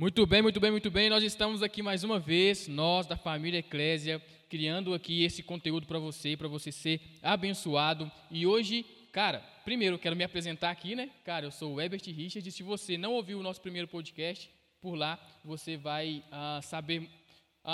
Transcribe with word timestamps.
Muito 0.00 0.24
bem, 0.24 0.40
muito 0.42 0.60
bem, 0.60 0.70
muito 0.70 0.92
bem. 0.92 1.10
Nós 1.10 1.24
estamos 1.24 1.60
aqui 1.60 1.82
mais 1.82 2.04
uma 2.04 2.20
vez, 2.20 2.68
nós 2.68 3.04
da 3.04 3.16
família 3.16 3.58
Eclésia, 3.58 4.22
criando 4.48 4.94
aqui 4.94 5.24
esse 5.24 5.42
conteúdo 5.42 5.88
para 5.88 5.98
você, 5.98 6.36
para 6.36 6.46
você 6.46 6.70
ser 6.70 7.00
abençoado. 7.20 8.08
E 8.30 8.46
hoje, 8.46 8.86
cara, 9.10 9.40
primeiro 9.64 9.98
quero 9.98 10.14
me 10.14 10.22
apresentar 10.22 10.70
aqui, 10.70 10.94
né? 10.94 11.10
Cara, 11.24 11.46
eu 11.46 11.50
sou 11.50 11.74
o 11.74 11.80
Ebert 11.80 12.04
Richard 12.12 12.48
se 12.48 12.62
você 12.62 12.96
não 12.96 13.14
ouviu 13.14 13.40
o 13.40 13.42
nosso 13.42 13.60
primeiro 13.60 13.88
podcast, 13.88 14.48
por 14.80 14.94
lá 14.94 15.18
você 15.44 15.76
vai 15.76 16.22
uh, 16.28 16.62
saber 16.62 17.00
uh, 17.00 17.08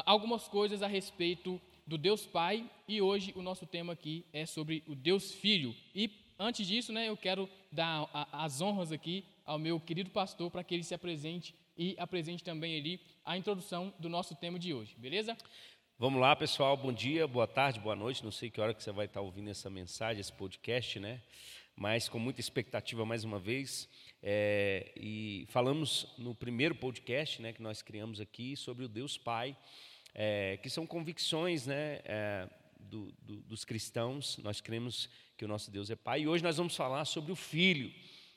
algumas 0.06 0.48
coisas 0.48 0.82
a 0.82 0.86
respeito 0.86 1.60
do 1.86 1.98
Deus 1.98 2.24
Pai 2.24 2.64
e 2.88 3.02
hoje 3.02 3.34
o 3.36 3.42
nosso 3.42 3.66
tema 3.66 3.92
aqui 3.92 4.24
é 4.32 4.46
sobre 4.46 4.82
o 4.86 4.94
Deus 4.94 5.30
Filho. 5.30 5.74
E 5.94 6.10
antes 6.38 6.66
disso, 6.66 6.90
né, 6.90 7.06
eu 7.06 7.18
quero 7.18 7.50
dar 7.70 8.08
as 8.32 8.62
honras 8.62 8.92
aqui 8.92 9.26
ao 9.44 9.58
meu 9.58 9.78
querido 9.78 10.08
pastor 10.08 10.50
para 10.50 10.64
que 10.64 10.72
ele 10.72 10.84
se 10.84 10.94
apresente 10.94 11.54
e 11.76 11.94
apresente 11.98 12.42
também 12.42 12.78
ali 12.78 13.00
a 13.24 13.36
introdução 13.36 13.92
do 13.98 14.08
nosso 14.08 14.34
tema 14.34 14.58
de 14.58 14.72
hoje, 14.72 14.94
beleza? 14.98 15.36
Vamos 15.98 16.20
lá, 16.20 16.34
pessoal. 16.34 16.76
Bom 16.76 16.92
dia, 16.92 17.26
boa 17.26 17.46
tarde, 17.46 17.80
boa 17.80 17.94
noite. 17.94 18.24
Não 18.24 18.32
sei 18.32 18.50
que 18.50 18.60
hora 18.60 18.74
que 18.74 18.82
você 18.82 18.90
vai 18.90 19.06
estar 19.06 19.20
ouvindo 19.20 19.50
essa 19.50 19.70
mensagem, 19.70 20.20
esse 20.20 20.32
podcast, 20.32 20.98
né? 20.98 21.22
Mas 21.76 22.08
com 22.08 22.18
muita 22.18 22.40
expectativa 22.40 23.04
mais 23.04 23.24
uma 23.24 23.38
vez. 23.38 23.88
É, 24.22 24.92
e 24.96 25.46
falamos 25.50 26.14
no 26.18 26.34
primeiro 26.34 26.74
podcast, 26.74 27.40
né, 27.42 27.52
que 27.52 27.62
nós 27.62 27.82
criamos 27.82 28.20
aqui 28.20 28.56
sobre 28.56 28.84
o 28.84 28.88
Deus 28.88 29.18
Pai 29.18 29.56
é, 30.14 30.58
que 30.62 30.70
são 30.70 30.86
convicções 30.86 31.66
né, 31.66 32.00
é, 32.04 32.48
do, 32.78 33.12
do, 33.20 33.36
dos 33.42 33.64
cristãos. 33.64 34.38
Nós 34.38 34.60
cremos 34.60 35.10
que 35.36 35.44
o 35.44 35.48
nosso 35.48 35.70
Deus 35.70 35.90
é 35.90 35.96
Pai. 35.96 36.22
E 36.22 36.28
hoje 36.28 36.44
nós 36.44 36.56
vamos 36.56 36.76
falar 36.76 37.04
sobre 37.04 37.32
o 37.32 37.36
Filho, 37.36 37.92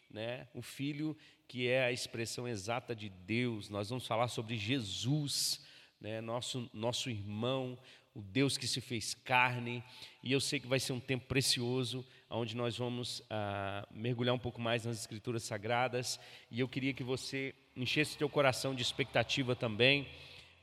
né, 0.10 0.48
o 0.54 0.62
Filho 0.62 1.16
que 1.48 1.68
é 1.68 1.86
a 1.86 1.92
expressão 1.92 2.48
exata 2.48 2.96
de 2.96 3.10
Deus. 3.10 3.70
Nós 3.70 3.90
vamos 3.90 4.06
falar 4.06 4.28
sobre 4.28 4.58
Jesus, 4.58 5.64
né, 6.00 6.20
nosso, 6.20 6.70
nosso 6.74 7.10
irmão, 7.10 7.78
o 8.14 8.22
Deus 8.22 8.58
que 8.58 8.68
se 8.68 8.82
fez 8.82 9.14
carne. 9.14 9.84
E 10.24 10.32
eu 10.32 10.42
sei 10.42 10.60
que 10.60 10.68
vai 10.68 10.80
ser 10.80 10.94
um 10.94 11.00
tempo 11.00 11.26
precioso, 11.26 12.06
onde 12.30 12.56
nós 12.56 12.78
vamos 12.78 13.22
ah, 13.30 13.88
mergulhar 13.92 14.36
um 14.36 14.40
pouco 14.40 14.60
mais 14.60 14.86
nas 14.86 15.00
Escrituras 15.00 15.44
Sagradas. 15.44 16.20
E 16.52 16.60
eu 16.60 16.68
queria 16.68 16.94
que 16.94 17.04
você 17.04 17.56
enchesse 17.76 18.18
seu 18.18 18.28
coração 18.28 18.76
de 18.76 18.82
expectativa 18.82 19.56
também 19.56 20.08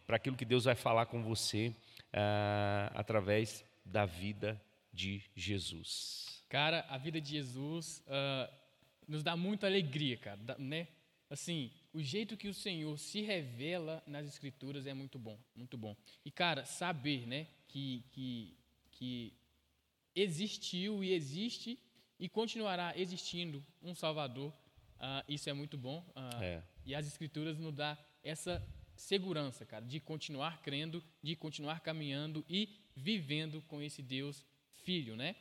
para 0.06 0.16
aquilo 0.16 0.36
que 0.36 0.44
Deus 0.44 0.64
vai 0.64 0.74
falar 0.74 1.06
com 1.06 1.22
você 1.22 1.68
uh, 1.68 2.92
através 2.94 3.64
da 3.84 4.04
vida 4.04 4.60
de 4.92 5.22
Jesus. 5.34 6.42
Cara, 6.48 6.84
a 6.88 6.98
vida 6.98 7.20
de 7.20 7.30
Jesus 7.30 8.02
uh, 8.06 8.63
nos 9.06 9.22
dá 9.22 9.36
muita 9.36 9.66
alegria, 9.66 10.16
cara, 10.16 10.56
né? 10.58 10.88
Assim, 11.28 11.70
o 11.92 12.02
jeito 12.02 12.36
que 12.36 12.48
o 12.48 12.54
Senhor 12.54 12.98
se 12.98 13.20
revela 13.22 14.02
nas 14.06 14.26
Escrituras 14.26 14.86
é 14.86 14.94
muito 14.94 15.18
bom, 15.18 15.38
muito 15.54 15.76
bom. 15.76 15.96
E, 16.24 16.30
cara, 16.30 16.64
saber, 16.64 17.26
né, 17.26 17.46
que, 17.66 18.04
que, 18.12 18.56
que 18.92 19.32
existiu 20.14 21.02
e 21.02 21.12
existe 21.12 21.78
e 22.18 22.28
continuará 22.28 22.92
existindo 22.96 23.64
um 23.82 23.94
Salvador, 23.94 24.52
uh, 24.96 25.24
isso 25.28 25.48
é 25.48 25.52
muito 25.52 25.76
bom. 25.76 26.06
Uh, 26.10 26.42
é. 26.42 26.62
E 26.84 26.94
as 26.94 27.06
Escrituras 27.06 27.58
nos 27.58 27.74
dá 27.74 27.98
essa 28.22 28.64
segurança, 28.94 29.66
cara, 29.66 29.84
de 29.84 29.98
continuar 29.98 30.62
crendo, 30.62 31.02
de 31.22 31.34
continuar 31.34 31.80
caminhando 31.80 32.44
e 32.48 32.68
vivendo 32.94 33.60
com 33.62 33.82
esse 33.82 34.02
Deus 34.02 34.44
Filho, 34.84 35.16
né? 35.16 35.34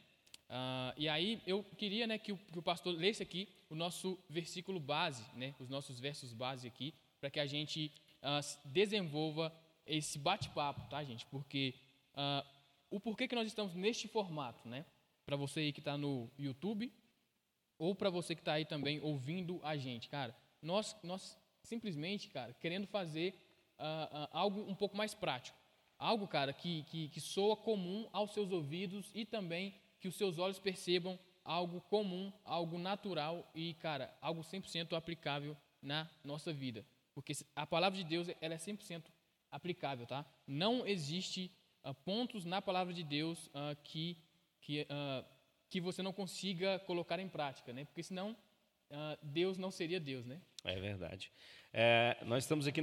Uh, 0.53 0.93
e 0.95 1.09
aí 1.09 1.41
eu 1.47 1.63
queria, 1.63 2.05
né, 2.05 2.19
que 2.19 2.31
o, 2.31 2.37
que 2.37 2.59
o, 2.59 2.61
pastor 2.61 2.95
lesse 2.95 3.23
aqui 3.23 3.49
o 3.71 3.75
nosso 3.75 4.19
versículo 4.29 4.79
base, 4.79 5.25
né, 5.33 5.55
os 5.59 5.67
nossos 5.67 5.99
versos 5.99 6.31
base 6.31 6.67
aqui, 6.67 6.93
para 7.19 7.31
que 7.31 7.39
a 7.39 7.47
gente 7.47 7.91
uh, 8.21 8.59
desenvolva 8.63 9.51
esse 9.83 10.19
bate-papo, 10.19 10.87
tá, 10.91 11.03
gente? 11.03 11.25
Porque 11.25 11.73
uh, 12.13 12.47
o 12.91 12.99
porquê 12.99 13.27
que 13.27 13.33
nós 13.33 13.47
estamos 13.47 13.73
neste 13.73 14.07
formato, 14.07 14.69
né? 14.69 14.85
Para 15.25 15.35
você 15.35 15.61
aí 15.61 15.73
que 15.73 15.79
está 15.79 15.97
no 15.97 16.29
YouTube 16.37 16.93
ou 17.79 17.95
para 17.95 18.11
você 18.11 18.35
que 18.35 18.41
está 18.41 18.53
aí 18.53 18.65
também 18.65 18.99
ouvindo 19.01 19.59
a 19.63 19.75
gente, 19.75 20.07
cara, 20.07 20.35
nós 20.61 20.95
nós 21.01 21.35
simplesmente, 21.63 22.29
cara, 22.29 22.53
querendo 22.61 22.85
fazer 22.85 23.33
algo 24.31 24.61
um 24.69 24.75
pouco 24.75 24.95
mais 24.95 25.13
prático. 25.15 25.57
Algo, 25.97 26.27
cara, 26.27 26.53
que, 26.53 26.83
que, 26.83 27.09
que 27.09 27.19
soa 27.19 27.57
comum 27.57 28.07
aos 28.13 28.31
seus 28.33 28.51
ouvidos 28.51 29.09
e 29.15 29.25
também 29.25 29.73
que 30.03 30.09
os 30.09 30.15
seus 30.15 30.37
olhos 30.37 30.59
percebam 30.59 31.17
algo 31.45 31.79
comum, 31.79 32.29
algo 32.43 32.77
natural 32.77 33.49
e, 33.55 33.73
cara, 33.75 34.13
algo 34.19 34.41
100% 34.41 34.97
aplicável 34.97 35.55
na 35.81 36.09
nossa 36.25 36.51
vida. 36.51 36.85
Porque 37.15 37.31
a 37.55 37.65
palavra 37.65 37.97
de 37.97 38.03
Deus 38.03 38.27
ela 38.41 38.53
é 38.53 38.57
100% 38.57 39.01
aplicável, 39.49 40.05
tá? 40.05 40.25
Não 40.45 40.85
existe 40.85 41.49
uh, 41.85 41.93
pontos 41.93 42.43
na 42.43 42.61
palavra 42.61 42.93
de 42.93 43.01
Deus 43.01 43.47
uh, 43.47 43.77
que, 43.81 44.17
que, 44.59 44.81
uh, 44.81 45.25
que 45.69 45.79
você 45.79 46.01
não 46.01 46.11
consiga 46.11 46.79
colocar 46.79 47.17
em 47.17 47.29
prática, 47.29 47.71
né? 47.71 47.85
Porque 47.85 48.03
senão 48.03 48.35
Deus 49.23 49.57
não 49.57 49.71
seria 49.71 49.99
Deus, 49.99 50.23
né? 50.23 50.39
É 50.63 50.79
verdade. 50.79 51.31
É, 51.71 52.15
nós 52.25 52.43
estamos 52.43 52.67
aqui, 52.67 52.79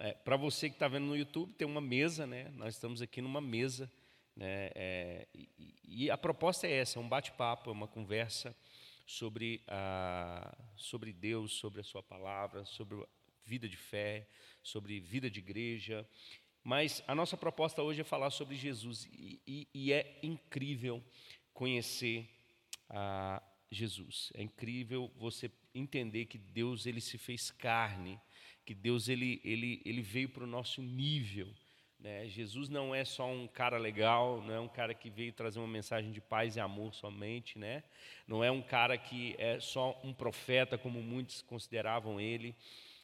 é, 0.00 0.12
para 0.12 0.36
você 0.36 0.68
que 0.68 0.74
está 0.74 0.86
vendo 0.86 1.06
no 1.06 1.16
YouTube, 1.16 1.54
tem 1.54 1.66
uma 1.66 1.80
mesa, 1.80 2.26
né? 2.26 2.50
Nós 2.56 2.74
estamos 2.74 3.00
aqui 3.00 3.22
numa 3.22 3.40
mesa, 3.40 3.90
né? 4.36 4.70
É, 4.74 5.28
e, 5.34 5.48
e, 5.84 6.10
a 6.10 6.18
proposta 6.18 6.66
é 6.66 6.72
essa, 6.72 6.98
é 6.98 7.02
um 7.02 7.08
bate-papo, 7.08 7.70
é 7.70 7.72
uma 7.72 7.88
conversa 7.88 8.54
sobre, 9.06 9.62
a, 9.66 10.56
sobre 10.76 11.12
Deus, 11.12 11.52
sobre 11.54 11.80
a 11.80 11.84
sua 11.84 12.02
palavra, 12.02 12.64
sobre 12.66 13.02
vida 13.44 13.68
de 13.68 13.76
fé, 13.76 14.28
sobre 14.62 15.00
vida 15.00 15.30
de 15.30 15.38
igreja. 15.38 16.06
Mas 16.62 17.02
a 17.06 17.14
nossa 17.14 17.36
proposta 17.36 17.82
hoje 17.82 18.00
é 18.00 18.04
falar 18.04 18.30
sobre 18.30 18.56
Jesus 18.56 19.06
e, 19.06 19.40
e, 19.46 19.68
e 19.72 19.92
é 19.92 20.18
incrível 20.22 21.02
conhecer 21.54 22.28
a 22.90 23.42
Jesus. 23.70 24.32
É 24.34 24.42
incrível 24.42 25.10
você 25.16 25.50
entender 25.74 26.26
que 26.26 26.38
Deus 26.38 26.86
ele 26.86 27.00
se 27.00 27.16
fez 27.18 27.50
carne, 27.50 28.20
que 28.64 28.74
Deus 28.74 29.08
ele, 29.08 29.40
ele, 29.44 29.80
ele 29.84 30.02
veio 30.02 30.28
para 30.28 30.44
o 30.44 30.46
nosso 30.46 30.82
nível. 30.82 31.54
Né? 32.06 32.28
Jesus 32.28 32.68
não 32.68 32.94
é 32.94 33.04
só 33.04 33.28
um 33.28 33.48
cara 33.48 33.78
legal, 33.78 34.40
não 34.40 34.54
é 34.54 34.60
um 34.60 34.68
cara 34.68 34.94
que 34.94 35.10
veio 35.10 35.32
trazer 35.32 35.58
uma 35.58 35.66
mensagem 35.66 36.12
de 36.12 36.20
paz 36.20 36.54
e 36.54 36.60
amor 36.60 36.94
somente, 36.94 37.58
né? 37.58 37.82
não 38.28 38.44
é 38.44 38.50
um 38.50 38.62
cara 38.62 38.96
que 38.96 39.34
é 39.40 39.58
só 39.58 40.00
um 40.04 40.14
profeta, 40.14 40.78
como 40.78 41.02
muitos 41.02 41.42
consideravam 41.42 42.20
ele. 42.20 42.54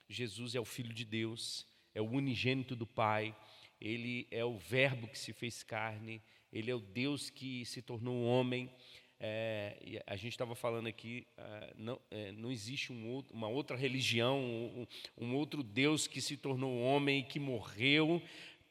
Jesus 0.08 0.54
é 0.54 0.60
o 0.60 0.64
Filho 0.64 0.94
de 0.94 1.04
Deus, 1.04 1.66
é 1.92 2.00
o 2.00 2.08
unigênito 2.08 2.76
do 2.76 2.86
Pai, 2.86 3.34
ele 3.80 4.28
é 4.30 4.44
o 4.44 4.56
Verbo 4.56 5.08
que 5.08 5.18
se 5.18 5.32
fez 5.32 5.64
carne, 5.64 6.22
ele 6.52 6.70
é 6.70 6.74
o 6.76 6.78
Deus 6.78 7.28
que 7.28 7.64
se 7.64 7.82
tornou 7.82 8.22
homem 8.22 8.70
é, 9.24 10.02
a 10.04 10.16
gente 10.16 10.32
estava 10.32 10.56
falando 10.56 10.88
aqui, 10.88 11.28
uh, 11.38 11.72
não, 11.76 12.00
é, 12.10 12.32
não 12.32 12.50
existe 12.50 12.92
um 12.92 13.08
outro, 13.08 13.32
uma 13.32 13.46
outra 13.46 13.76
religião, 13.76 14.40
um, 14.40 14.86
um, 15.16 15.36
outro 15.36 15.62
Deus 15.62 16.08
que 16.08 16.20
se 16.20 16.36
tornou 16.36 16.82
homem 16.82 17.20
e 17.20 17.22
que 17.22 17.38
morreu 17.38 18.20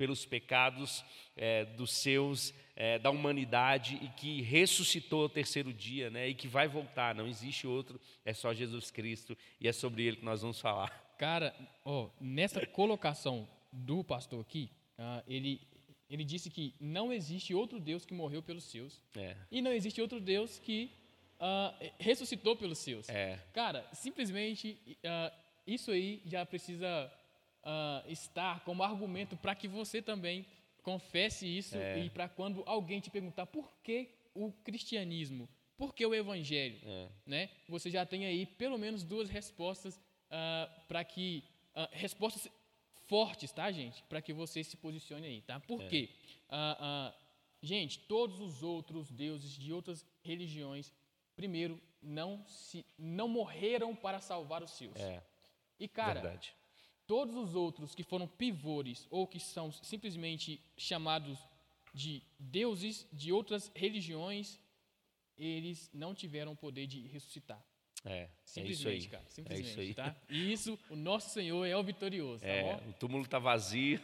pelos 0.01 0.25
pecados 0.25 1.05
é, 1.37 1.63
dos 1.63 1.91
seus, 1.91 2.55
é, 2.75 2.97
da 2.97 3.11
humanidade 3.11 3.99
e 4.01 4.07
que 4.19 4.41
ressuscitou 4.41 5.21
ao 5.21 5.29
terceiro 5.29 5.71
dia, 5.71 6.09
né, 6.09 6.27
e 6.29 6.33
que 6.33 6.47
vai 6.47 6.67
voltar. 6.67 7.13
Não 7.13 7.27
existe 7.27 7.67
outro, 7.67 8.01
é 8.25 8.33
só 8.33 8.51
Jesus 8.51 8.89
Cristo 8.89 9.37
e 9.59 9.67
é 9.67 9.71
sobre 9.71 10.01
ele 10.01 10.17
que 10.17 10.25
nós 10.25 10.41
vamos 10.41 10.59
falar. 10.59 10.89
Cara, 11.19 11.55
oh, 11.85 12.09
nessa 12.19 12.65
colocação 12.65 13.47
do 13.71 14.03
pastor 14.03 14.41
aqui, 14.41 14.71
uh, 14.97 15.21
ele 15.27 15.61
ele 16.09 16.25
disse 16.25 16.49
que 16.49 16.73
não 16.79 17.13
existe 17.13 17.53
outro 17.53 17.79
Deus 17.79 18.03
que 18.03 18.13
morreu 18.13 18.41
pelos 18.41 18.63
seus. 18.63 19.03
É. 19.15 19.37
E 19.51 19.61
não 19.61 19.71
existe 19.71 20.01
outro 20.01 20.19
Deus 20.19 20.57
que 20.57 20.91
uh, 21.39 21.91
ressuscitou 21.99 22.55
pelos 22.55 22.79
seus. 22.79 23.07
É. 23.07 23.39
Cara, 23.53 23.87
simplesmente 23.93 24.79
uh, 25.05 25.31
isso 25.67 25.91
aí 25.91 26.23
já 26.25 26.43
precisa 26.43 27.09
uh, 27.63 28.09
estar 28.11 28.63
como 28.63 28.83
argumento 28.83 29.35
para 29.35 29.55
que 29.55 29.67
você 29.67 30.01
também 30.01 30.45
confesse 30.83 31.45
isso 31.45 31.77
é. 31.77 32.05
e 32.05 32.09
para 32.09 32.27
quando 32.27 32.63
alguém 32.65 32.99
te 32.99 33.09
perguntar 33.09 33.45
por 33.45 33.71
que 33.83 34.09
o 34.33 34.51
cristianismo, 34.63 35.47
por 35.77 35.93
que 35.93 36.05
o 36.05 36.13
evangelho, 36.13 36.79
é. 36.83 37.09
né? 37.25 37.49
Você 37.67 37.89
já 37.89 38.05
tem 38.05 38.25
aí 38.25 38.45
pelo 38.45 38.77
menos 38.77 39.03
duas 39.03 39.29
respostas 39.29 39.99
para 40.87 41.03
que 41.03 41.43
respostas 41.91 42.49
fortes, 43.11 43.51
tá, 43.51 43.69
gente? 43.69 44.01
Para 44.03 44.21
que 44.21 44.31
você 44.31 44.63
se 44.63 44.77
posicione 44.77 45.27
aí, 45.27 45.41
tá? 45.41 45.59
Por 45.59 45.81
é. 45.81 45.87
quê? 45.89 46.09
Ah, 46.47 46.77
ah, 46.79 47.13
gente, 47.61 47.99
todos 47.99 48.39
os 48.39 48.63
outros 48.63 49.11
deuses 49.11 49.51
de 49.51 49.73
outras 49.73 50.05
religiões, 50.23 50.93
primeiro, 51.35 51.77
não, 52.01 52.41
se, 52.47 52.85
não 52.97 53.27
morreram 53.27 53.93
para 53.93 54.21
salvar 54.21 54.63
os 54.63 54.71
seus. 54.71 54.95
É. 54.95 55.21
E, 55.77 55.89
cara, 55.89 56.21
Verdade. 56.21 56.55
Todos 57.11 57.35
os 57.35 57.55
outros 57.55 57.93
que 57.93 58.03
foram 58.03 58.25
pivores 58.25 59.05
ou 59.09 59.27
que 59.27 59.37
são 59.37 59.69
simplesmente 59.69 60.61
chamados 60.77 61.37
de 61.93 62.23
deuses 62.39 63.05
de 63.11 63.33
outras 63.33 63.69
religiões, 63.75 64.57
eles 65.37 65.89
não 65.93 66.15
tiveram 66.15 66.53
o 66.53 66.55
poder 66.55 66.87
de 66.87 67.01
ressuscitar. 67.07 67.61
É, 68.05 68.29
Simplesmente, 68.45 68.87
é 68.87 68.93
isso 68.95 69.05
aí. 69.07 69.11
cara. 69.11 69.23
É 69.25 69.29
Simplesmente, 69.29 69.69
isso 69.69 69.79
aí. 69.81 69.93
tá? 69.93 70.15
E 70.29 70.53
isso, 70.53 70.79
o 70.89 70.95
nosso 70.95 71.31
Senhor 71.31 71.65
é 71.65 71.75
o 71.75 71.83
vitorioso, 71.83 72.43
tá 72.43 72.47
É, 72.47 72.81
o 72.87 72.93
túmulo 72.93 73.25
está 73.25 73.39
vazio. 73.39 73.99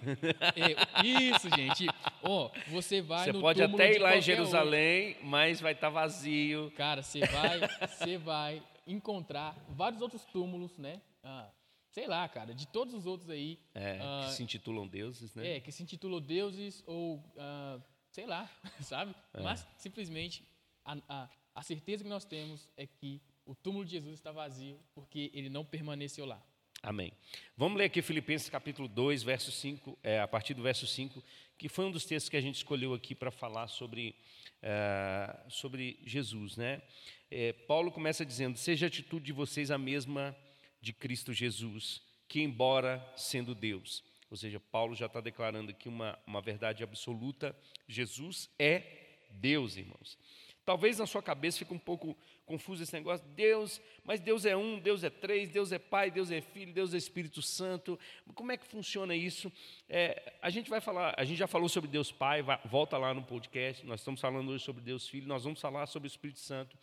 É, 0.58 1.08
isso, 1.08 1.50
gente. 1.56 1.88
Ó, 2.22 2.52
você 2.68 3.02
vai 3.02 3.24
Você 3.32 3.40
pode 3.40 3.64
até 3.64 3.94
ir 3.96 4.00
lá 4.00 4.18
em 4.18 4.22
Jerusalém, 4.22 5.16
mas 5.24 5.62
vai 5.62 5.72
estar 5.72 5.90
vazio. 5.90 6.66
um. 6.66 6.70
Cara, 6.72 7.02
você 7.02 7.22
vai, 7.22 7.60
você 7.88 8.18
vai 8.18 8.62
encontrar 8.86 9.56
vários 9.70 10.02
outros 10.02 10.26
túmulos, 10.26 10.78
né? 10.78 11.02
Ah, 11.24 11.50
sei 11.98 12.06
lá, 12.06 12.30
cara, 12.30 12.54
de 12.54 12.68
todos 12.68 12.94
os 12.94 13.08
outros 13.08 13.28
aí. 13.28 13.60
É, 13.74 13.98
ah, 14.00 14.28
que 14.28 14.34
se 14.36 14.44
intitulam 14.44 14.88
deuses, 14.88 15.34
né? 15.34 15.56
É, 15.56 15.60
que 15.60 15.72
se 15.72 15.82
intitulam 15.82 16.22
deuses 16.22 16.84
ou, 16.86 17.24
ah, 17.40 17.80
sei 18.12 18.28
lá, 18.28 18.48
sabe? 18.82 19.16
É. 19.34 19.42
Mas, 19.42 19.66
simplesmente, 19.80 20.48
a, 20.86 20.96
a, 21.10 21.30
a 21.56 21.64
certeza 21.64 22.04
que 22.04 22.10
nós 22.10 22.24
temos 22.24 22.70
é 22.78 22.86
que 22.86 23.20
o 23.48 23.56
túmulo 23.56 23.84
de 23.84 23.94
Jesus 23.94 24.14
está 24.14 24.32
vazio 24.32 24.80
porque 24.94 25.32
ele 25.34 25.50
não 25.50 25.66
permaneceu 25.66 26.28
lá. 26.28 26.40
Amém. 26.84 27.12
Vamos 27.56 27.80
ler 27.80 27.86
aqui 27.86 28.04
Filipenses 28.04 28.48
capítulo 28.48 28.88
2, 28.88 29.24
verso 29.24 29.52
5, 29.52 29.98
é, 30.04 30.20
a 30.20 30.28
partir 30.28 30.54
do 30.54 30.62
verso 30.62 30.86
5, 30.86 31.24
que 31.58 31.68
foi 31.68 31.86
um 31.86 31.92
dos 31.92 32.06
textos 32.06 32.30
que 32.30 32.38
a 32.38 32.42
gente 32.42 32.58
escolheu 32.58 32.94
aqui 32.94 33.16
para 33.16 33.32
falar 33.32 33.68
sobre, 33.70 34.16
é, 34.62 35.36
sobre 35.50 36.00
Jesus. 36.06 36.58
Né? 36.58 36.80
É, 37.32 37.54
Paulo 37.54 37.92
começa 37.92 38.24
dizendo: 38.24 38.56
Seja 38.56 38.86
a 38.86 38.88
atitude 38.88 39.26
de 39.26 39.34
vocês 39.34 39.72
a 39.72 39.80
mesma 39.80 40.38
de 40.82 40.94
Cristo 40.94 41.34
Jesus, 41.34 42.02
que, 42.28 42.42
embora 42.42 43.06
sendo 43.16 43.56
Deus, 43.56 44.04
ou 44.30 44.38
seja, 44.38 44.60
Paulo 44.60 44.96
já 44.96 45.06
está 45.06 45.22
declarando 45.22 45.72
aqui 45.72 45.88
uma, 45.88 46.18
uma 46.26 46.42
verdade 46.42 46.84
absoluta: 46.84 47.56
Jesus 47.88 48.50
é 48.60 48.84
Deus, 49.32 49.78
irmãos. 49.78 50.18
Talvez 50.66 50.98
na 50.98 51.06
sua 51.06 51.24
cabeça 51.24 51.60
fique 51.60 51.74
um 51.74 51.80
pouco 51.80 52.18
confuso 52.46 52.84
esse 52.84 52.92
negócio, 52.92 53.26
Deus, 53.36 53.80
mas 54.04 54.20
Deus 54.20 54.46
é 54.46 54.56
um, 54.56 54.78
Deus 54.80 55.02
é 55.02 55.10
três, 55.10 55.50
Deus 55.50 55.72
é 55.72 55.80
Pai, 55.80 56.12
Deus 56.12 56.30
é 56.30 56.42
Filho, 56.42 56.74
Deus 56.74 56.94
é 56.94 56.98
Espírito 56.98 57.42
Santo. 57.42 57.98
Como 58.36 58.52
é 58.52 58.58
que 58.58 58.68
funciona 58.68 59.16
isso? 59.16 59.52
É, 59.88 60.34
a 60.42 60.50
gente 60.50 60.70
vai 60.70 60.82
falar, 60.82 61.16
a 61.18 61.24
gente 61.24 61.38
já 61.38 61.48
falou 61.48 61.70
sobre 61.70 61.90
Deus 61.90 62.12
Pai, 62.12 62.42
vai, 62.42 62.60
volta 62.66 62.98
lá 62.98 63.14
no 63.14 63.24
podcast. 63.24 63.86
Nós 63.86 64.02
estamos 64.02 64.20
falando 64.20 64.50
hoje 64.50 64.64
sobre 64.64 64.82
Deus 64.82 65.08
Filho, 65.08 65.26
nós 65.26 65.46
vamos 65.46 65.62
falar 65.62 65.86
sobre 65.88 66.08
o 66.08 66.12
Espírito 66.12 66.40
Santo. 66.40 66.78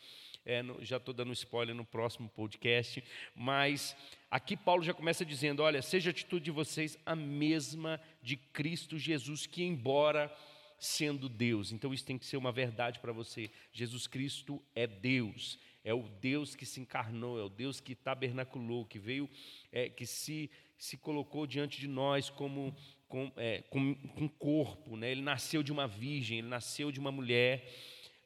É, 0.44 0.62
no, 0.62 0.84
já 0.84 0.98
estou 0.98 1.14
dando 1.14 1.32
spoiler 1.32 1.74
no 1.74 1.84
próximo 1.84 2.28
podcast, 2.28 3.02
mas 3.34 3.96
aqui 4.30 4.56
Paulo 4.56 4.82
já 4.82 4.92
começa 4.92 5.24
dizendo: 5.24 5.62
olha, 5.62 5.80
seja 5.80 6.10
a 6.10 6.12
atitude 6.12 6.44
de 6.44 6.50
vocês 6.50 6.98
a 7.06 7.16
mesma 7.16 8.00
de 8.22 8.36
Cristo 8.36 8.98
Jesus, 8.98 9.46
que 9.46 9.62
embora 9.64 10.30
sendo 10.78 11.28
Deus. 11.28 11.72
Então 11.72 11.94
isso 11.94 12.04
tem 12.04 12.18
que 12.18 12.26
ser 12.26 12.36
uma 12.36 12.52
verdade 12.52 13.00
para 13.00 13.12
você. 13.12 13.50
Jesus 13.72 14.06
Cristo 14.06 14.62
é 14.74 14.86
Deus, 14.86 15.58
é 15.82 15.94
o 15.94 16.02
Deus 16.20 16.54
que 16.54 16.66
se 16.66 16.80
encarnou, 16.80 17.38
é 17.38 17.42
o 17.42 17.48
Deus 17.48 17.80
que 17.80 17.94
tabernaculou, 17.94 18.84
que 18.84 18.98
veio, 18.98 19.28
é, 19.72 19.88
que 19.88 20.04
se, 20.04 20.50
se 20.76 20.96
colocou 20.98 21.46
diante 21.46 21.80
de 21.80 21.88
nós 21.88 22.28
como 22.28 22.76
com, 23.08 23.32
é, 23.36 23.62
com, 23.70 23.94
com 23.94 24.28
corpo. 24.28 24.96
Né? 24.96 25.12
Ele 25.12 25.22
nasceu 25.22 25.62
de 25.62 25.72
uma 25.72 25.86
virgem, 25.86 26.38
ele 26.38 26.48
nasceu 26.48 26.92
de 26.92 27.00
uma 27.00 27.12
mulher, 27.12 27.66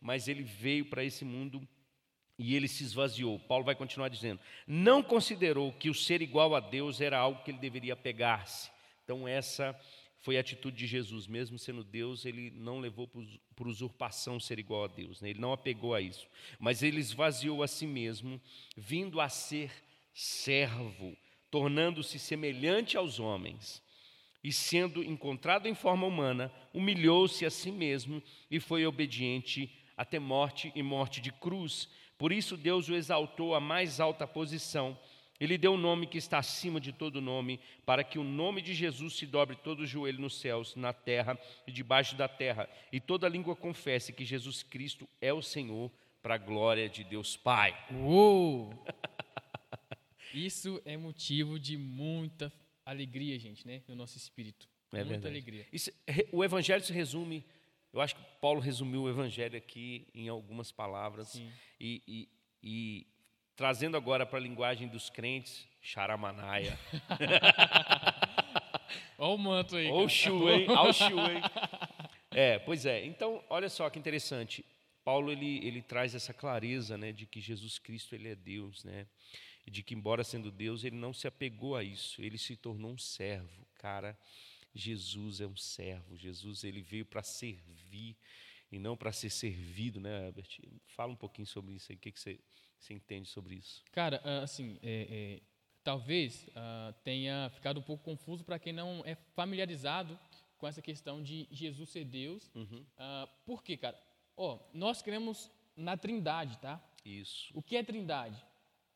mas 0.01 0.27
ele 0.27 0.43
veio 0.43 0.87
para 0.87 1.05
esse 1.05 1.25
mundo 1.25 1.67
e 2.39 2.55
ele 2.55 2.69
se 2.69 2.85
esvaziou. 2.85 3.39
Paulo 3.39 3.65
vai 3.65 3.75
continuar 3.75 4.09
dizendo: 4.09 4.41
não 4.67 5.03
considerou 5.03 5.73
que 5.73 5.91
o 5.91 5.95
ser 5.95 6.23
igual 6.23 6.55
a 6.55 6.61
Deus 6.61 7.01
era 7.01 7.19
algo 7.19 7.43
que 7.43 7.51
ele 7.51 7.59
deveria 7.59 7.97
pegar-se. 7.97 8.71
Então 9.05 9.27
essa 9.27 9.79
foi 10.21 10.37
a 10.37 10.41
atitude 10.41 10.77
de 10.77 10.87
Jesus, 10.87 11.27
mesmo 11.27 11.59
sendo 11.59 11.85
Deus, 11.85 12.25
ele 12.25 12.51
não 12.51 12.81
levou 12.81 13.09
por 13.57 13.67
usurpação 13.67 14.39
ser 14.39 14.59
igual 14.59 14.85
a 14.85 14.89
Deus, 14.89 15.21
né? 15.21 15.31
ele 15.31 15.41
não 15.41 15.53
apegou 15.53 15.95
a 15.95 16.01
isso, 16.01 16.27
mas 16.59 16.83
ele 16.83 17.01
esvaziou 17.01 17.63
a 17.63 17.69
si 17.69 17.87
mesmo, 17.87 18.41
vindo 18.77 19.21
a 19.21 19.29
ser 19.29 19.71
servo, 20.13 21.17
tornando-se 21.51 22.19
semelhante 22.19 22.97
aos 22.97 23.21
homens, 23.21 23.83
e 24.43 24.53
sendo 24.53 25.03
encontrado 25.03 25.67
em 25.67 25.75
forma 25.75 26.07
humana, 26.07 26.53
humilhou-se 26.73 27.45
a 27.45 27.51
si 27.51 27.71
mesmo 27.71 28.23
e 28.51 28.61
foi 28.61 28.87
obediente 28.87 29.71
até 29.97 30.19
morte 30.19 30.73
e 30.75 30.83
morte 30.83 31.21
de 31.21 31.33
cruz. 31.33 31.89
Por 32.19 32.33
isso 32.33 32.57
Deus 32.57 32.89
o 32.89 32.95
exaltou 32.95 33.55
à 33.55 33.61
mais 33.61 34.01
alta 34.01 34.27
posição 34.27 34.99
ele 35.41 35.57
deu 35.57 35.73
um 35.73 35.79
nome 35.79 36.07
que 36.07 36.19
está 36.19 36.39
acima 36.39 36.81
de 36.81 36.93
todo 36.93 37.21
nome, 37.21 37.61
para 37.87 38.03
que 38.03 38.19
o 38.19 38.25
nome 38.25 38.61
de 38.61 38.75
Jesus 38.75 39.15
se 39.15 39.25
dobre 39.25 39.55
todo 39.55 39.81
o 39.81 39.87
joelho 39.87 40.21
nos 40.21 40.41
céus, 40.41 40.75
na 40.75 40.93
terra 40.93 41.39
e 41.67 41.71
debaixo 41.71 42.17
da 42.17 42.27
terra, 42.27 42.69
e 42.93 42.99
toda 42.99 43.29
língua 43.29 43.55
confesse 43.55 44.13
que 44.13 44.25
Jesus 44.25 44.65
Cristo 44.65 45.09
é 45.21 45.33
o 45.33 45.41
Senhor, 45.43 45.93
para 46.21 46.35
a 46.35 46.39
glória 46.39 46.89
de 46.89 47.05
Deus 47.05 47.37
Pai. 47.37 47.77
Uou! 47.93 48.75
Isso 50.35 50.83
é 50.85 50.97
motivo 50.97 51.59
de 51.59 51.77
muita 51.77 52.53
alegria, 52.85 53.39
gente, 53.39 53.67
né? 53.67 53.83
No 53.87 53.95
nosso 53.95 54.17
espírito. 54.17 54.69
É 54.93 54.97
muita 54.97 55.11
verdade. 55.11 55.35
alegria. 55.35 55.67
Isso, 55.73 55.93
o 56.33 56.45
Evangelho 56.45 56.83
se 56.83 56.93
resume, 56.93 57.45
eu 57.93 58.01
acho 58.01 58.15
que 58.15 58.23
Paulo 58.41 58.61
resumiu 58.61 59.03
o 59.03 59.09
Evangelho 59.09 59.57
aqui 59.57 60.07
em 60.15 60.29
algumas 60.29 60.71
palavras, 60.71 61.35
e, 61.81 62.03
e, 62.07 62.29
e 62.63 63.07
trazendo 63.57 63.97
agora 63.97 64.25
para 64.25 64.39
a 64.39 64.43
linguagem 64.43 64.89
dos 64.89 65.11
crentes, 65.11 65.67
charamanaia. 65.81 66.79
Olha 69.19 69.35
o 69.35 69.39
manto 69.39 69.77
aí. 69.77 69.89
Chu, 70.09 70.49
hein? 70.49 70.67
Ao 70.69 70.93
chu, 70.93 71.19
hein? 71.19 71.43
É, 72.31 72.59
pois 72.59 72.87
é. 72.87 73.05
Então, 73.05 73.43
olha 73.51 73.69
só 73.69 73.91
que 73.91 73.99
interessante. 73.99 74.65
Paulo 75.05 75.33
ele, 75.33 75.67
ele 75.67 75.83
traz 75.83 76.15
essa 76.15 76.33
clareza, 76.33 76.97
né, 76.97 77.11
de 77.11 77.27
que 77.27 77.41
Jesus 77.41 77.79
Cristo 77.79 78.15
ele 78.15 78.29
é 78.29 78.37
Deus, 78.37 78.85
né? 78.85 79.07
E 79.67 79.71
de 79.71 79.83
que 79.83 79.95
embora 79.95 80.23
sendo 80.23 80.51
Deus, 80.51 80.85
ele 80.85 80.97
não 80.97 81.13
se 81.13 81.27
apegou 81.27 81.75
a 81.75 81.83
isso, 81.83 82.23
ele 82.23 82.39
se 82.39 82.57
tornou 82.57 82.93
um 82.93 82.99
servo. 82.99 83.67
Cara, 83.75 84.17
Jesus 84.75 85.41
é 85.41 85.47
um 85.47 85.57
servo. 85.57 86.17
Jesus 86.17 86.65
ele 86.65 86.83
veio 86.83 87.05
para 87.05 87.23
servir 87.23 88.17
e 88.71 88.79
não 88.79 88.97
para 88.97 89.13
ser 89.13 89.31
servido, 89.31 90.01
né, 90.01 90.27
Herbert? 90.27 90.61
Fala 90.89 91.13
um 91.13 91.17
pouquinho 91.17 91.47
sobre 91.47 91.75
isso 91.75 91.91
aí. 91.91 91.97
O 91.97 92.01
que, 92.01 92.13
que 92.13 92.21
você, 92.21 92.39
você 92.79 92.95
entende 92.95 93.29
sobre 93.29 93.57
isso? 93.57 93.83
Cara, 93.93 94.21
ah, 94.25 94.43
assim, 94.43 94.79
é, 94.83 95.07
é, 95.11 95.43
talvez 95.83 96.47
ah, 96.55 96.95
tenha 97.03 97.51
ficado 97.51 97.81
um 97.81 97.83
pouco 97.83 98.05
confuso 98.05 98.45
para 98.45 98.59
quem 98.59 98.73
não 98.73 99.03
é 99.05 99.15
familiarizado 99.35 100.19
com 100.59 100.67
essa 100.67 100.83
questão 100.83 101.23
de 101.23 101.49
Jesus 101.51 101.89
ser 101.91 102.05
Deus. 102.05 102.51
Uhum. 102.55 102.85
Ah, 102.97 103.29
por 103.47 103.63
quê, 103.63 103.77
cara? 103.77 103.99
Ó, 104.37 104.61
nós 104.73 105.03
cremos 105.03 105.51
na 105.77 105.97
Trindade, 105.97 106.59
tá? 106.59 106.83
Isso. 107.05 107.51
O 107.55 107.63
que 107.63 107.77
é 107.77 107.83
Trindade? 107.83 108.45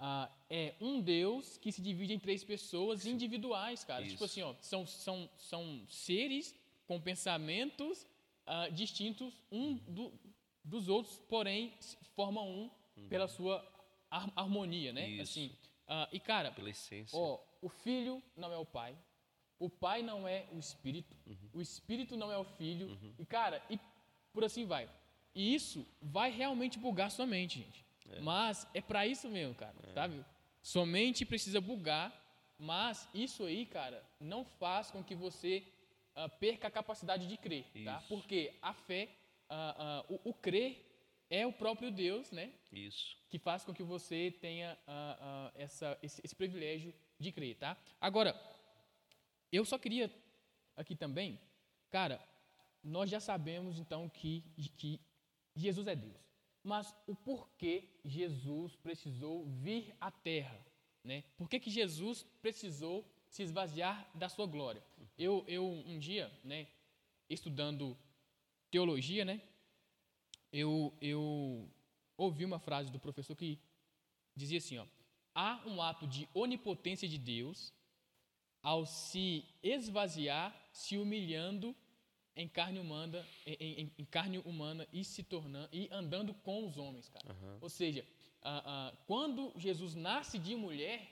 Ah, 0.05 0.29
é 0.51 0.75
um 0.81 1.01
Deus 1.01 1.57
que 1.59 1.71
se 1.71 1.81
divide 1.81 2.13
em 2.13 2.19
três 2.19 2.43
pessoas 2.43 3.07
individuais, 3.07 3.85
cara. 3.85 4.03
Tipo 4.03 4.15
Isso. 4.15 4.25
assim, 4.25 4.43
ó, 4.43 4.53
são, 4.61 4.85
são, 4.85 5.31
são 5.37 5.87
seres 5.89 6.53
com 6.89 7.01
pensamentos 7.01 8.05
ah, 8.45 8.69
distintos 8.69 9.33
um 9.51 9.75
do- 9.75 10.13
dos 10.65 10.89
outros, 10.89 11.21
porém 11.29 11.73
formam 12.17 12.49
um 12.51 12.71
pela 13.09 13.29
sua 13.29 13.65
har- 14.11 14.33
harmonia, 14.35 14.93
né? 14.93 15.05
Uhum. 15.07 15.13
Isso. 15.13 15.23
Assim, 15.23 15.57
ah, 15.87 16.09
e 16.13 16.19
cara, 16.19 16.51
Pela 16.51 16.71
essência. 16.71 17.17
ó, 17.17 17.39
o 17.61 17.69
filho 17.69 18.21
não 18.37 18.53
é 18.53 18.59
o 18.59 18.67
pai, 18.67 18.97
o 19.61 19.71
pai 19.71 20.03
não 20.03 20.27
é 20.27 20.47
o 20.53 20.59
espírito, 20.59 21.17
Uhum. 21.27 21.37
o 21.55 21.61
espírito 21.61 22.17
não 22.17 22.33
é 22.33 22.37
o 22.37 22.45
filho, 22.45 22.99
e 23.19 23.25
cara, 23.25 23.63
e 23.71 23.79
por 24.33 24.43
assim 24.43 24.65
vai. 24.67 24.91
E 25.33 25.55
isso 25.55 25.87
vai 26.03 26.31
realmente 26.33 26.77
bugar 26.77 27.09
sua 27.11 27.25
mente, 27.27 27.61
gente. 27.61 27.85
Mas 28.21 28.67
é 28.75 28.81
pra 28.81 29.07
isso 29.07 29.29
mesmo, 29.29 29.55
cara, 29.55 29.75
sabe? 29.95 30.25
Sua 30.63 30.87
mente 30.87 31.25
precisa 31.25 31.61
bugar, 31.61 32.13
mas 32.59 33.09
isso 33.13 33.45
aí, 33.45 33.67
cara, 33.67 34.05
não 34.21 34.45
faz 34.45 34.91
com 34.91 35.03
que 35.03 35.15
você 35.15 35.65
ah, 36.15 36.29
perca 36.29 36.69
a 36.69 36.71
capacidade 36.71 37.27
de 37.27 37.37
crer, 37.37 37.65
tá? 37.85 37.99
Isso. 37.99 38.09
Porque 38.09 38.57
a 38.61 38.73
fé, 38.73 39.09
ah, 39.49 39.75
ah, 39.79 40.05
o, 40.09 40.31
o 40.31 40.35
crer 40.35 40.89
é 41.29 41.47
o 41.47 41.53
próprio 41.53 41.91
Deus, 41.91 42.31
né? 42.31 42.53
Isso. 42.71 43.17
que 43.29 43.39
faz 43.39 43.65
com 43.65 43.73
que 43.73 43.83
você 43.83 44.31
tenha 44.41 44.77
essa, 45.55 45.99
esse, 46.03 46.21
esse 46.23 46.35
privilégio 46.35 46.95
de 47.19 47.33
crer, 47.33 47.57
tá? 47.57 47.77
Agora, 48.01 48.39
eu 49.51 49.65
só 49.65 49.79
queria 49.79 50.13
aqui 50.77 50.95
também, 50.95 51.41
cara, 51.91 52.23
nós 52.83 53.09
já 53.09 53.21
sabemos 53.21 53.79
então 53.79 54.09
que, 54.09 54.45
que 54.77 55.01
Jesus 55.55 55.87
é 55.87 55.97
Deus, 55.97 56.32
mas 56.63 56.95
o 57.07 57.15
porquê 57.15 57.89
Jesus 58.05 58.77
precisou 58.77 59.45
vir 59.47 59.95
à 60.01 60.11
Terra, 60.11 60.59
né? 61.03 61.25
Por 61.37 61.49
que, 61.49 61.59
que 61.59 61.71
Jesus 61.71 62.25
precisou 62.41 63.05
se 63.29 63.43
esvaziar 63.43 64.09
da 64.15 64.29
sua 64.29 64.47
glória? 64.47 64.83
Eu, 65.19 65.45
eu 65.49 65.67
um 65.67 65.99
dia, 65.99 66.33
né, 66.45 66.69
estudando 67.29 67.97
teologia, 68.71 69.25
né, 69.25 69.43
eu, 70.53 70.95
eu 71.01 71.69
ouvi 72.17 72.45
uma 72.45 72.59
frase 72.59 72.91
do 72.91 73.01
professor 73.01 73.35
que 73.35 73.59
dizia 74.37 74.59
assim, 74.59 74.79
ó, 74.79 74.87
há 75.35 75.63
um 75.67 75.81
ato 75.81 76.07
de 76.07 76.29
onipotência 76.35 77.09
de 77.09 77.19
Deus 77.19 77.73
ao 78.63 78.87
se 78.87 79.45
esvaziar, 79.63 80.55
se 80.73 80.97
humilhando 80.97 81.75
em 82.37 82.49
carne 82.49 82.79
humana, 82.79 83.27
em, 83.47 83.83
em- 83.83 83.93
em 83.99 84.05
carne 84.05 84.39
humana 84.39 84.87
e 84.93 85.05
se 85.05 85.23
tornando 85.23 85.69
e 85.73 85.89
andando 85.93 86.33
com 86.35 86.67
os 86.67 86.77
homens, 86.79 87.09
cara. 87.09 87.37
Ou 87.61 87.69
seja, 87.69 88.05
ah, 88.43 88.63
ah, 88.65 88.97
quando 89.07 89.53
Jesus 89.57 89.95
nasce 89.95 90.39
de 90.39 90.55
mulher, 90.57 91.09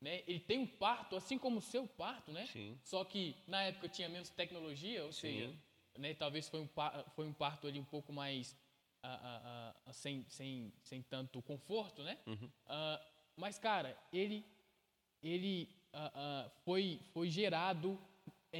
né, 0.00 0.22
ele 0.26 0.40
tem 0.40 0.58
um 0.58 0.66
parto, 0.66 1.16
assim 1.16 1.38
como 1.38 1.58
o 1.58 1.62
seu 1.62 1.86
parto, 1.86 2.30
né? 2.32 2.46
Sim. 2.46 2.78
Só 2.82 3.04
que 3.04 3.34
na 3.46 3.62
época 3.62 3.88
tinha 3.88 4.08
menos 4.08 4.28
tecnologia, 4.30 5.04
ou 5.04 5.12
Sim. 5.12 5.20
seja, 5.20 5.54
né, 5.98 6.14
talvez 6.14 6.48
foi 6.48 6.60
um, 6.60 6.68
foi 7.14 7.26
um 7.26 7.32
parto 7.32 7.66
ali 7.66 7.78
um 7.78 7.84
pouco 7.84 8.12
mais 8.12 8.56
ah, 9.02 9.74
sem, 9.92 10.24
sem, 10.28 10.72
sem 10.82 11.02
tanto 11.02 11.42
conforto, 11.42 12.02
né? 12.02 12.18
Uhum. 12.26 12.50
Ah, 12.66 13.00
mas, 13.36 13.58
cara, 13.58 13.98
ele, 14.12 14.44
ele 15.22 15.68
foi, 16.64 17.00
foi 17.12 17.28
gerado 17.28 17.98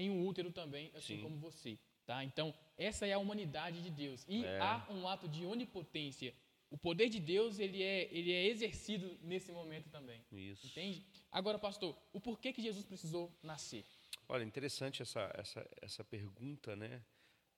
em 0.01 0.11
um 0.11 0.27
útero 0.27 0.51
também, 0.51 0.91
assim 0.95 1.17
Sim. 1.17 1.23
como 1.23 1.37
você. 1.39 1.79
Tá? 2.07 2.23
Então, 2.23 2.55
essa 2.77 3.07
é 3.07 3.13
a 3.13 3.19
humanidade 3.19 3.83
de 3.83 3.91
Deus. 3.91 4.25
E 4.29 4.45
É. 4.45 4.59
há 4.61 4.87
um 4.91 5.09
ato 5.09 5.27
de 5.29 5.45
onipotência. 5.47 6.35
O 6.71 6.77
poder 6.77 7.09
de 7.09 7.21
Deus 7.21 7.59
ele 7.59 7.83
é, 7.83 8.09
ele 8.13 8.33
é 8.33 8.47
exercido 8.47 9.17
nesse 9.23 9.53
momento 9.53 9.89
também. 9.91 10.21
Isso. 10.33 10.67
Entende? 10.67 11.05
Agora, 11.31 11.59
pastor, 11.59 11.97
o 12.13 12.21
porquê 12.21 12.53
que 12.53 12.61
Jesus 12.61 12.85
precisou 12.85 13.33
nascer? 13.43 13.85
Olha, 14.29 14.43
interessante 14.43 15.01
essa, 15.01 15.31
essa, 15.35 15.71
essa 15.81 16.05
pergunta, 16.05 16.75
né? 16.75 17.01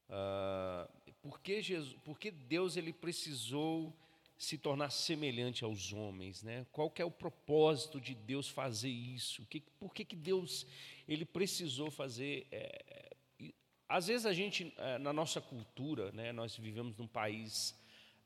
Ah, 0.09 0.89
por, 1.23 1.41
que 1.41 1.63
Jesus, 1.63 1.95
por 2.05 2.19
que 2.19 2.31
Deus 2.31 2.77
ele 2.77 2.93
precisou 2.93 3.93
se 4.39 4.59
tornar 4.59 4.91
semelhante 4.91 5.65
aos 5.65 5.93
homens, 5.93 6.43
né? 6.43 6.67
Qual 6.71 6.91
que 6.91 7.01
é 7.01 7.05
o 7.05 7.11
propósito 7.11 8.01
de 8.01 8.15
Deus 8.15 8.49
fazer 8.49 8.91
isso? 8.91 9.47
Que, 9.47 9.61
por 9.81 9.95
que, 9.95 10.05
que 10.05 10.15
Deus 10.15 10.67
ele 11.07 11.25
precisou 11.25 11.91
fazer? 11.91 12.47
é, 12.51 13.17
e, 13.39 13.55
às 13.89 14.07
vezes 14.09 14.27
a 14.27 14.33
gente, 14.33 14.73
é, 14.77 14.99
na 14.99 15.13
nossa 15.13 15.41
cultura, 15.41 16.11
né? 16.13 16.33
Nós 16.33 16.57
vivemos 16.57 16.97
num 16.97 17.07
país 17.07 17.75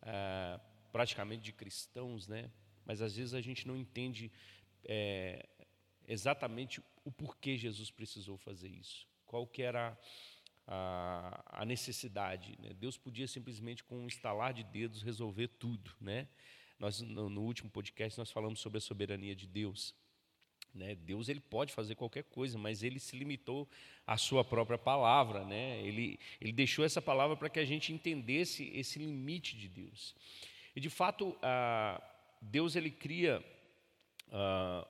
ah, 0.03 0.61
praticamente 0.93 1.43
de 1.43 1.53
cristãos, 1.53 2.27
né? 2.27 2.51
Mas 2.85 3.03
às 3.03 3.15
vezes 3.15 3.35
a 3.35 3.41
gente 3.41 3.67
não 3.67 3.77
entende 3.77 4.33
é, 4.85 5.47
exatamente 6.09 6.83
o 7.05 7.13
porquê 7.13 7.57
Jesus 7.57 7.91
precisou 7.91 8.37
fazer 8.37 8.69
isso. 8.69 9.07
Qual 9.27 9.47
que 9.47 9.63
era 9.63 9.97
a, 10.67 11.61
a 11.63 11.65
necessidade? 11.65 12.59
Né? 12.61 12.73
Deus 12.75 12.97
podia 12.97 13.29
simplesmente 13.29 13.85
com 13.85 13.97
um 13.97 14.07
estalar 14.07 14.53
de 14.53 14.65
dedos 14.65 15.03
resolver 15.03 15.49
tudo, 15.49 15.95
né? 16.01 16.27
Nós 16.79 17.01
no, 17.01 17.29
no 17.29 17.43
último 17.43 17.71
podcast 17.71 18.19
nós 18.19 18.31
falamos 18.31 18.61
sobre 18.61 18.79
a 18.79 18.81
soberania 18.81 19.37
de 19.37 19.47
Deus. 19.47 19.95
Né? 20.75 20.95
Deus 20.95 21.29
ele 21.29 21.41
pode 21.41 21.73
fazer 21.73 21.95
qualquer 21.95 22.25
coisa, 22.25 22.57
mas 22.59 22.83
ele 22.83 22.99
se 22.99 23.17
limitou 23.17 23.69
à 24.07 24.17
sua 24.17 24.45
própria 24.45 24.79
palavra, 24.79 25.45
né? 25.45 25.81
Ele 25.83 26.19
ele 26.41 26.53
deixou 26.53 26.85
essa 26.85 27.03
palavra 27.03 27.37
para 27.37 27.51
que 27.51 27.59
a 27.59 27.65
gente 27.65 27.93
entendesse 27.93 28.71
esse 28.75 28.99
limite 28.99 29.57
de 29.57 29.69
Deus. 29.69 30.15
E 30.75 30.81
de 30.81 30.89
fato, 30.89 31.37
Deus 32.41 32.77
ele 32.77 32.91
cria 32.91 33.45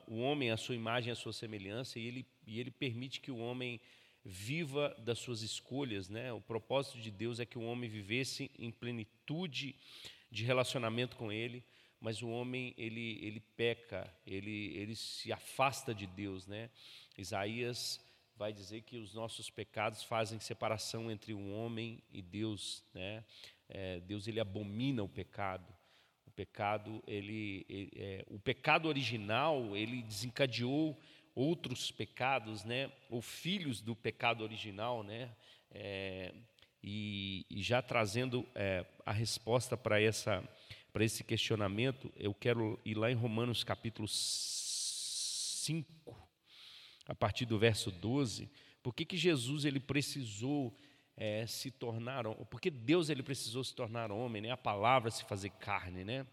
o 0.06 0.20
homem 0.20 0.50
à 0.50 0.56
sua 0.56 0.74
imagem, 0.74 1.10
à 1.10 1.16
sua 1.16 1.32
semelhança, 1.32 1.98
e 1.98 2.06
ele, 2.06 2.26
e 2.46 2.60
ele 2.60 2.70
permite 2.70 3.20
que 3.20 3.30
o 3.30 3.38
homem 3.38 3.80
viva 4.24 4.94
das 4.98 5.18
suas 5.18 5.42
escolhas. 5.42 6.08
Né? 6.08 6.32
O 6.32 6.40
propósito 6.40 6.98
de 6.98 7.10
Deus 7.10 7.40
é 7.40 7.46
que 7.46 7.58
o 7.58 7.62
homem 7.62 7.88
vivesse 7.88 8.50
em 8.58 8.70
plenitude 8.70 9.74
de 10.30 10.44
relacionamento 10.44 11.16
com 11.16 11.32
Ele, 11.32 11.64
mas 12.00 12.22
o 12.22 12.28
homem 12.28 12.74
ele, 12.78 13.18
ele 13.22 13.40
peca, 13.40 14.12
ele, 14.26 14.74
ele 14.76 14.96
se 14.96 15.32
afasta 15.32 15.94
de 15.94 16.06
Deus. 16.06 16.46
Né? 16.46 16.70
Isaías 17.16 18.00
vai 18.36 18.52
dizer 18.52 18.80
que 18.82 18.96
os 18.96 19.12
nossos 19.12 19.50
pecados 19.50 20.02
fazem 20.02 20.40
separação 20.40 21.10
entre 21.10 21.34
o 21.34 21.52
homem 21.52 22.02
e 22.10 22.22
Deus. 22.22 22.82
Né? 22.94 23.22
É, 23.68 24.00
Deus 24.00 24.26
ele 24.26 24.40
abomina 24.40 25.02
o 25.02 25.08
pecado. 25.08 25.66
O 26.26 26.30
pecado, 26.30 27.02
ele, 27.06 27.66
ele- 27.68 27.92
é, 27.96 28.24
o 28.28 28.38
pecado 28.38 28.88
original, 28.88 29.76
ele 29.76 30.02
desencadeou 30.02 30.98
outros 31.34 31.90
pecados, 31.90 32.64
né? 32.64 32.90
Ou 33.08 33.20
filhos 33.20 33.80
do 33.80 33.94
pecado 33.94 34.42
original, 34.42 35.02
né? 35.02 35.30
É, 35.70 36.32
e, 36.82 37.44
e 37.50 37.62
já 37.62 37.82
trazendo 37.82 38.46
é, 38.54 38.86
a 39.04 39.12
resposta 39.12 39.76
para 39.76 40.00
essa 40.00 40.42
para 40.92 41.04
esse 41.04 41.22
questionamento, 41.22 42.12
eu 42.16 42.34
quero 42.34 42.80
ir 42.84 42.96
lá 42.96 43.10
em 43.10 43.14
Romanos 43.14 43.62
capítulo 43.62 44.08
5, 44.08 45.84
a 47.06 47.14
partir 47.14 47.46
do 47.46 47.58
verso 47.58 47.90
12. 47.90 48.50
Por 48.82 48.94
que, 48.94 49.04
que 49.04 49.16
Jesus 49.16 49.64
ele 49.64 49.78
precisou 49.78 50.76
é, 51.16 51.46
se 51.46 51.70
tornar 51.70 52.26
homem? 52.26 52.44
Porque 52.50 52.70
Deus 52.70 53.08
ele 53.08 53.22
precisou 53.22 53.62
se 53.62 53.72
tornar 53.74 54.10
homem, 54.10 54.42
né? 54.42 54.50
A 54.50 54.56
palavra 54.56 55.10
se 55.10 55.24
fazer 55.24 55.50
carne, 55.50 56.02
né? 56.02 56.26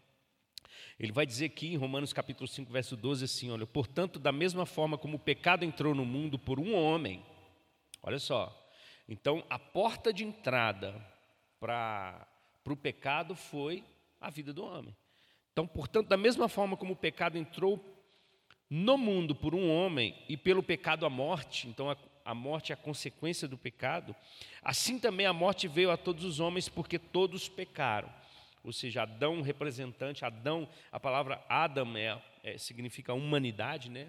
Ele 0.98 1.12
vai 1.12 1.24
dizer 1.24 1.46
aqui 1.46 1.68
em 1.68 1.76
Romanos 1.76 2.12
capítulo 2.12 2.48
5, 2.48 2.72
verso 2.72 2.96
12 2.96 3.24
assim, 3.24 3.50
olha, 3.50 3.66
portanto, 3.66 4.18
da 4.18 4.32
mesma 4.32 4.66
forma 4.66 4.98
como 4.98 5.16
o 5.16 5.20
pecado 5.20 5.64
entrou 5.64 5.94
no 5.94 6.04
mundo 6.04 6.36
por 6.38 6.58
um 6.58 6.74
homem, 6.74 7.24
olha 8.02 8.18
só, 8.18 8.52
então 9.08 9.44
a 9.48 9.58
porta 9.58 10.12
de 10.12 10.24
entrada 10.24 10.94
para 11.60 12.28
o 12.66 12.76
pecado 12.76 13.36
foi 13.36 13.84
a 14.20 14.30
vida 14.30 14.52
do 14.52 14.64
homem. 14.64 14.96
Então, 15.52 15.66
portanto, 15.66 16.08
da 16.08 16.16
mesma 16.16 16.48
forma 16.48 16.76
como 16.76 16.92
o 16.92 16.96
pecado 16.96 17.36
entrou 17.36 17.82
no 18.70 18.98
mundo 18.98 19.34
por 19.34 19.54
um 19.54 19.70
homem 19.70 20.14
e 20.28 20.36
pelo 20.36 20.62
pecado 20.62 21.06
a 21.06 21.10
morte, 21.10 21.66
então 21.68 21.90
a, 21.90 21.96
a 22.24 22.34
morte 22.34 22.70
é 22.70 22.74
a 22.74 22.76
consequência 22.76 23.48
do 23.48 23.56
pecado, 23.56 24.14
assim 24.62 24.98
também 24.98 25.26
a 25.26 25.32
morte 25.32 25.66
veio 25.66 25.90
a 25.90 25.96
todos 25.96 26.24
os 26.24 26.40
homens 26.40 26.68
porque 26.68 26.98
todos 26.98 27.48
pecaram. 27.48 28.12
Ou 28.62 28.72
seja, 28.72 29.02
Adão, 29.02 29.40
representante, 29.40 30.24
Adão, 30.24 30.68
a 30.92 31.00
palavra 31.00 31.42
Adam 31.48 31.96
é, 31.96 32.20
é, 32.42 32.58
significa 32.58 33.14
humanidade, 33.14 33.90
né? 33.90 34.08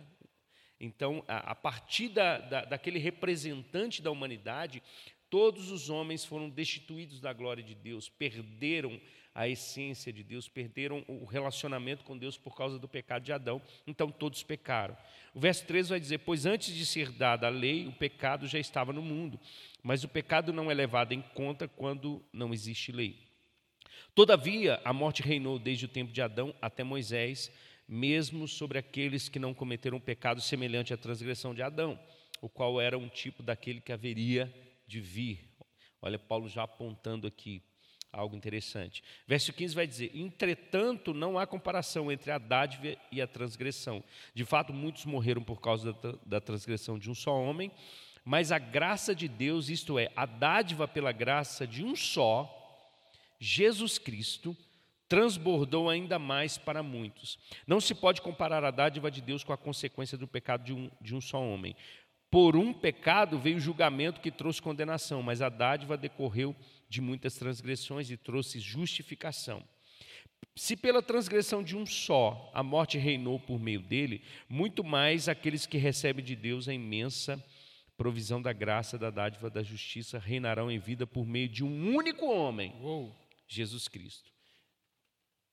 Então, 0.80 1.24
a, 1.28 1.52
a 1.52 1.56
partir 1.56 2.10
da, 2.10 2.38
da, 2.40 2.66
daquele 2.66 3.00
representante 3.00 4.02
da 4.02 4.12
humanidade, 4.12 4.82
todos 5.30 5.72
os 5.72 5.90
homens 5.90 6.26
foram 6.26 6.50
destituídos 6.50 7.20
da 7.20 7.32
glória 7.32 7.64
de 7.64 7.76
Deus, 7.76 8.10
perderam 8.10 9.00
a 9.34 9.48
essência 9.48 10.12
de 10.12 10.24
Deus, 10.24 10.48
perderam 10.48 11.06
o 11.08 11.24
relacionamento 11.24 12.04
com 12.04 12.18
Deus 12.18 12.38
por 12.38 12.56
causa 12.56 12.80
do 12.80 12.88
pecado 12.88 13.24
de 13.24 13.32
Adão, 13.32 13.62
então 13.86 14.12
todos 14.12 14.44
pecaram. 14.44 14.98
O 15.34 15.40
verso 15.40 15.66
13 15.66 15.90
vai 15.90 16.00
dizer: 16.00 16.20
Pois 16.20 16.46
antes 16.46 16.74
de 16.76 16.86
ser 16.86 17.12
dada 17.12 17.48
a 17.48 17.50
lei, 17.50 17.88
o 17.88 17.92
pecado 17.92 18.48
já 18.48 18.60
estava 18.60 18.92
no 18.92 19.02
mundo, 19.02 19.40
mas 19.84 20.04
o 20.04 20.10
pecado 20.10 20.52
não 20.52 20.70
é 20.70 20.74
levado 20.74 21.14
em 21.14 21.22
conta 21.22 21.68
quando 21.68 22.24
não 22.34 22.54
existe 22.54 22.92
lei. 22.92 23.18
Todavia, 24.16 24.82
a 24.84 24.92
morte 24.92 25.22
reinou 25.22 25.60
desde 25.60 25.86
o 25.86 25.90
tempo 25.90 26.12
de 26.12 26.22
Adão 26.22 26.54
até 26.62 26.84
Moisés, 26.84 27.52
mesmo 27.88 28.48
sobre 28.48 28.78
aqueles 28.78 29.30
que 29.30 29.40
não 29.40 29.54
cometeram 29.54 29.98
um 29.98 30.02
pecado 30.02 30.42
semelhante 30.42 30.94
à 30.94 30.98
transgressão 30.98 31.54
de 31.54 31.62
Adão, 31.62 31.98
o 32.42 32.50
qual 32.50 32.82
era 32.82 32.98
um 32.98 33.08
tipo 33.08 33.44
daquele 33.44 33.80
que 33.80 33.92
haveria 33.92 34.54
de 34.90 35.00
vir. 35.00 35.48
Olha, 36.02 36.18
Paulo 36.18 36.50
já 36.50 36.64
apontando 36.64 37.28
aqui 37.28 37.62
algo 38.12 38.36
interessante. 38.36 39.04
Verso 39.28 39.54
15 39.54 39.76
vai 39.76 39.86
dizer: 39.86 40.12
Entretanto, 40.14 41.14
não 41.14 41.38
há 41.38 41.46
comparação 41.46 42.12
entre 42.12 42.32
a 42.32 42.40
dádiva 42.40 42.98
e 43.12 43.22
a 43.22 43.28
transgressão. 43.28 44.04
De 44.34 44.44
fato, 44.44 44.74
muitos 44.74 45.06
morreram 45.06 45.44
por 45.44 45.62
causa 45.62 45.96
da, 46.26 46.42
transgressão 46.42 46.98
de 46.98 47.10
um 47.10 47.14
só 47.14 47.40
homem, 47.40 47.72
mas 48.26 48.52
a 48.52 48.58
graça 48.58 49.14
de 49.14 49.28
Deus, 49.28 49.70
isto 49.70 50.00
é, 50.00 50.12
a 50.16 50.26
dádiva 50.26 50.88
pela 50.88 51.12
graça 51.12 51.68
de 51.68 51.84
um 51.84 51.96
só, 51.96 52.56
Jesus 53.40 54.00
Cristo, 54.00 54.58
transbordou 55.08 55.90
ainda 55.90 56.18
mais 56.18 56.58
para 56.58 56.82
muitos. 56.82 57.38
Não 57.66 57.80
se 57.80 57.94
pode 57.94 58.22
comparar 58.22 58.64
a 58.64 58.72
dádiva 58.72 59.12
de 59.12 59.22
Deus 59.22 59.44
com 59.44 59.54
a 59.54 59.58
consequência 59.58 60.18
do 60.18 60.28
pecado 60.28 60.64
de 60.64 60.74
um, 60.74 60.90
de 61.00 61.16
um 61.16 61.22
só 61.22 61.40
homem. 61.42 61.76
Por 62.32 62.56
um 62.56 62.72
pecado 62.74 63.40
veio 63.40 63.58
o 63.58 63.62
julgamento 63.62 64.22
que 64.22 64.32
trouxe 64.32 64.62
condenação, 64.62 65.24
mas 65.24 65.42
a 65.42 65.50
dádiva 65.50 65.98
decorreu 65.98 66.56
de 66.88 67.02
muitas 67.02 67.36
transgressões 67.36 68.10
e 68.12 68.18
trouxe 68.18 68.60
justificação. 68.60 69.64
Se 70.56 70.76
pela 70.76 71.02
transgressão 71.02 71.64
de 71.64 71.76
um 71.76 71.86
só 71.86 72.52
a 72.54 72.62
morte 72.62 72.98
reinou 72.98 73.40
por 73.40 73.60
meio 73.60 73.82
dele, 73.82 74.24
muito 74.48 74.84
mais 74.84 75.28
aqueles 75.28 75.66
que 75.66 75.78
recebem 75.78 76.24
de 76.24 76.36
Deus 76.36 76.68
a 76.68 76.74
imensa 76.74 77.44
provisão 77.98 78.42
da 78.42 78.54
graça, 78.54 78.98
da 78.98 79.10
dádiva, 79.10 79.50
da 79.50 79.62
justiça 79.62 80.18
reinarão 80.18 80.72
em 80.72 80.80
vida 80.80 81.06
por 81.06 81.26
meio 81.26 81.50
de 81.50 81.66
um 81.66 81.94
único 81.94 82.26
homem, 82.28 82.74
Uou. 82.82 83.14
Jesus 83.46 83.90
Cristo. 83.90 84.32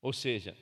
Ou 0.00 0.12
seja, 0.12 0.56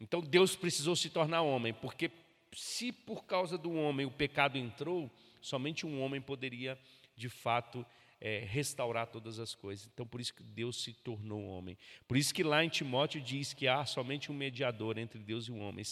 então 0.00 0.20
Deus 0.20 0.56
precisou 0.56 0.96
se 0.96 1.08
tornar 1.08 1.42
homem, 1.42 1.72
porque 1.72 2.10
se 2.52 2.90
por 2.90 3.24
causa 3.26 3.56
do 3.56 3.72
homem 3.72 4.04
o 4.04 4.10
pecado 4.10 4.58
entrou, 4.58 5.08
somente 5.40 5.86
um 5.86 6.00
homem 6.02 6.20
poderia, 6.20 6.78
de 7.16 7.28
fato, 7.28 7.84
é, 8.20 8.40
restaurar 8.40 9.06
todas 9.06 9.38
as 9.38 9.54
coisas. 9.54 9.88
Então, 9.92 10.06
por 10.06 10.20
isso 10.20 10.34
que 10.34 10.42
Deus 10.42 10.82
se 10.82 10.92
tornou 10.92 11.42
homem. 11.46 11.76
Por 12.06 12.16
isso 12.16 12.34
que 12.34 12.42
lá 12.42 12.64
em 12.64 12.68
Timóteo 12.68 13.20
diz 13.20 13.54
que 13.54 13.66
há 13.66 13.84
somente 13.86 14.30
um 14.30 14.34
mediador 14.34 14.98
entre 14.98 15.18
Deus 15.18 15.46
e 15.46 15.50
o 15.50 15.56
homem, 15.58 15.84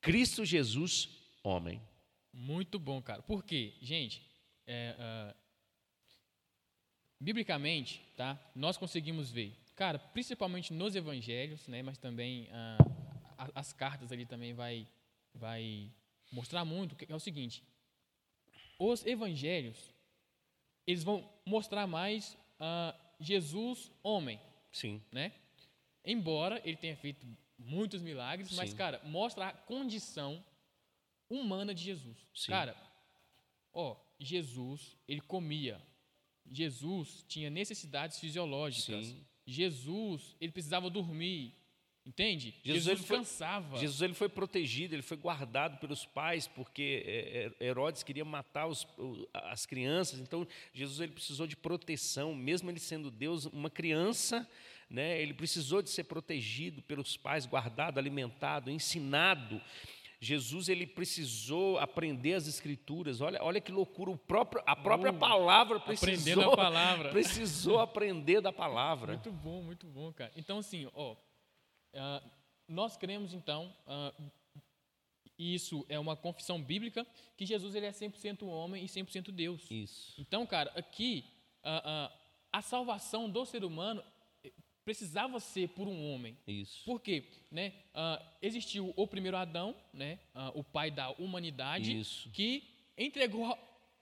Cristo 0.00 0.44
Jesus, 0.44 1.08
homem. 1.42 1.80
Muito 2.32 2.78
bom, 2.78 3.00
cara. 3.02 3.22
Por 3.22 3.44
quê? 3.44 3.74
Gente, 3.80 4.22
é, 4.66 4.94
ah, 4.98 5.34
biblicamente, 7.20 8.00
tá? 8.16 8.38
Nós 8.54 8.76
conseguimos 8.76 9.30
ver, 9.30 9.56
cara, 9.74 9.98
principalmente 9.98 10.72
nos 10.72 10.94
evangelhos, 10.94 11.66
né? 11.66 11.82
Mas 11.82 11.98
também 11.98 12.48
a- 12.52 13.50
as 13.54 13.72
cartas 13.72 14.12
ali 14.12 14.26
também 14.26 14.52
vai, 14.52 14.86
vai 15.34 15.90
mostrar 16.30 16.64
muito, 16.64 16.94
que 16.96 17.10
é 17.10 17.14
o 17.14 17.20
seguinte, 17.20 17.62
os 18.78 19.04
evangelhos, 19.04 19.92
eles 20.86 21.02
vão 21.02 21.28
mostrar 21.44 21.86
mais 21.86 22.36
ah, 22.60 22.94
Jesus 23.20 23.90
homem, 24.02 24.40
Sim. 24.72 25.02
né? 25.12 25.32
Embora 26.04 26.60
ele 26.64 26.76
tenha 26.76 26.96
feito 26.96 27.26
muitos 27.58 28.00
milagres, 28.00 28.52
mas, 28.52 28.70
Sim. 28.70 28.76
cara, 28.76 29.00
mostra 29.04 29.48
a 29.48 29.52
condição 29.52 30.42
humana 31.28 31.74
de 31.74 31.82
Jesus. 31.82 32.16
Sim. 32.34 32.52
Cara, 32.52 32.76
ó, 33.72 33.96
Jesus, 34.18 34.96
ele 35.06 35.20
comia. 35.20 35.80
Jesus 36.46 37.24
tinha 37.28 37.50
necessidades 37.50 38.18
fisiológicas. 38.18 39.06
Sim. 39.06 39.26
Jesus, 39.44 40.36
ele 40.40 40.52
precisava 40.52 40.88
dormir. 40.88 41.54
Entende? 42.08 42.54
Jesus, 42.64 42.84
Jesus, 42.84 42.86
ele 43.00 43.06
foi- 43.06 43.16
cansava. 43.18 43.76
Jesus 43.76 44.00
ele 44.00 44.14
foi 44.14 44.30
protegido, 44.30 44.94
ele 44.94 45.02
foi 45.02 45.18
guardado 45.18 45.78
pelos 45.78 46.06
pais, 46.06 46.46
porque 46.48 47.04
é, 47.06 47.52
é, 47.60 47.66
Herodes 47.66 48.02
queria 48.02 48.24
matar 48.24 48.66
os- 48.66 48.86
as 49.34 49.66
crianças. 49.66 50.18
Então 50.18 50.48
Jesus 50.72 51.00
ele 51.00 51.12
precisou 51.12 51.46
de 51.46 51.54
proteção, 51.54 52.34
mesmo 52.34 52.70
ele 52.70 52.80
sendo 52.80 53.10
Deus, 53.10 53.44
uma 53.44 53.68
criança, 53.68 54.48
né? 54.88 55.20
Ele 55.20 55.34
precisou 55.34 55.82
de 55.82 55.90
ser 55.90 56.04
protegido 56.04 56.80
pelos 56.80 57.14
pais, 57.14 57.44
guardado, 57.44 57.98
alimentado, 57.98 58.70
ensinado. 58.70 59.60
Jesus 60.20 60.68
ele 60.70 60.86
precisou 60.86 61.78
aprender 61.78 62.34
as 62.34 62.46
escrituras. 62.48 63.20
Olha, 63.20 63.38
olha 63.42 63.60
que 63.60 63.70
loucura, 63.70 64.10
o 64.10 64.16
próprio, 64.16 64.62
a 64.66 64.74
própria 64.74 65.12
Oh, 65.12 65.18
palavra 65.18 65.78
precisou, 65.78 66.56
palavra. 66.56 67.10
precisou 67.12 67.78
aprender 67.78 68.40
da 68.40 68.50
palavra. 68.52 69.12
Muito 69.12 69.30
bom, 69.30 69.62
muito 69.62 69.86
bom, 69.86 70.10
cara. 70.12 70.32
Então, 70.34 70.58
assim, 70.58 70.88
ó, 70.94 71.14
ah, 71.94 72.22
nós 72.66 72.96
cremos, 72.96 73.32
então, 73.32 73.74
ah, 73.86 74.12
e 75.38 75.54
isso 75.54 75.86
é 75.88 75.98
uma 75.98 76.16
confissão 76.16 76.62
bíblica, 76.62 77.06
que 77.36 77.46
Jesus 77.46 77.74
ele 77.74 77.86
é 77.86 77.90
100% 77.90 78.42
homem 78.42 78.84
e 78.84 78.88
100% 78.88 79.30
Deus. 79.30 79.70
Isso. 79.70 80.20
Então, 80.20 80.46
cara, 80.46 80.70
aqui, 80.74 81.24
ah, 81.62 82.12
a 82.52 82.62
salvação 82.62 83.30
do 83.30 83.44
ser 83.44 83.64
humano 83.64 84.02
eh, 84.42 84.52
precisava 84.84 85.38
ser 85.38 85.68
por 85.68 85.86
um 85.86 86.12
homem. 86.12 86.36
Isso. 86.46 86.84
Por 86.84 87.00
quê? 87.00 87.24
Né? 87.50 87.74
Existiu 88.40 88.92
o 88.96 89.06
primeiro 89.06 89.36
Adão, 89.36 89.76
né? 89.92 90.18
O 90.54 90.64
pai 90.64 90.90
da 90.90 91.10
humanidade, 91.10 91.98
Isso. 91.98 92.30
que 92.30 92.64
entregou 92.96 93.56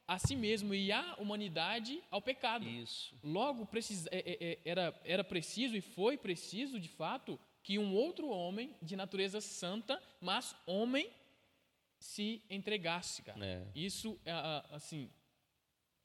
a 0.06 0.18
si 0.18 0.36
mesmo 0.36 0.72
e 0.72 0.92
a 0.92 1.16
humanidade 1.18 2.00
ao 2.10 2.22
pecado. 2.22 2.66
Isso. 2.68 3.14
Logo, 3.22 3.66
precisa, 3.66 4.08
é, 4.12 4.18
é, 4.18 4.52
é, 4.52 4.58
era, 4.64 5.00
era 5.04 5.24
preciso 5.24 5.76
e 5.76 5.80
foi 5.80 6.16
preciso, 6.16 6.78
de 6.78 6.88
fato, 6.88 7.38
que 7.66 7.80
um 7.80 7.96
outro 7.96 8.28
homem 8.28 8.72
de 8.80 8.94
natureza 8.94 9.40
santa, 9.40 10.00
mas 10.20 10.54
homem, 10.68 11.10
se 11.98 12.40
entregasse, 12.48 13.22
cara. 13.22 13.44
É. 13.44 13.66
Isso, 13.74 14.16
é, 14.24 14.30
assim, 14.70 15.10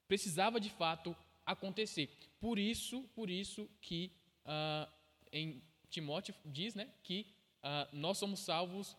precisava 0.08 0.58
de 0.58 0.68
fato 0.70 1.14
acontecer. 1.46 2.10
Por 2.40 2.58
isso, 2.58 3.04
por 3.14 3.30
isso 3.30 3.70
que 3.80 4.10
ah, 4.44 4.92
em 5.30 5.62
Timóteo 5.88 6.34
diz, 6.44 6.74
né, 6.74 6.92
que 7.04 7.32
ah, 7.62 7.88
nós 7.92 8.18
somos 8.18 8.40
salvos 8.40 8.96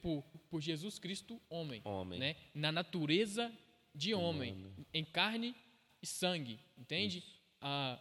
por, 0.00 0.22
por 0.48 0.60
Jesus 0.60 1.00
Cristo, 1.00 1.42
homem, 1.50 1.82
Homem. 1.84 2.20
né, 2.20 2.36
na 2.54 2.70
natureza 2.70 3.52
de 3.92 4.14
homem, 4.14 4.72
em 4.94 5.04
carne 5.04 5.56
e 6.00 6.06
sangue, 6.06 6.60
entende? 6.78 7.24
Ah, 7.60 7.98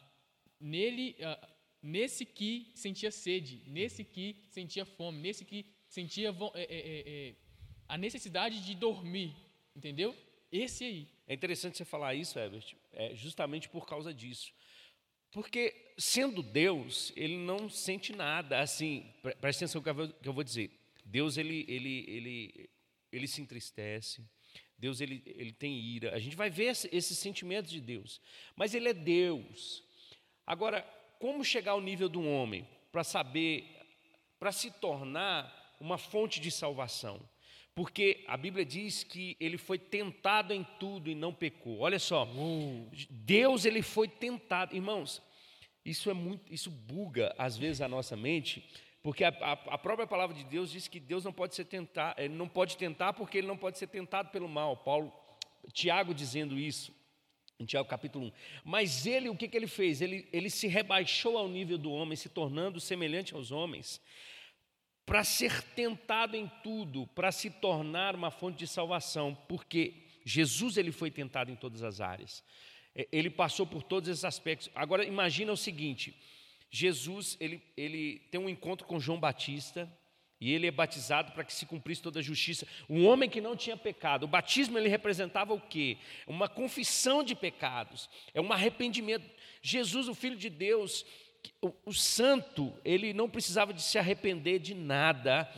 nele, 0.60 1.16
ah, 1.24 1.55
nesse 1.86 2.26
que 2.26 2.72
sentia 2.74 3.12
sede, 3.12 3.62
nesse 3.68 4.04
que 4.04 4.36
sentia 4.50 4.86
fome, 4.86 5.20
nesse 5.22 5.46
que 5.46 5.66
sentia 5.88 6.30
é, 6.56 6.62
é, 6.64 6.64
é, 6.64 7.30
é, 7.30 7.36
a 7.88 7.98
necessidade 7.98 8.66
de 8.66 8.74
dormir, 8.74 9.36
entendeu? 9.76 10.16
Esse 10.52 10.84
aí. 10.84 11.08
É 11.28 11.34
interessante 11.34 11.78
você 11.78 11.86
falar 11.86 12.16
isso, 12.16 12.38
Herbert, 12.40 12.76
é 12.92 13.14
justamente 13.16 13.70
por 13.70 13.86
causa 13.86 14.14
disso. 14.14 14.52
Porque, 15.32 15.76
sendo 15.98 16.42
Deus, 16.42 17.12
ele 17.16 17.36
não 17.38 17.70
sente 17.70 18.14
nada. 18.16 18.60
Assim, 18.62 19.06
pre- 19.22 19.36
preste 19.36 19.60
atenção 19.60 19.80
no 19.82 19.84
que 19.84 19.90
eu 20.30 20.34
vou- 20.34 20.44
dizer. 20.44 20.72
Deus, 21.04 21.38
ele, 21.38 21.66
ele, 21.68 22.06
ele, 22.08 22.70
ele 23.12 23.28
se 23.28 23.42
entristece. 23.42 24.24
Deus, 24.78 25.02
ele, 25.02 25.22
ele 25.26 25.52
tem 25.52 25.78
ira. 25.78 26.16
A 26.16 26.20
gente 26.20 26.38
vai 26.38 26.50
ver 26.50 26.66
esse- 26.72 26.90
esses 26.92 27.18
sentimentos 27.18 27.70
de 27.70 27.82
Deus. 27.82 28.22
Mas 28.56 28.74
ele 28.74 28.88
é 28.90 28.94
Deus. 28.94 29.84
Agora, 30.48 30.86
como 31.20 31.44
chegar 31.44 31.72
ao 31.74 31.82
nível 31.82 32.10
um 32.18 32.34
homem 32.34 32.68
para 32.92 33.04
saber, 33.04 33.66
para 34.40 34.52
se 34.52 34.72
tornar 34.72 35.76
uma 35.80 35.98
fonte 35.98 36.40
de 36.40 36.52
salvação? 36.52 37.20
Porque 37.74 38.24
a 38.28 38.38
Bíblia 38.38 38.64
diz 38.66 39.04
que 39.04 39.36
ele 39.40 39.58
foi 39.58 39.78
tentado 39.78 40.54
em 40.54 40.64
tudo 40.80 41.10
e 41.10 41.16
não 41.16 41.34
pecou. 41.34 41.80
Olha 41.80 42.00
só, 42.00 42.26
Deus 43.10 43.66
ele 43.66 43.82
foi 43.82 44.08
tentado, 44.08 44.74
irmãos. 44.74 45.22
Isso 45.84 46.10
é 46.10 46.14
muito, 46.14 46.52
isso 46.54 46.72
buga 46.72 47.36
às 47.38 47.58
vezes 47.58 47.82
a 47.82 47.88
nossa 47.88 48.16
mente, 48.16 48.68
porque 49.04 49.24
a, 49.24 49.30
a- 49.30 49.74
a 49.76 49.78
própria 49.78 50.08
palavra 50.08 50.36
de 50.36 50.44
Deus 50.46 50.72
diz 50.72 50.88
que 50.88 51.00
Deus 51.00 51.24
não 51.26 51.34
pode 51.34 51.54
ser 51.54 51.66
tentar, 51.66 52.16
ele 52.18 52.34
não 52.34 52.48
pode 52.48 52.78
tentar 52.78 53.14
porque 53.14 53.38
ele 53.38 53.46
não 53.48 53.58
pode 53.58 53.78
ser 53.78 53.88
tentado 53.88 54.30
pelo 54.30 54.48
mal. 54.48 54.78
Paulo, 54.78 55.14
Tiago 55.74 56.14
dizendo 56.14 56.58
isso 56.58 56.92
em 57.60 57.66
Tiago 57.66 57.88
capítulo 57.88 58.28
1. 58.28 58.32
Mas 58.64 59.06
ele, 59.06 59.30
o 59.30 59.36
que, 59.36 59.48
que 59.48 59.56
ele 59.56 59.68
fez? 59.68 60.02
Ele, 60.02 60.28
ele 60.32 60.50
se 60.50 60.68
rebaixou 60.68 61.38
ao 61.38 61.48
nível 61.48 61.78
do 61.78 61.92
homem, 61.92 62.16
se 62.16 62.30
tornando 62.30 62.80
semelhante 62.80 63.34
aos 63.34 63.52
homens, 63.52 64.02
para 65.06 65.24
ser 65.24 65.62
tentado 65.62 66.36
em 66.36 66.52
tudo, 66.64 67.08
para 67.08 67.32
se 67.32 67.50
tornar 67.50 68.16
uma 68.16 68.32
fonte 68.32 68.58
de 68.58 68.68
salvação, 68.68 69.36
porque 69.48 70.06
Jesus 70.26 70.78
ele 70.78 70.92
foi 70.92 71.12
tentado 71.12 71.52
em 71.52 71.56
todas 71.56 71.84
as 71.84 72.02
áreas. 72.02 72.44
É, 72.96 73.08
Ele 73.12 73.30
passou 73.30 73.68
por 73.68 73.84
todos 73.84 74.10
esses 74.10 74.26
aspectos. 74.26 74.70
Agora 74.74 75.06
imagina 75.06 75.52
o 75.52 75.58
seguinte: 75.58 76.18
Jesus 76.72 77.38
ele, 77.40 77.62
ele 77.78 78.20
tem 78.32 78.42
um 78.42 78.50
encontro 78.50 78.88
com 78.88 79.00
João 79.00 79.20
Batista 79.20 79.92
e 80.46 80.54
ele 80.54 80.68
é 80.68 80.72
batizado 80.72 81.32
para 81.32 81.44
que 81.44 81.52
se 81.52 81.66
cumprisse 81.66 82.04
toda 82.04 82.20
a 82.20 82.22
justiça. 82.22 82.68
Um 82.88 83.08
homem 83.08 83.28
que 83.28 83.42
não 83.42 83.56
tinha 83.56 83.76
pecado. 83.76 84.26
O 84.26 84.28
batismo 84.28 84.78
ele 84.78 84.88
representava 84.88 85.56
o 85.56 85.60
quê? 85.60 85.98
Uma 86.28 86.48
confissão 86.48 87.24
de 87.24 87.34
pecados, 87.34 88.08
é 88.32 88.40
um 88.40 88.54
arrependimento. 88.54 89.26
Jesus, 89.60 90.08
o 90.08 90.14
Filho 90.14 90.38
de 90.38 90.52
Deus, 90.52 91.04
o, 91.60 91.74
o 91.84 91.92
santo, 91.92 92.72
ele 92.86 93.12
não 93.12 93.28
precisava 93.28 93.74
de 93.74 93.82
se 93.82 93.98
arrepender 93.98 94.60
de 94.60 94.76
nada. 94.76 95.50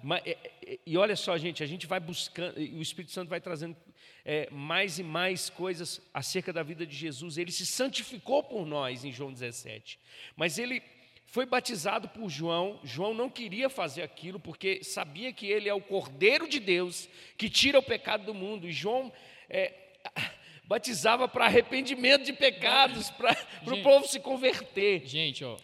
Mas, 0.00 0.22
é, 0.24 0.38
é, 0.64 0.78
e 0.86 0.96
olha 0.96 1.16
só, 1.16 1.36
gente, 1.36 1.64
a 1.64 1.66
gente 1.66 1.84
vai 1.84 1.98
buscando, 1.98 2.60
e 2.60 2.72
o 2.72 2.82
Espírito 2.82 3.12
Santo 3.12 3.28
vai 3.28 3.40
trazendo 3.40 3.76
é, 4.24 4.48
mais 4.52 5.00
e 5.00 5.02
mais 5.02 5.50
coisas 5.50 6.00
acerca 6.14 6.52
da 6.52 6.62
vida 6.62 6.86
de 6.86 6.94
Jesus. 6.94 7.36
Ele 7.36 7.50
se 7.50 7.66
santificou 7.66 8.44
por 8.44 8.64
nós 8.64 9.04
em 9.04 9.10
João 9.10 9.32
17. 9.32 9.98
Mas 10.36 10.56
ele 10.56 10.80
foi 11.26 11.44
batizado 11.44 12.08
por 12.08 12.28
João. 12.30 12.80
João 12.84 13.12
não 13.12 13.28
queria 13.28 13.68
fazer 13.68 14.02
aquilo 14.02 14.38
porque 14.40 14.82
sabia 14.82 15.32
que 15.32 15.46
ele 15.46 15.68
é 15.68 15.74
o 15.74 15.80
Cordeiro 15.82 16.48
de 16.48 16.58
Deus 16.60 17.08
que 17.36 17.50
tira 17.50 17.78
o 17.78 17.82
pecado 17.82 18.24
do 18.24 18.32
mundo. 18.34 18.66
E 18.68 18.72
João 18.72 19.12
é, 19.48 19.74
batizava 20.64 21.28
para 21.28 21.46
arrependimento 21.46 22.24
de 22.24 22.32
pecados, 22.32 23.10
para 23.10 23.36
o 23.66 23.82
povo 23.82 24.06
se 24.06 24.20
converter. 24.20 25.04
Gente, 25.06 25.44
ó, 25.44 25.58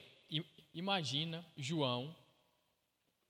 imagina 0.74 1.44
João. 1.56 2.14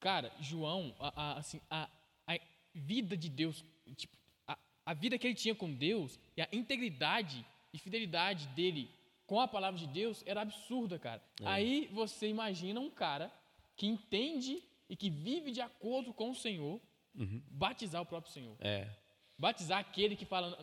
Cara, 0.01 0.33
João, 0.41 0.95
a, 0.99 1.13
a- 1.23 1.39
assim, 1.39 1.61
a, 1.71 1.89
a 2.27 2.39
vida 2.75 3.17
de 3.17 3.29
Deus, 3.29 3.65
tipo, 3.97 4.17
a, 4.49 4.59
a 4.87 4.95
vida 4.95 5.17
que 5.19 5.27
ele 5.27 5.35
tinha 5.35 5.55
com 5.55 5.73
Deus 5.73 6.19
e 6.37 6.43
a 6.43 6.49
integridade 6.53 7.45
e 7.73 7.79
fidelidade 7.79 8.47
dele 8.49 8.91
com 9.27 9.41
a 9.41 9.49
palavra 9.49 9.79
de 9.79 9.87
Deus 9.87 10.23
era 10.27 10.43
absurda, 10.43 10.99
cara. 10.99 11.23
Aí 11.45 11.89
você 11.93 12.29
imagina 12.29 12.81
um 12.81 12.91
cara 12.91 13.33
que 13.77 13.87
entende 13.87 14.63
e 14.89 14.97
que 14.97 15.09
vive 15.09 15.53
de 15.53 15.61
acordo 15.61 16.13
com 16.13 16.31
o 16.31 16.35
Senhor, 16.35 16.81
batizar 17.51 18.03
o 18.03 18.07
próprio 18.07 18.33
Senhor. 18.33 18.57
É, 18.61 18.89
batizar 19.39 19.79
aquele 19.79 20.17
que 20.17 20.25
fala 20.25 20.59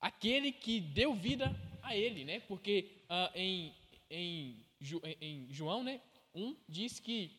aquele 0.00 0.50
que 0.50 0.80
deu 0.80 1.14
vida 1.14 1.54
a 1.82 1.96
ele, 1.96 2.24
né? 2.24 2.40
Porque 2.40 2.90
ah, 3.08 3.30
em, 3.34 3.74
em, 4.10 4.64
em 5.20 5.46
João, 5.50 5.84
né, 5.84 6.00
um 6.34 6.56
diz 6.68 6.98
que 6.98 7.38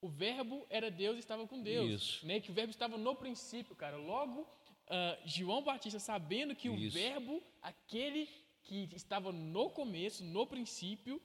o 0.00 0.08
verbo 0.08 0.66
era 0.68 0.90
Deus 0.90 1.16
e 1.16 1.20
estava 1.20 1.46
com 1.46 1.62
Deus, 1.62 2.02
Isso. 2.02 2.26
né? 2.26 2.40
Que 2.40 2.50
o 2.50 2.54
verbo 2.54 2.70
estava 2.70 2.98
no 2.98 3.14
princípio, 3.14 3.74
cara. 3.76 3.96
Logo, 3.96 4.46
ah, 4.88 5.18
João 5.24 5.62
Batista 5.62 5.98
sabendo 5.98 6.54
que 6.54 6.68
o 6.68 6.74
Isso. 6.74 6.94
verbo, 6.94 7.42
aquele 7.62 8.28
que 8.64 8.88
estava 8.94 9.30
no 9.32 9.70
começo, 9.70 10.24
no 10.24 10.46
princípio, 10.46 11.20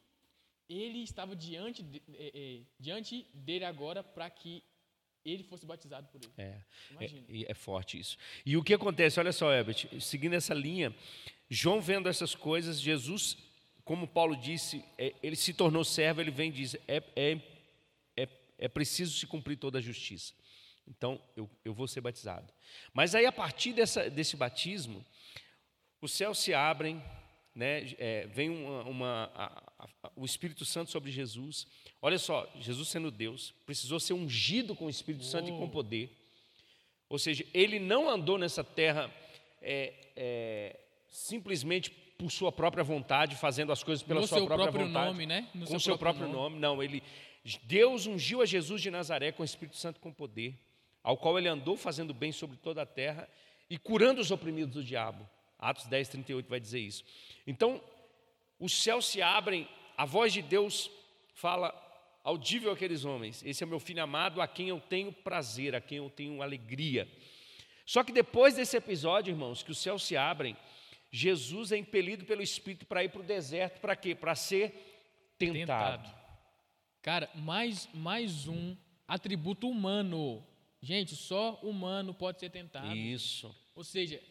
ele 0.67 0.99
estava 1.03 1.35
diante, 1.35 1.81
de- 1.81 2.01
eh, 2.13 2.31
eh, 2.33 2.61
diante 2.79 3.25
dele 3.33 3.65
agora 3.65 4.03
para 4.03 4.29
que 4.29 4.63
ele 5.25 5.43
fosse 5.43 5.65
batizado 5.65 6.07
por 6.09 6.21
ele. 6.23 6.31
é. 6.37 6.61
Imagina. 6.91 7.25
É, 7.27 7.31
e 7.35 7.45
é 7.47 7.53
forte 7.53 7.99
isso. 7.99 8.17
E 8.45 8.55
o 8.55 8.63
que 8.63 8.73
acontece, 8.73 9.19
olha 9.19 9.31
só, 9.33 9.51
Herbert, 9.51 9.99
seguindo 10.01 10.33
essa 10.33 10.53
linha, 10.53 10.95
João 11.49 11.81
vendo 11.81 12.07
essas 12.07 12.35
coisas, 12.35 12.79
Jesus, 12.79 13.37
como 13.83 14.07
Paulo 14.07 14.35
disse, 14.35 14.83
é, 14.97 15.13
ele 15.23 15.35
se 15.35 15.53
tornou 15.53 15.83
servo, 15.83 16.21
ele 16.21 16.31
vem 16.31 16.49
e 16.49 16.53
diz, 16.53 16.75
é, 16.87 17.03
é, 17.15 17.41
é, 18.15 18.27
é 18.59 18.67
preciso 18.67 19.17
se 19.17 19.25
cumprir 19.27 19.57
toda 19.57 19.79
a 19.79 19.81
justiça. 19.81 20.33
Então, 20.87 21.21
eu, 21.35 21.49
eu 21.65 21.73
vou 21.73 21.87
ser 21.87 22.01
batizado. 22.01 22.51
Mas 22.93 23.13
aí, 23.13 23.25
a 23.25 23.31
partir 23.31 23.73
dessa, 23.73 24.09
desse 24.09 24.35
batismo, 24.37 25.05
os 26.01 26.11
céus 26.13 26.39
se 26.39 26.53
abrem, 26.53 27.03
né, 27.55 27.93
é, 27.97 28.27
vem 28.27 28.49
uma, 28.49 28.83
uma 28.83 29.31
a, 29.35 29.63
a, 29.79 30.11
o 30.15 30.25
Espírito 30.25 30.65
Santo 30.65 30.91
sobre 30.91 31.11
Jesus. 31.11 31.67
Olha 32.01 32.17
só, 32.17 32.47
Jesus 32.59 32.89
sendo 32.89 33.11
Deus, 33.11 33.53
precisou 33.65 33.99
ser 33.99 34.13
ungido 34.13 34.75
com 34.75 34.85
o 34.85 34.89
Espírito. 34.89 35.25
Santo 35.25 35.49
e 35.49 35.51
com 35.51 35.67
poder. 35.67 36.15
Ou 37.09 37.17
seja, 37.17 37.45
ele 37.53 37.79
não 37.79 38.09
andou 38.09 38.37
nessa 38.37 38.63
terra 38.63 39.11
é, 39.61 39.93
é, 40.15 40.79
simplesmente 41.09 41.89
por 41.89 42.31
sua 42.31 42.51
própria 42.51 42.83
vontade, 42.83 43.35
fazendo 43.35 43.71
as 43.71 43.81
coisas 43.81 44.03
pela 44.03 44.21
no 44.21 44.27
sua 44.27 44.45
própria 44.45 44.69
próprio 44.69 44.87
vontade. 44.87 45.07
Nome, 45.07 45.25
né? 45.25 45.47
No 45.53 45.61
com 45.61 45.71
seu, 45.71 45.79
seu 45.79 45.97
próprio, 45.97 46.25
próprio 46.25 46.41
nome. 46.41 46.59
nome. 46.59 46.61
Não, 46.61 46.83
ele, 46.83 47.01
Deus 47.63 48.05
ungiu 48.05 48.41
a 48.41 48.45
Jesus 48.45 48.81
de 48.81 48.91
Nazaré 48.91 49.31
com 49.31 49.41
o 49.41 49.45
Espírito 49.45 49.77
Santo 49.77 49.99
com 49.99 50.11
poder, 50.11 50.53
ao 51.01 51.17
qual 51.17 51.37
ele 51.37 51.47
andou 51.47 51.75
fazendo 51.77 52.13
bem 52.13 52.31
sobre 52.31 52.57
toda 52.57 52.81
a 52.81 52.85
terra 52.85 53.27
e 53.69 53.77
curando 53.77 54.19
os 54.19 54.31
oprimidos 54.31 54.73
do 54.73 54.83
diabo. 54.83 55.27
Atos 55.59 55.85
10, 55.85 56.09
38 56.09 56.49
vai 56.49 56.59
dizer 56.59 56.79
isso. 56.79 57.03
Então, 57.45 57.81
os 58.57 58.73
céus 58.73 59.05
se 59.05 59.21
abrem, 59.21 59.67
a 59.97 60.05
voz 60.05 60.31
de 60.33 60.41
Deus 60.41 60.89
fala 61.33 61.73
audível 62.23 62.71
àqueles 62.71 63.03
homens: 63.05 63.43
Esse 63.45 63.63
é 63.63 63.67
meu 63.67 63.79
filho 63.79 64.01
amado, 64.01 64.41
a 64.41 64.47
quem 64.47 64.69
eu 64.69 64.79
tenho 64.79 65.11
prazer, 65.11 65.75
a 65.75 65.81
quem 65.81 65.97
eu 65.97 66.09
tenho 66.09 66.41
alegria. 66.41 67.07
Só 67.85 68.03
que 68.03 68.11
depois 68.11 68.55
desse 68.55 68.77
episódio, 68.77 69.31
irmãos, 69.31 69.63
que 69.63 69.71
os 69.71 69.79
céus 69.79 70.03
se 70.03 70.15
abrem, 70.15 70.55
Jesus 71.11 71.71
é 71.71 71.77
impelido 71.77 72.23
pelo 72.23 72.41
Espírito 72.41 72.85
para 72.85 73.03
ir 73.03 73.09
para 73.09 73.21
o 73.21 73.23
deserto, 73.23 73.79
para 73.79 73.95
quê? 73.95 74.13
Para 74.13 74.35
ser 74.35 75.33
tentado. 75.37 76.03
tentado. 76.03 76.19
Cara, 77.01 77.29
mais, 77.33 77.89
mais 77.93 78.47
um 78.47 78.75
atributo 79.07 79.67
humano. 79.67 80.45
Gente, 80.81 81.15
só 81.15 81.59
humano 81.63 82.13
pode 82.13 82.39
ser 82.39 82.51
tentado. 82.51 82.95
Isso. 82.95 83.55
Ou 83.75 83.83
seja, 83.83 84.21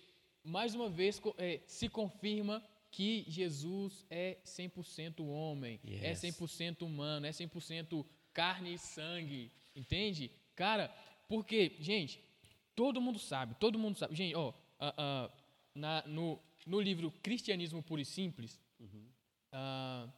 mais 0.49 0.75
uma 0.75 0.89
vez 0.89 1.21
é, 1.37 1.61
se 1.67 1.89
confirma 1.89 2.63
que 2.91 3.25
Jesus 3.29 4.05
é 4.11 4.39
100% 4.45 5.21
homem, 5.21 5.79
é 5.85 6.11
yes. 6.11 6.25
é 6.25 6.29
100% 6.31 6.83
humano, 6.83 7.27
é 7.27 7.31
100% 7.31 8.05
carne 8.33 8.75
e 8.75 8.79
sangue, 8.79 9.53
entende? 9.77 10.31
Cara, 10.57 10.89
porque, 11.29 11.77
gente, 11.81 12.21
todo 12.75 13.01
mundo 13.01 13.19
sabe, 13.19 13.55
todo 13.57 13.79
mundo 13.79 13.99
sabe. 13.99 14.15
Gente, 14.15 14.35
ó, 14.35 14.51
uh, 14.51 14.53
uh, 14.53 15.33
na, 15.75 16.03
no, 16.07 16.41
no 16.67 16.81
livro 16.81 17.13
Cristianismo 17.23 17.83
Puro 17.83 18.01
e 18.01 18.05
Simples, 18.05 18.59
uhum. 18.81 19.07
uh, 19.53 20.11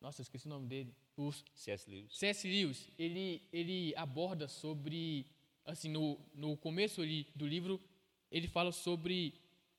nossa, 0.00 0.20
esqueci 0.22 0.46
o 0.46 0.50
nome 0.50 0.66
dele. 0.66 0.94
O 1.16 1.32
C.S. 1.54 1.88
Lewis. 1.88 2.12
C.S. 2.18 2.46
Lewis, 2.46 2.90
ele, 2.98 3.40
ele 3.50 3.94
aborda 3.96 4.48
sobre, 4.48 5.24
assim, 5.64 5.88
no, 5.88 6.18
no 6.34 6.56
começo 6.58 7.00
ali 7.00 7.26
do 7.34 7.46
livro, 7.46 7.80
ele 8.30 8.48
fala 8.48 8.70
sobre 8.70 9.32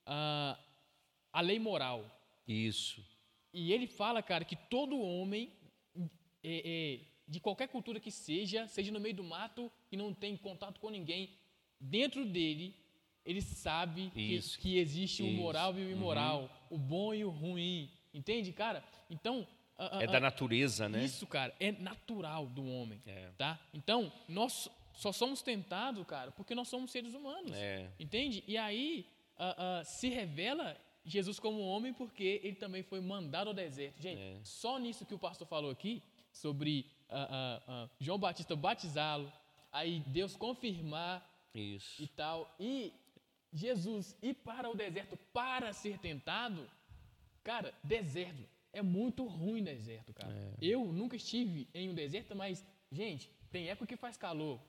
uh, 0.08 0.58
a 1.32 1.40
lei 1.40 1.58
moral. 1.58 2.04
Isso. 2.46 3.04
E 3.52 3.72
ele 3.72 3.86
fala, 3.86 4.22
cara, 4.22 4.44
que 4.44 4.56
todo 4.56 5.00
homem, 5.00 5.52
é, 6.42 6.62
é, 6.64 7.00
de 7.26 7.40
qualquer 7.40 7.68
cultura 7.68 8.00
que 8.00 8.10
seja, 8.10 8.66
seja 8.66 8.90
no 8.90 9.00
meio 9.00 9.14
do 9.14 9.24
mato 9.24 9.70
e 9.92 9.96
não 9.96 10.12
tem 10.12 10.36
contato 10.36 10.80
com 10.80 10.90
ninguém, 10.90 11.30
dentro 11.78 12.24
dele, 12.24 12.74
ele 13.24 13.42
sabe 13.42 14.10
que, 14.10 14.40
que, 14.58 14.78
existe 14.78 15.22
o 15.22 15.30
moral 15.30 15.78
e 15.78 15.84
o 15.84 15.90
imoral, 15.90 16.42
uhum. 16.70 16.76
o 16.76 16.78
bom 16.78 17.14
e 17.14 17.24
o 17.24 17.30
ruim. 17.30 17.90
Entende, 18.12 18.52
cara? 18.52 18.82
Então. 19.10 19.46
É 20.00 20.08
da 20.08 20.18
natureza, 20.18 20.88
né? 20.88 21.04
Isso, 21.04 21.24
cara, 21.24 21.54
é 21.60 21.70
natural 21.70 22.46
do 22.46 22.66
homem. 22.66 23.00
É. 23.06 23.30
Tá? 23.38 23.60
Então, 23.72 24.12
nós 24.28 24.68
só 24.92 25.12
somos 25.12 25.40
tentados, 25.40 26.04
cara, 26.04 26.32
porque 26.32 26.52
nós 26.52 26.66
somos 26.66 26.90
seres 26.90 27.14
humanos. 27.14 27.52
É. 27.54 27.88
Entende? 28.00 28.42
E 28.48 28.56
aí 28.56 29.06
uh, 29.38 29.84
se 29.84 30.08
revela 30.08 30.76
Jesus 31.04 31.38
como 31.38 31.60
homem 31.60 31.92
porque 31.92 32.40
ele 32.42 32.56
também 32.56 32.82
foi 32.82 33.00
mandado 33.00 33.48
ao 33.48 33.54
deserto. 33.54 34.00
Gente, 34.00 34.20
é. 34.20 34.40
só 34.42 34.78
nisso 34.78 35.06
que 35.06 35.14
o 35.14 35.18
pastor 35.18 35.46
falou 35.46 35.70
aqui, 35.70 36.02
sobre 36.30 36.86
João 37.98 38.18
Batista 38.18 38.54
batizá-lo, 38.54 39.32
aí 39.72 40.00
Deus 40.06 40.36
confirmar 40.36 41.26
isso. 41.54 42.02
e 42.02 42.06
tal. 42.06 42.54
E 42.60 42.92
Jesus 43.52 44.16
ir 44.22 44.34
para 44.34 44.70
o 44.70 44.76
deserto 44.76 45.16
para 45.32 45.72
ser 45.72 45.98
tentado, 45.98 46.68
cara, 47.42 47.74
deserto. 47.82 48.46
É 48.72 48.82
muito 48.82 49.24
ruim 49.26 49.62
deserto, 49.62 50.12
cara. 50.12 50.32
É. 50.32 50.52
Eu 50.60 50.92
nunca 50.92 51.16
estive 51.16 51.66
em 51.72 51.88
um 51.88 51.94
deserto, 51.94 52.36
mas, 52.36 52.64
gente, 52.92 53.30
tem 53.50 53.68
época 53.68 53.86
que 53.86 53.96
faz 53.96 54.16
calor. 54.16 54.60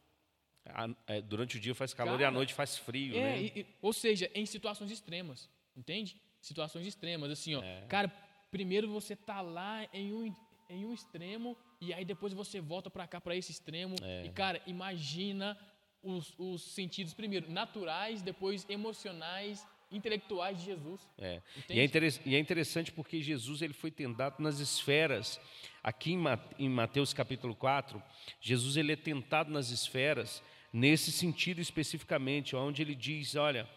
É, 1.07 1.21
durante 1.21 1.57
o 1.57 1.59
dia 1.59 1.73
faz 1.73 1.93
calor 1.93 2.11
cara, 2.11 2.23
e 2.23 2.25
à 2.25 2.31
noite 2.31 2.53
faz 2.53 2.77
frio, 2.77 3.15
é, 3.15 3.19
né? 3.19 3.41
E, 3.41 3.65
ou 3.81 3.91
seja, 3.91 4.29
em 4.35 4.45
situações 4.45 4.91
extremas, 4.91 5.49
entende? 5.75 6.21
Situações 6.41 6.85
extremas, 6.85 7.31
assim, 7.31 7.55
ó. 7.55 7.63
É. 7.63 7.85
Cara, 7.87 8.09
primeiro 8.51 8.87
você 8.89 9.15
tá 9.15 9.41
lá 9.41 9.87
em 9.93 10.13
um, 10.13 10.33
em 10.69 10.85
um 10.85 10.93
extremo 10.93 11.57
e 11.81 11.93
aí 11.93 12.05
depois 12.05 12.33
você 12.33 12.61
volta 12.61 12.89
para 12.89 13.07
cá, 13.07 13.19
para 13.19 13.35
esse 13.35 13.51
extremo. 13.51 13.95
É. 14.01 14.25
E, 14.25 14.29
cara, 14.29 14.61
imagina 14.67 15.57
os, 16.01 16.33
os 16.37 16.61
sentidos, 16.73 17.13
primeiro, 17.13 17.51
naturais, 17.51 18.21
depois 18.21 18.65
emocionais, 18.69 19.65
intelectuais 19.91 20.59
de 20.59 20.65
Jesus. 20.65 21.01
É. 21.17 21.41
E, 21.69 21.79
é 21.79 21.89
e, 22.25 22.35
é 22.35 22.39
interessante 22.39 22.91
porque 22.91 23.21
Jesus 23.21 23.61
ele 23.61 23.73
foi 23.73 23.91
tentado 23.91 24.41
nas 24.41 24.59
esferas. 24.59 25.39
Aqui 25.83 26.15
em 26.57 26.69
Mateus 26.69 27.13
capítulo 27.13 27.55
4, 27.55 28.01
Jesus 28.41 28.77
ele 28.77 28.91
é 28.91 28.95
tentado 28.95 29.51
nas 29.51 29.69
esferas, 29.69 30.43
nesse 30.71 31.11
sentido 31.11 31.61
especificamente, 31.61 32.55
onde 32.55 32.81
ele 32.81 32.93
diz, 32.93 33.35
olha, 33.35 33.67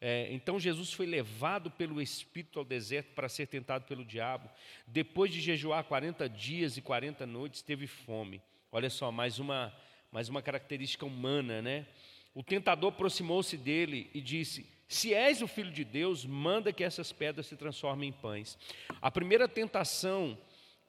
é, 0.00 0.28
então 0.32 0.60
Jesus 0.60 0.92
foi 0.92 1.06
levado 1.06 1.70
pelo 1.70 2.00
Espírito 2.02 2.58
ao 2.58 2.64
deserto 2.64 3.14
para 3.14 3.28
ser 3.28 3.46
tentado 3.46 3.86
pelo 3.86 4.04
diabo. 4.04 4.50
Depois 4.86 5.32
de 5.32 5.40
jejuar 5.40 5.84
40 5.84 6.28
dias 6.28 6.76
e 6.76 6.82
40 6.82 7.26
noites, 7.26 7.62
teve 7.62 7.86
fome. 7.86 8.42
Olha 8.70 8.90
só, 8.90 9.10
mais 9.10 9.38
uma 9.38 9.72
mas 10.16 10.28
uma 10.28 10.40
característica 10.40 11.04
humana, 11.04 11.60
né? 11.60 11.86
O 12.34 12.42
tentador 12.42 12.90
aproximou-se 12.90 13.56
dele 13.56 14.10
e 14.14 14.20
disse: 14.20 14.66
Se 14.88 15.12
és 15.12 15.42
o 15.42 15.48
filho 15.48 15.70
de 15.70 15.84
Deus, 15.84 16.24
manda 16.24 16.72
que 16.72 16.84
essas 16.84 17.12
pedras 17.12 17.46
se 17.46 17.56
transformem 17.56 18.10
em 18.10 18.12
pães. 18.12 18.56
A 19.02 19.10
primeira 19.10 19.48
tentação 19.48 20.38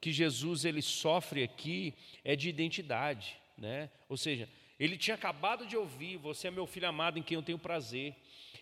que 0.00 0.12
Jesus 0.12 0.64
ele 0.64 0.82
sofre 0.82 1.42
aqui 1.42 1.94
é 2.24 2.36
de 2.36 2.48
identidade, 2.48 3.36
né? 3.56 3.90
Ou 4.08 4.16
seja, 4.16 4.48
ele 4.78 4.96
tinha 4.96 5.16
acabado 5.16 5.66
de 5.66 5.76
ouvir: 5.76 6.16
Você 6.18 6.48
é 6.48 6.50
meu 6.50 6.66
filho 6.66 6.88
amado 6.88 7.18
em 7.18 7.22
quem 7.22 7.34
eu 7.34 7.42
tenho 7.42 7.58
prazer. 7.58 8.14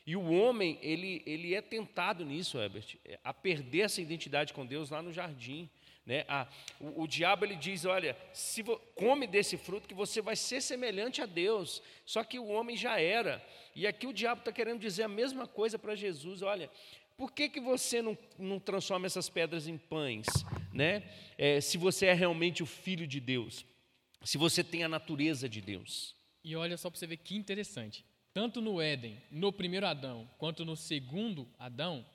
E 0.06 0.16
o 0.16 0.30
homem, 0.30 0.78
ele, 0.82 1.22
ele 1.26 1.54
é 1.54 1.60
tentado 1.60 2.24
nisso, 2.24 2.58
Herbert, 2.58 2.96
a 3.24 3.34
perder 3.34 3.80
essa 3.80 4.00
identidade 4.00 4.52
com 4.52 4.64
Deus 4.64 4.90
lá 4.90 5.02
no 5.02 5.12
jardim. 5.12 5.68
Né? 6.06 6.24
Ah, 6.28 6.46
o, 6.80 7.02
o, 7.02 7.06
diabo 7.08 7.44
ele 7.44 7.56
diz: 7.56 7.84
olha, 7.84 8.16
se 8.32 8.62
come 8.94 9.26
desse 9.26 9.56
fruto 9.56 9.88
que 9.88 9.94
você 9.94 10.22
vai 10.22 10.36
ser 10.36 10.62
semelhante 10.62 11.20
a 11.20 11.26
Deus. 11.26 11.82
Só 12.04 12.22
que 12.22 12.38
o 12.38 12.46
homem 12.46 12.76
já 12.76 13.00
era. 13.00 13.44
E 13.74 13.86
aqui 13.86 14.06
o 14.06 14.12
diabo 14.12 14.38
está 14.38 14.52
querendo 14.52 14.80
dizer 14.80 15.02
a 15.02 15.08
mesma 15.08 15.48
coisa 15.48 15.76
para 15.76 15.96
Jesus: 15.96 16.42
olha, 16.42 16.70
por 17.16 17.32
que, 17.32 17.48
que 17.48 17.60
você 17.60 18.00
não, 18.00 18.16
não 18.38 18.60
transforma 18.60 19.06
essas 19.06 19.28
pedras 19.28 19.66
em 19.66 19.76
pães? 19.76 20.26
Né? 20.72 21.02
É, 21.36 21.60
se 21.60 21.76
você 21.76 22.06
é 22.06 22.12
realmente 22.12 22.62
o 22.62 22.66
filho 22.66 23.06
de 23.06 23.18
Deus, 23.18 23.66
se 24.22 24.38
você 24.38 24.62
tem 24.62 24.84
a 24.84 24.88
natureza 24.88 25.48
de 25.48 25.60
Deus. 25.60 26.14
E 26.44 26.54
olha 26.54 26.76
só 26.76 26.88
para 26.88 27.00
você 27.00 27.06
ver 27.08 27.16
que 27.16 27.34
interessante. 27.34 28.04
Tanto 28.32 28.60
no 28.60 28.80
Éden, 28.80 29.20
no 29.30 29.52
primeiro 29.52 29.86
Adão, 29.86 30.30
quanto 30.38 30.64
no 30.64 30.76
segundo 30.76 31.48
Adão, 31.58 32.06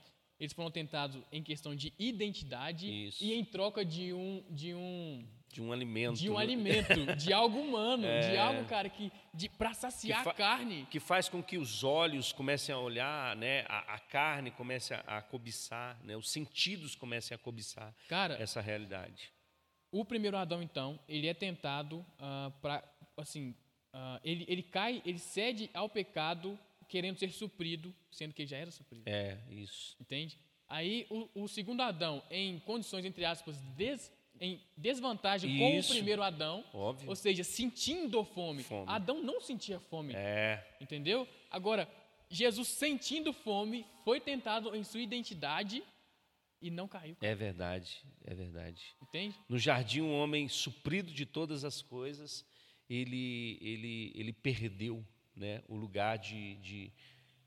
eles 0.41 0.54
foram 0.54 0.71
tentados 0.71 1.21
em 1.32 1.43
questão 1.43 1.75
de 1.75 1.93
identidade 1.99 3.08
Isso. 3.08 3.23
e 3.23 3.32
em 3.32 3.45
troca 3.45 3.86
de 3.86 4.12
um 4.12 4.43
de 4.49 4.73
um 4.73 5.23
de 5.47 5.62
um 5.62 5.71
alimento 5.71 6.17
de 6.17 6.30
um 6.32 6.34
né? 6.34 6.41
alimento 6.41 7.06
de 7.15 7.32
algo 7.32 7.60
humano 7.60 8.08
é. 8.08 8.32
de 8.32 8.38
algo 8.38 8.65
cara 8.65 8.89
que 8.89 9.12
para 9.56 9.75
saciar 9.75 10.27
a 10.27 10.34
carne 10.34 10.88
que 10.89 10.99
faz 10.99 11.30
com 11.30 11.43
que 11.43 11.60
os 11.60 11.84
olhos 11.84 12.32
comecem 12.32 12.73
a 12.73 12.80
olhar 12.80 13.36
né 13.36 13.65
a, 13.69 13.93
a 13.93 13.99
carne 13.99 14.49
comece 14.49 14.95
a, 14.95 15.01
a, 15.01 15.21
cobiçar 15.21 15.99
né 16.04 16.17
os 16.17 16.32
sentidos 16.32 16.95
comecem 16.95 17.36
a 17.36 17.38
cobiçar 17.38 17.93
cara 18.08 18.34
essa 18.41 18.62
realidade 18.62 19.32
o 19.91 20.04
primeiro 20.04 20.38
Adão 20.38 20.63
então 20.63 20.99
ele 21.08 21.27
é 21.27 21.36
tentado 21.36 21.97
uh, 21.97 22.06
ah, 22.19 22.51
para 22.60 22.84
assim 23.17 23.54
uh, 23.93 24.19
ele 24.23 24.43
ele 24.47 24.63
cai 24.63 25.04
ele 25.06 25.19
cede 25.19 25.69
ao 25.71 25.88
pecado 25.88 26.58
querendo 26.91 27.17
ser 27.17 27.32
suprido, 27.32 27.95
sendo 28.12 28.34
que 28.34 28.41
ele 28.41 28.49
já 28.49 28.58
era 28.58 28.69
suprido. 28.69 29.04
É, 29.06 29.38
isso. 29.49 29.95
Entende? 29.97 30.38
Aí 30.67 31.08
o, 31.10 31.43
o 31.43 31.47
segundo 31.47 31.82
Adão, 31.82 32.21
em 32.30 32.60
condições, 32.60 33.06
entre 33.06 33.23
aspas, 33.23 33.58
des, 33.77 34.12
em 34.41 34.62
desvantagem 34.75 35.58
com 35.58 35.80
o 35.80 35.84
primeiro 35.88 36.21
Adão, 36.21 36.65
Óbvio. 36.73 37.10
ou 37.10 37.15
seja, 37.15 37.45
sentindo 37.45 38.25
fome. 38.25 38.63
fome. 38.63 38.86
Adão 38.91 39.23
não 39.23 39.39
sentia 39.39 39.80
fome. 39.80 40.13
É. 40.13 40.67
Entendeu? 40.82 41.25
Agora, 41.49 41.89
Jesus 42.30 42.67
sentindo 42.67 43.32
fome, 43.32 43.86
foi 44.04 44.19
tentado 44.19 44.75
em 44.75 44.84
sua 44.84 44.99
identidade 44.99 45.82
e 46.62 46.69
não 46.69 46.89
caiu. 46.89 47.15
É 47.21 47.34
verdade, 47.34 48.04
é 48.25 48.36
verdade. 48.36 48.84
Entende? 49.01 49.36
No 49.47 49.58
jardim, 49.58 50.01
um 50.01 50.13
homem 50.13 50.49
suprido 50.49 51.12
de 51.13 51.25
todas 51.25 51.63
as 51.63 51.82
coisas, 51.82 52.45
ele, 52.89 53.58
ele, 53.62 54.12
ele 54.13 54.34
perdeu 54.34 55.06
né, 55.35 55.61
o 55.67 55.75
lugar 55.75 56.17
de, 56.17 56.55
de, 56.55 56.91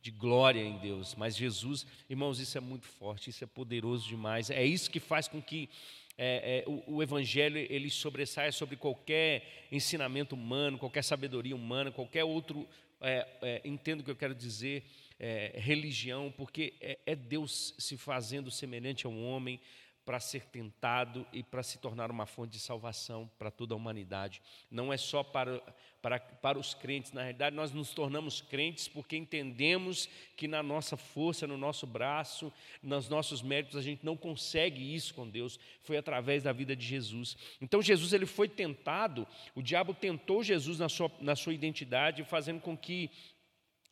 de 0.03 0.11
glória 0.11 0.61
em 0.61 0.79
Deus. 0.79 1.15
Mas 1.15 1.37
Jesus, 1.37 1.87
irmãos, 2.09 2.39
isso 2.39 2.57
é 2.59 2.61
muito 2.61 2.87
forte, 2.87 3.31
isso 3.31 3.45
é 3.45 3.47
poderoso 3.47 4.09
demais. 4.09 4.51
É 4.51 4.65
isso 4.65 4.91
que 4.91 5.01
faz 5.01 5.29
com 5.29 5.41
que 5.41 5.69
é, 6.17 6.65
é, 6.67 6.71
o, 6.71 6.97
o, 6.97 7.03
Evangelho 7.03 7.59
ele 7.59 7.91
sobressaia 7.91 8.53
sobre 8.53 8.77
qualquer 8.77 9.67
ensinamento 9.73 10.35
humano, 10.35 10.79
qualquer 10.79 11.03
sabedoria 11.03 11.57
humana, 11.57 11.91
qualquer 11.91 12.23
outro, 12.23 12.69
é, 13.01 13.27
é 13.43 13.61
entendo 13.65 14.01
o 14.01 14.05
que 14.05 14.11
eu 14.11 14.17
quero 14.17 14.35
dizer, 14.35 14.85
é, 15.19 15.53
religião, 15.57 16.33
porque 16.37 16.75
é, 16.81 16.99
é 17.05 17.17
Deus 17.17 17.75
se 17.79 17.97
fazendo 17.97 18.51
semelhante 18.51 19.07
ao 19.07 19.17
homem, 19.17 19.61
para 20.05 20.21
ser 20.21 20.45
tentado 20.47 21.27
e 21.33 21.43
para 21.43 21.63
se 21.63 21.79
tornar 21.79 22.11
uma 22.11 22.27
fonte 22.27 22.53
de 22.53 22.61
salvação 22.61 23.31
para 23.39 23.51
toda 23.51 23.75
a 23.75 23.77
humanidade. 23.77 24.43
Não 24.71 24.93
é 24.93 24.97
só 24.97 25.23
para, 25.23 25.63
para, 26.03 26.21
para 26.21 26.59
os 26.59 26.75
crentes, 26.75 27.13
na 27.13 27.23
realidade, 27.23 27.57
nós 27.57 27.73
nos 27.73 27.95
tornamos 27.95 28.43
crentes 28.43 28.87
porque 28.87 29.17
entendemos 29.17 30.09
que 30.37 30.47
na 30.47 30.63
nossa 30.63 30.97
força, 30.97 31.47
no 31.47 31.57
nosso 31.57 31.87
braço, 31.87 32.53
nos 32.83 33.09
nossos 33.09 33.41
méritos, 33.41 33.77
a 33.77 33.83
gente 33.83 34.05
não 34.05 34.17
consegue 34.17 34.95
isso 34.95 35.15
com 35.15 35.29
Deus. 35.29 35.59
Foi 35.81 35.97
através 35.97 36.43
da 36.43 36.53
vida 36.53 36.77
de 36.77 36.85
Jesus. 36.85 37.37
Então, 37.61 37.81
Jesus 37.81 38.13
ele 38.13 38.27
foi 38.27 38.49
tentado, 38.49 39.27
o 39.55 39.63
diabo 39.63 39.95
tentou 39.95 40.43
Jesus 40.43 40.79
na 40.79 40.89
sua, 40.89 41.11
na 41.21 41.35
sua 41.35 41.55
identidade, 41.55 42.25
fazendo 42.25 42.61
com 42.61 42.77
que 42.77 43.11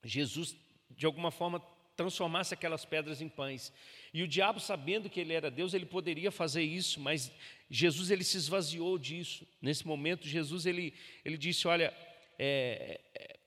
Jesus, 0.04 0.56
de 0.90 1.06
alguma 1.06 1.30
forma, 1.30 1.62
transformasse 1.96 2.54
aquelas 2.54 2.84
pedras 2.84 3.20
em 3.20 3.28
pães. 3.28 3.72
E 4.12 4.22
o 4.22 4.28
diabo, 4.28 4.60
sabendo 4.60 5.08
que 5.08 5.20
ele 5.20 5.32
era 5.32 5.50
Deus, 5.50 5.74
ele 5.74 5.86
poderia 5.86 6.30
fazer 6.30 6.62
isso, 6.62 7.00
mas 7.00 7.30
Jesus 7.70 8.10
ele 8.10 8.24
se 8.24 8.36
esvaziou 8.36 8.98
disso. 8.98 9.46
Nesse 9.60 9.86
momento, 9.86 10.26
Jesus 10.26 10.66
ele, 10.66 10.94
ele 11.24 11.38
disse: 11.38 11.66
Olha, 11.68 11.94
é, 12.38 13.00
é, 13.14 13.38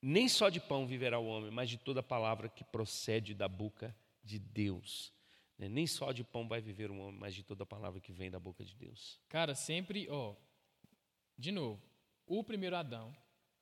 nem 0.00 0.28
só 0.28 0.48
de 0.48 0.60
pão 0.60 0.86
viverá 0.86 1.18
o 1.18 1.26
homem, 1.26 1.50
mas 1.50 1.68
de 1.68 1.78
toda 1.78 2.02
palavra 2.02 2.48
que 2.48 2.64
procede 2.64 3.34
da 3.34 3.48
boca 3.48 3.94
de 4.22 4.38
Deus. 4.38 5.12
Né? 5.58 5.68
Nem 5.68 5.86
só 5.86 6.12
de 6.12 6.24
pão 6.24 6.48
vai 6.48 6.60
viver 6.60 6.90
o 6.90 6.98
homem, 6.98 7.20
mas 7.20 7.34
de 7.34 7.42
toda 7.42 7.64
palavra 7.64 8.00
que 8.00 8.12
vem 8.12 8.30
da 8.30 8.40
boca 8.40 8.64
de 8.64 8.74
Deus. 8.74 9.20
Cara, 9.28 9.54
sempre, 9.54 10.08
ó, 10.10 10.34
de 11.38 11.52
novo, 11.52 11.82
o 12.26 12.42
primeiro 12.42 12.76
Adão, 12.76 13.14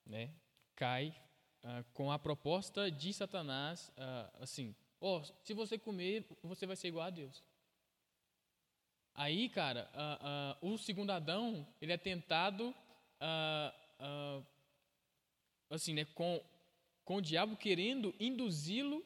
né, 0.05 0.33
cai 0.75 1.15
ah, 1.63 1.83
com 1.93 2.11
a 2.11 2.17
proposta 2.17 2.89
de 2.89 3.13
Satanás, 3.13 3.91
ah, 3.97 4.29
assim, 4.39 4.75
ó, 4.99 5.19
oh, 5.19 5.23
se 5.43 5.53
você 5.53 5.77
comer, 5.77 6.25
você 6.41 6.65
vai 6.65 6.75
ser 6.75 6.87
igual 6.87 7.05
a 7.05 7.09
Deus. 7.09 7.43
Aí, 9.13 9.49
cara, 9.49 9.89
ah, 9.93 10.57
o 10.61 10.77
segundo 10.77 11.11
Adão, 11.11 11.67
ele 11.81 11.91
é 11.91 11.97
tentado, 11.97 12.73
assim, 15.69 15.93
né, 15.93 16.05
com, 16.15 16.41
com 17.05 17.17
o 17.17 17.21
diabo 17.21 17.55
querendo 17.55 18.15
induzi-lo 18.19 19.05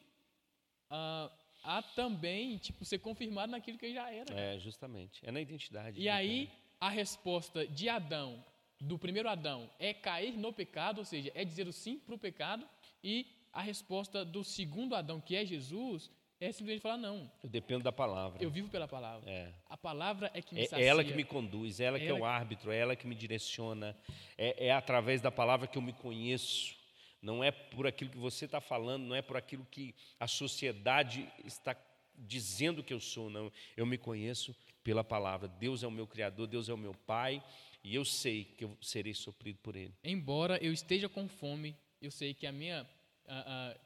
a 0.88 1.82
também, 1.94 2.56
tipo, 2.58 2.84
ser 2.84 3.00
confirmado 3.00 3.50
naquilo 3.50 3.76
que 3.76 3.86
ele 3.86 3.94
já 3.94 4.10
era. 4.10 4.32
É, 4.32 4.58
justamente. 4.58 5.20
É 5.26 5.32
na 5.32 5.40
identidade. 5.40 6.00
E 6.00 6.04
né, 6.04 6.10
aí, 6.10 6.50
a 6.80 6.88
resposta 6.88 7.66
de 7.66 7.88
Adão 7.88 8.42
do 8.80 8.98
primeiro 8.98 9.28
Adão 9.28 9.70
é 9.78 9.94
cair 9.94 10.36
no 10.36 10.52
pecado, 10.52 10.98
ou 10.98 11.04
seja, 11.04 11.30
é 11.34 11.44
dizer 11.44 11.66
o 11.66 11.72
sim 11.72 11.98
para 11.98 12.14
o 12.14 12.18
pecado, 12.18 12.66
e 13.02 13.26
a 13.52 13.62
resposta 13.62 14.24
do 14.24 14.44
segundo 14.44 14.94
Adão, 14.94 15.20
que 15.20 15.34
é 15.34 15.44
Jesus, 15.44 16.10
é 16.38 16.52
simplesmente 16.52 16.82
falar 16.82 16.98
não. 16.98 17.30
Eu 17.42 17.48
dependo 17.48 17.82
da 17.82 17.92
palavra. 17.92 18.42
Eu 18.42 18.50
vivo 18.50 18.68
pela 18.68 18.86
palavra. 18.86 19.28
É. 19.30 19.50
A 19.70 19.76
palavra 19.76 20.30
é 20.34 20.42
que 20.42 20.54
me 20.54 20.60
é 20.60 20.66
sacia. 20.66 20.84
É 20.84 20.86
ela 20.86 21.02
que 21.02 21.14
me 21.14 21.24
conduz, 21.24 21.80
é 21.80 21.84
ela, 21.84 21.96
é 21.96 22.00
que 22.00 22.08
é 22.08 22.12
o 22.12 22.24
árbitro, 22.24 22.70
é 22.70 22.76
ela 22.76 22.94
que 22.94 23.06
me 23.06 23.14
direciona. 23.14 23.96
É, 24.36 24.66
é 24.66 24.72
através 24.72 25.22
da 25.22 25.30
palavra 25.30 25.66
que 25.66 25.78
eu 25.78 25.82
me 25.82 25.94
conheço. 25.94 26.76
Não 27.22 27.42
é 27.42 27.50
por 27.50 27.86
aquilo 27.86 28.10
que 28.10 28.18
você 28.18 28.44
está 28.44 28.60
falando, 28.60 29.04
não 29.04 29.16
é 29.16 29.22
por 29.22 29.36
aquilo 29.36 29.66
que 29.70 29.94
a 30.20 30.28
sociedade 30.28 31.26
está 31.44 31.74
dizendo 32.14 32.82
que 32.82 32.92
eu 32.92 33.00
sou, 33.00 33.30
não. 33.30 33.50
Eu 33.74 33.86
me 33.86 33.96
conheço 33.96 34.54
pela 34.84 35.02
palavra. 35.02 35.48
Deus 35.48 35.82
é 35.82 35.86
o 35.86 35.90
meu 35.90 36.06
Criador, 36.06 36.46
Deus 36.46 36.68
é 36.68 36.74
o 36.74 36.78
meu 36.78 36.94
Pai. 36.94 37.42
E 37.86 37.94
eu 37.94 38.04
sei 38.04 38.42
que 38.42 38.64
eu 38.64 38.76
serei 38.82 39.14
suprido 39.14 39.60
por 39.62 39.76
Ele. 39.76 39.94
Embora 40.02 40.58
eu 40.60 40.72
esteja 40.72 41.08
com 41.08 41.28
fome, 41.28 41.72
eu 42.02 42.10
sei 42.10 42.34
que 42.34 42.44
a 42.44 42.50
minha 42.50 42.84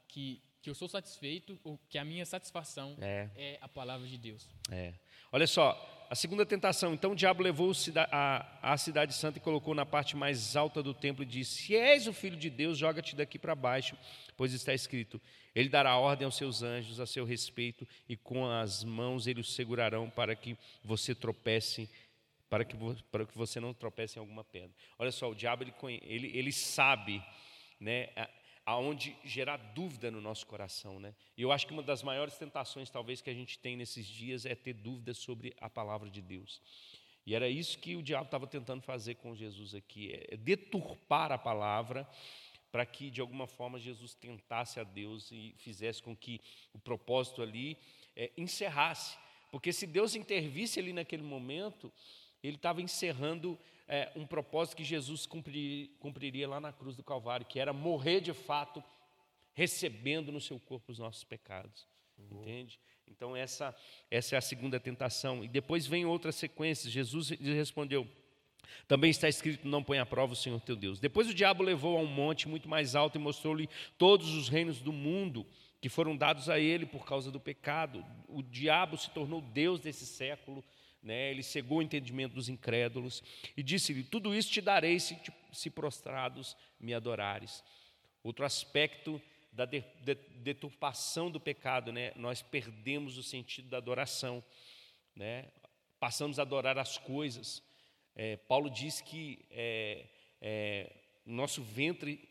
que 0.09 0.43
que 0.63 0.69
eu 0.69 0.75
sou 0.75 0.89
satisfeito, 0.89 1.59
ou 1.65 1.79
que 1.89 1.97
a 1.97 2.05
minha 2.05 2.25
satisfação 2.27 2.97
é, 3.01 3.31
é 3.35 3.59
a 3.63 3.69
palavra 3.69 4.07
de 4.07 4.19
Deus. 4.19 4.47
É. 4.71 4.93
Olha 5.33 5.47
só, 5.47 6.07
a 6.11 6.15
segunda 6.15 6.45
tentação. 6.45 6.93
Então 6.93 7.13
o 7.13 7.17
diabo 7.17 7.43
levou 7.43 7.73
a, 8.11 8.73
a 8.73 8.77
cidade 8.77 9.15
santa 9.15 9.39
e 9.39 9.41
colocou 9.41 9.75
na 9.75 9.87
parte 9.87 10.17
mais 10.17 10.57
alta 10.57 10.83
do 10.83 10.93
templo 10.93 11.23
e 11.23 11.27
disse: 11.27 11.63
Se 11.63 11.77
és 11.77 12.07
o 12.07 12.13
filho 12.13 12.37
de 12.37 12.51
Deus, 12.51 12.77
joga-te 12.77 13.17
daqui 13.17 13.39
para 13.39 13.55
baixo, 13.55 13.97
pois 14.37 14.53
está 14.53 14.75
escrito: 14.75 15.21
Ele 15.55 15.69
dará 15.69 15.97
ordem 15.97 16.27
aos 16.27 16.37
seus 16.37 16.63
anjos 16.63 17.01
a 17.01 17.07
seu 17.07 17.25
respeito, 17.25 17.89
e 18.09 18.17
com 18.17 18.47
as 18.47 18.85
mãos 18.85 19.27
eles 19.27 19.49
o 19.49 19.53
segurarão 19.53 20.11
para 20.11 20.35
que 20.35 20.57
você 20.85 21.15
tropece 21.15 21.89
para 22.51 22.65
que, 22.65 22.77
para 23.11 23.25
que 23.25 23.39
você 23.39 23.61
não 23.61 23.73
tropece 23.73 24.19
em 24.19 24.21
alguma 24.21 24.43
pedra. 24.43 24.75
Olha 24.99 25.13
só, 25.13 25.31
o 25.31 25.35
diabo 25.35 25.63
ele, 25.63 25.73
ele, 26.03 26.37
ele 26.37 26.53
sabe 26.53 27.25
né, 27.79 28.09
aonde 28.67 29.17
gerar 29.25 29.57
dúvida 29.57 30.11
no 30.11 30.21
nosso 30.21 30.45
coração. 30.47 30.99
Né? 30.99 31.15
E 31.37 31.43
eu 31.43 31.53
acho 31.53 31.65
que 31.67 31.73
uma 31.73 31.83
das 31.83 32.03
maiores 32.03 32.37
tentações, 32.37 32.91
talvez, 32.91 33.23
que 33.23 33.31
a 33.31 33.35
gente 33.35 33.57
tem 33.59 33.77
nesses 33.77 34.05
dias 34.05 34.45
é 34.45 34.57
ter 34.57 34.75
dúvidas 34.75 35.17
sobre 35.19 35.55
a 35.61 35.71
palavra 35.71 36.11
de 36.11 36.21
Deus. 36.21 36.61
E 37.25 37.37
era 37.37 37.49
isso 37.49 37.79
que 37.79 37.95
o 37.95 38.03
diabo 38.03 38.25
estava 38.25 38.47
tentando 38.47 38.83
fazer 38.83 39.15
com 39.15 39.35
Jesus 39.35 39.75
aqui, 39.75 40.13
é 40.29 40.37
deturpar 40.37 41.31
a 41.31 41.39
palavra 41.39 42.09
para 42.73 42.85
que, 42.85 43.11
de 43.11 43.21
alguma 43.21 43.47
forma, 43.47 43.79
Jesus 43.79 44.15
tentasse 44.15 44.81
a 44.81 44.85
Deus 44.85 45.31
e 45.31 45.55
fizesse 45.59 46.03
com 46.03 46.17
que 46.17 46.41
o 46.73 46.79
propósito 46.79 47.43
ali 47.43 47.79
é, 48.17 48.31
encerrasse. 48.37 49.17
Porque 49.51 49.73
se 49.73 49.87
Deus 49.87 50.15
intervisse 50.15 50.79
ali 50.79 50.93
naquele 50.93 51.23
momento, 51.23 51.93
ele 52.43 52.57
estava 52.57 52.81
encerrando 52.81 53.59
é, 53.87 54.11
um 54.15 54.27
propósito 54.27 54.77
que 54.77 54.85
Jesus 54.85 55.27
cumpriria, 55.27 55.89
cumpriria 55.99 56.49
lá 56.49 56.61
na 56.61 56.73
cruz 56.73 56.97
do 56.97 57.03
Calvário, 57.03 57.47
que 57.47 57.59
era 57.59 57.73
morrer 57.73 58.21
de 58.21 58.33
fato, 58.33 58.83
recebendo 59.53 60.31
no 60.31 60.41
seu 60.41 60.59
corpo 60.59 60.93
os 60.93 60.99
nossos 60.99 61.25
pecados. 61.25 61.87
Uhum. 62.17 62.41
Entende? 62.41 62.81
Então, 63.07 63.37
essa, 63.37 63.75
essa 64.11 64.37
é 64.37 64.39
a 64.39 64.41
segunda 64.41 64.79
tentação. 64.79 65.43
E 65.43 65.49
depois 65.49 65.87
vem 65.87 66.07
outra 66.07 66.31
sequência. 66.31 66.89
Jesus 66.89 67.31
respondeu: 67.31 68.07
também 68.87 69.11
está 69.11 69.29
escrito: 69.29 69.67
Não 69.67 69.83
põe 69.83 69.99
à 69.99 70.07
prova 70.07 70.33
o 70.33 70.37
Senhor 70.37 70.61
teu 70.61 70.77
Deus. 70.77 71.01
Depois 71.01 71.29
o 71.29 71.35
diabo 71.35 71.63
levou 71.63 71.99
a 71.99 72.01
um 72.01 72.07
monte 72.07 72.49
muito 72.49 72.69
mais 72.69 72.95
alto 72.95 73.17
e 73.17 73.21
mostrou-lhe 73.21 73.69
todos 73.99 74.35
os 74.35 74.49
reinos 74.49 74.81
do 74.81 74.93
mundo 74.93 75.47
que 75.81 75.89
foram 75.89 76.17
dados 76.17 76.49
a 76.49 76.59
ele 76.59 76.85
por 76.87 77.05
causa 77.05 77.31
do 77.31 77.41
pecado. 77.41 78.05
O 78.29 78.43
diabo 78.43 78.97
se 78.97 79.11
tornou 79.11 79.41
Deus 79.41 79.81
desse 79.81 80.07
século 80.07 80.65
né? 81.03 81.31
ele 81.31 81.43
cegou 81.43 81.79
o 81.79 81.83
entendimento 81.83 82.35
dos 82.35 82.49
incrédulos 82.49 83.23
e 83.57 83.63
disse-lhe: 83.63 84.03
Tudo 84.03 84.35
isso 84.35 84.51
te 84.51 84.61
darei 84.61 84.99
se, 85.01 85.19
se 85.53 85.71
prostrados 85.71 86.57
me 86.79 86.95
adorares. 86.95 87.65
Outro 88.23 88.45
aspecto 88.45 89.21
da 89.53 89.65
de, 89.65 89.83
de, 90.03 90.15
deturpação 90.15 91.31
do 91.31 91.41
pecado, 91.41 91.93
né? 91.93 92.13
nós 92.17 92.43
perdemos 92.43 93.19
o 93.19 93.23
sentido 93.23 93.69
da 93.69 93.79
adoração, 93.79 94.45
né? 95.15 95.47
passamos 95.99 96.39
a 96.39 96.43
adorar 96.43 96.79
as 96.79 96.99
coisas. 96.99 97.63
É, 98.15 98.37
Paulo 98.37 98.71
diz 98.71 99.01
que 99.01 99.45
é, 99.51 100.07
é, 100.41 100.93
o 101.27 101.33
nosso 101.33 101.63
ventre 101.63 102.29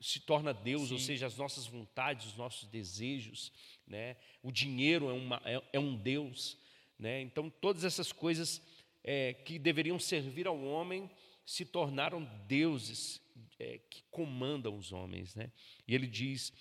se 0.00 0.20
torna 0.20 0.52
Deus, 0.52 0.88
Sim. 0.88 0.94
ou 0.94 1.00
seja, 1.00 1.26
as 1.26 1.36
nossas 1.36 1.66
vontades, 1.66 2.26
os 2.26 2.36
nossos 2.36 2.68
desejos, 2.68 3.52
né? 3.86 4.16
o 4.42 4.50
dinheiro 4.50 5.08
é, 5.08 5.12
uma, 5.12 5.42
é, 5.44 5.62
é 5.74 5.78
um 5.78 5.96
Deus. 5.96 6.56
Né? 6.98 7.20
Então, 7.20 7.48
todas 7.48 7.84
essas 7.84 8.12
coisas 8.12 8.60
é, 9.04 9.32
que 9.32 9.58
deveriam 9.58 9.98
servir 9.98 10.46
ao 10.46 10.60
homem 10.60 11.10
se 11.44 11.64
tornaram 11.64 12.24
deuses 12.46 13.20
é, 13.58 13.78
que 13.90 14.02
comandam 14.10 14.76
os 14.76 14.92
homens. 14.92 15.34
Né? 15.34 15.50
E 15.86 15.94
ele 15.94 16.06
diz, 16.06 16.52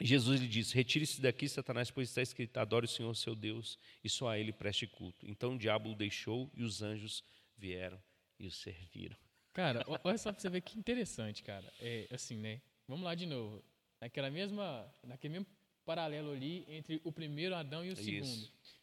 Jesus 0.00 0.40
lhe 0.40 0.48
diz: 0.48 0.72
Retire-se 0.72 1.20
daqui, 1.20 1.48
Satanás, 1.48 1.90
pois 1.90 2.08
está 2.08 2.22
escrito: 2.22 2.56
Adore 2.58 2.86
o 2.86 2.88
Senhor 2.88 3.14
seu 3.14 3.34
Deus 3.34 3.78
e 4.02 4.08
só 4.08 4.28
a 4.28 4.38
ele 4.38 4.52
preste 4.52 4.86
culto. 4.86 5.26
Então 5.28 5.54
o 5.54 5.58
diabo 5.58 5.90
o 5.90 5.94
deixou 5.94 6.50
e 6.54 6.62
os 6.62 6.82
anjos 6.82 7.22
vieram 7.56 8.00
e 8.38 8.46
o 8.46 8.50
serviram. 8.50 9.16
Cara, 9.52 9.84
olha 10.02 10.18
só 10.18 10.32
para 10.32 10.40
você 10.40 10.48
ver 10.48 10.62
que 10.62 10.78
interessante, 10.78 11.42
cara. 11.42 11.70
É 11.80 12.08
assim, 12.10 12.36
né? 12.36 12.60
Vamos 12.88 13.04
lá 13.04 13.14
de 13.14 13.26
novo. 13.26 13.62
Naquela 14.00 14.30
mesma, 14.30 14.92
naquele 15.04 15.34
mesmo 15.34 15.46
paralelo 15.84 16.32
ali 16.32 16.64
entre 16.68 17.00
o 17.04 17.12
primeiro 17.12 17.54
Adão 17.54 17.84
e 17.84 17.90
o 17.90 17.96
segundo. 17.96 18.24
Isso. 18.24 18.81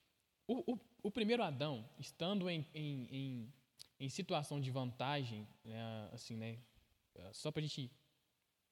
O, 0.50 0.74
o, 0.74 0.80
o 1.04 1.12
primeiro 1.12 1.44
Adão, 1.44 1.88
estando 2.00 2.50
em, 2.50 2.66
em, 2.74 3.08
em, 3.12 3.54
em 4.00 4.10
situação 4.10 4.60
de 4.60 4.72
vantagem, 4.72 5.48
né, 5.64 6.10
assim, 6.12 6.36
né, 6.36 6.58
só 7.32 7.52
para 7.52 7.60
a 7.60 7.68
gente 7.68 7.92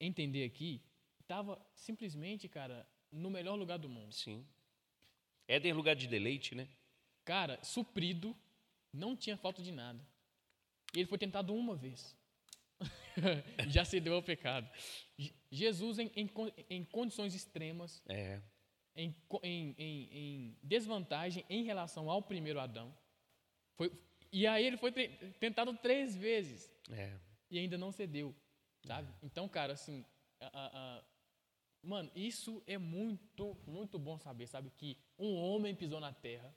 entender 0.00 0.42
aqui, 0.42 0.82
estava 1.20 1.56
simplesmente, 1.76 2.48
cara, 2.48 2.84
no 3.12 3.30
melhor 3.30 3.54
lugar 3.54 3.78
do 3.78 3.88
mundo. 3.88 4.12
Sim. 4.12 4.44
Éden 5.46 5.72
lugar 5.72 5.94
de 5.94 6.08
deleite, 6.08 6.52
né? 6.52 6.68
Cara, 7.24 7.62
suprido, 7.62 8.36
não 8.92 9.16
tinha 9.16 9.36
falta 9.36 9.62
de 9.62 9.70
nada. 9.70 10.04
E 10.92 10.98
ele 10.98 11.06
foi 11.06 11.16
tentado 11.16 11.54
uma 11.54 11.76
vez. 11.76 12.16
já 13.70 13.84
cedeu 13.84 14.14
ao 14.14 14.22
pecado. 14.22 14.68
Jesus, 15.48 16.00
em, 16.00 16.10
em, 16.16 16.28
em 16.68 16.84
condições 16.84 17.36
extremas, 17.36 18.02
É. 18.08 18.42
em, 18.96 19.14
em, 19.42 19.74
em, 19.78 20.08
em 20.12 20.58
desvantagem 20.62 21.44
em 21.48 21.62
relação 21.64 22.10
ao 22.10 22.22
primeiro 22.22 22.58
Adão, 22.60 22.94
foi, 23.76 23.92
e 24.32 24.46
aí 24.46 24.64
ele 24.66 24.76
foi 24.76 24.90
te- 24.92 25.08
tentado 25.38 25.72
três 25.78 26.16
vezes 26.16 26.70
É. 26.90 27.16
e 27.50 27.58
ainda 27.58 27.78
não 27.78 27.92
cedeu, 27.92 28.34
sabe? 28.84 29.12
Então, 29.22 29.48
cara, 29.48 29.72
assim, 29.74 30.04
a- 30.40 30.50
a- 30.98 31.04
mano, 31.82 32.10
isso 32.14 32.62
é 32.66 32.76
muito, 32.76 33.56
muito 33.66 33.98
bom 33.98 34.18
saber, 34.18 34.46
sabe? 34.48 34.70
Que 34.70 34.98
um 35.18 35.34
homem 35.36 35.74
pisou 35.74 36.00
na 36.00 36.12
terra 36.12 36.54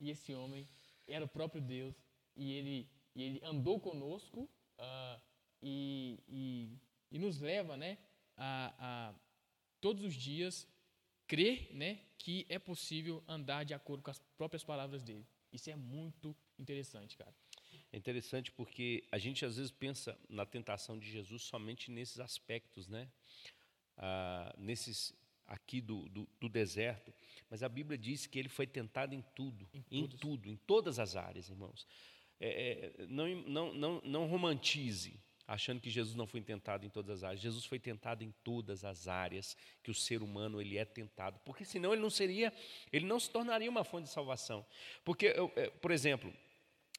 e 0.00 0.10
esse 0.10 0.32
homem 0.32 0.68
era 1.06 1.24
o 1.24 1.28
próprio 1.28 1.60
Deus 1.60 1.94
e 2.36 2.52
ele, 2.52 2.88
e 3.14 3.22
ele 3.22 3.40
andou 3.44 3.80
conosco 3.80 4.48
ah, 4.78 5.20
e, 5.60 6.22
e, 6.28 6.78
e 7.10 7.18
nos 7.18 7.40
leva, 7.40 7.76
né, 7.76 7.98
a, 8.36 8.74
a 9.10 9.14
todos 9.80 10.04
os 10.04 10.14
dias 10.14 10.68
crer, 11.28 11.68
né, 11.72 12.00
que 12.16 12.46
é 12.48 12.58
possível 12.58 13.22
andar 13.28 13.64
de 13.64 13.74
acordo 13.74 14.02
com 14.02 14.10
as 14.10 14.18
próprias 14.36 14.64
palavras 14.64 15.04
dele. 15.04 15.24
Isso 15.52 15.70
é 15.70 15.76
muito 15.76 16.34
interessante, 16.58 17.16
cara. 17.16 17.34
É 17.92 17.96
interessante 17.96 18.50
porque 18.50 19.04
a 19.12 19.18
gente 19.18 19.44
às 19.44 19.56
vezes 19.56 19.70
pensa 19.70 20.18
na 20.28 20.44
tentação 20.44 20.98
de 20.98 21.08
Jesus 21.10 21.42
somente 21.42 21.90
nesses 21.90 22.18
aspectos, 22.18 22.88
né? 22.88 23.08
Ah, 23.96 24.54
nesses 24.58 25.14
aqui 25.46 25.80
do, 25.80 26.08
do, 26.10 26.28
do 26.38 26.48
deserto, 26.48 27.12
mas 27.48 27.62
a 27.62 27.68
Bíblia 27.68 27.96
diz 27.96 28.26
que 28.26 28.38
ele 28.38 28.50
foi 28.50 28.66
tentado 28.66 29.14
em 29.14 29.22
tudo, 29.34 29.66
Em 29.72 29.84
em, 29.90 30.06
tudo, 30.06 30.46
em 30.46 30.56
todas 30.56 30.98
as 30.98 31.16
áreas, 31.16 31.48
irmãos. 31.48 31.86
É, 32.38 32.92
é, 33.00 33.06
não, 33.06 33.26
não, 33.26 33.74
não, 33.74 34.00
não 34.04 34.26
romantize 34.26 35.18
achando 35.48 35.80
que 35.80 35.88
Jesus 35.88 36.14
não 36.14 36.26
foi 36.26 36.42
tentado 36.42 36.84
em 36.84 36.90
todas 36.90 37.10
as 37.10 37.24
áreas. 37.24 37.40
Jesus 37.40 37.64
foi 37.64 37.78
tentado 37.78 38.22
em 38.22 38.30
todas 38.44 38.84
as 38.84 39.08
áreas 39.08 39.56
que 39.82 39.90
o 39.90 39.94
ser 39.94 40.22
humano 40.22 40.60
ele 40.60 40.76
é 40.76 40.84
tentado, 40.84 41.40
porque 41.42 41.64
senão 41.64 41.94
ele 41.94 42.02
não 42.02 42.10
seria, 42.10 42.52
ele 42.92 43.06
não 43.06 43.18
se 43.18 43.30
tornaria 43.30 43.70
uma 43.70 43.82
fonte 43.82 44.04
de 44.04 44.10
salvação. 44.10 44.64
Porque, 45.02 45.28
é, 45.56 45.70
por 45.70 45.90
exemplo, 45.90 46.30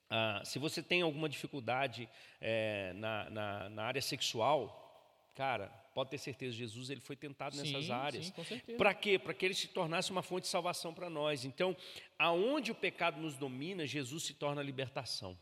ah, 0.10 0.42
se 0.44 0.58
você 0.58 0.82
tem 0.82 1.04
alguma 1.04 1.30
dificuldade 1.30 2.10
é, 2.42 2.92
na, 2.94 3.30
na, 3.30 3.70
na 3.70 3.84
área 3.84 4.02
sexual, 4.02 5.32
cara, 5.36 5.68
pode 5.94 6.10
ter 6.10 6.18
certeza, 6.18 6.52
Jesus 6.58 6.90
ele 6.90 7.02
foi 7.02 7.16
tentado 7.16 7.56
nessas 7.56 7.86
Sim, 7.86 7.92
áreas. 7.92 8.26
sim, 8.26 8.32
com 8.32 8.44
certeza. 8.44 8.78
Para 8.80 8.96
quê? 8.96 9.20
Para 9.20 9.36
que 9.36 9.46
ele 9.46 9.54
se 9.54 9.68
tornasse 9.68 10.10
uma 10.10 10.24
fonte 10.24 10.44
de 10.46 10.50
salvação 10.50 10.92
para 10.92 11.08
nós. 11.08 11.46
Então, 11.46 11.78
aonde 12.18 12.72
o 12.72 12.76
pecado 12.76 13.22
nos 13.22 13.38
domina, 13.38 13.86
Jesus 13.86 14.24
se 14.24 14.34
torna 14.34 14.60
a 14.60 14.64
libertação. 14.64 15.38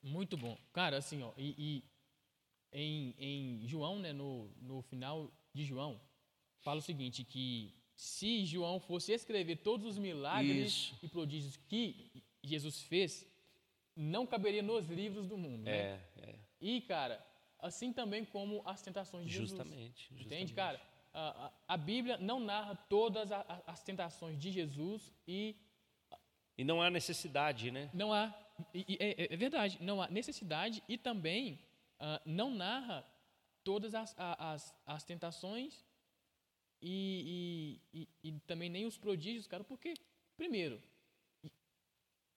Muito 0.00 0.36
bom. 0.36 0.56
Cara, 0.72 0.98
assim, 0.98 1.20
ó, 1.24 1.32
e, 1.36 1.54
e 1.58 1.95
em, 2.72 3.14
em 3.18 3.66
João, 3.66 3.98
né, 3.98 4.12
no, 4.12 4.50
no 4.60 4.82
final 4.82 5.30
de 5.52 5.64
João, 5.64 6.00
fala 6.60 6.78
o 6.80 6.82
seguinte, 6.82 7.24
que 7.24 7.74
se 7.96 8.44
João 8.44 8.78
fosse 8.80 9.12
escrever 9.12 9.56
todos 9.56 9.86
os 9.86 9.98
milagres 9.98 10.72
Isso. 10.72 10.98
e 11.02 11.08
prodígios 11.08 11.56
que 11.56 12.22
Jesus 12.42 12.82
fez, 12.82 13.26
não 13.94 14.26
caberia 14.26 14.62
nos 14.62 14.86
livros 14.88 15.26
do 15.26 15.38
mundo, 15.38 15.62
né? 15.64 15.72
É, 15.72 16.00
é. 16.18 16.38
E, 16.60 16.80
cara, 16.82 17.24
assim 17.58 17.92
também 17.92 18.24
como 18.24 18.62
as 18.66 18.82
tentações 18.82 19.24
de 19.26 19.32
Jesus. 19.32 19.50
Justamente, 19.50 20.04
Entende, 20.12 20.18
justamente. 20.22 20.54
cara? 20.54 20.80
A, 21.14 21.46
a, 21.46 21.52
a 21.68 21.76
Bíblia 21.78 22.18
não 22.18 22.38
narra 22.38 22.74
todas 22.74 23.32
a- 23.32 23.62
as 23.66 23.82
tentações 23.82 24.38
de 24.38 24.50
Jesus 24.52 25.10
e 25.26 25.56
E 26.58 26.64
não 26.64 26.82
há 26.82 26.90
necessidade, 26.90 27.70
né? 27.70 27.88
não 27.94 28.12
há. 28.12 28.34
e- 28.74 28.84
e 28.86 28.96
é, 29.00 29.32
é 29.32 29.36
verdade, 29.36 29.78
não 29.80 30.02
há 30.02 30.08
necessidade 30.08 30.82
e 30.86 30.98
também 30.98 31.58
ah, 31.98 32.20
não 32.24 32.50
narra 32.54 33.04
todas 33.64 33.94
as, 33.94 34.14
as, 34.16 34.74
as 34.84 35.04
tentações 35.04 35.84
e, 36.80 37.80
e, 37.92 38.00
e, 38.22 38.28
e 38.28 38.40
também 38.40 38.68
nem 38.70 38.86
os 38.86 38.96
prodígios, 38.98 39.46
cara, 39.46 39.64
porque, 39.64 39.94
primeiro, 40.36 40.80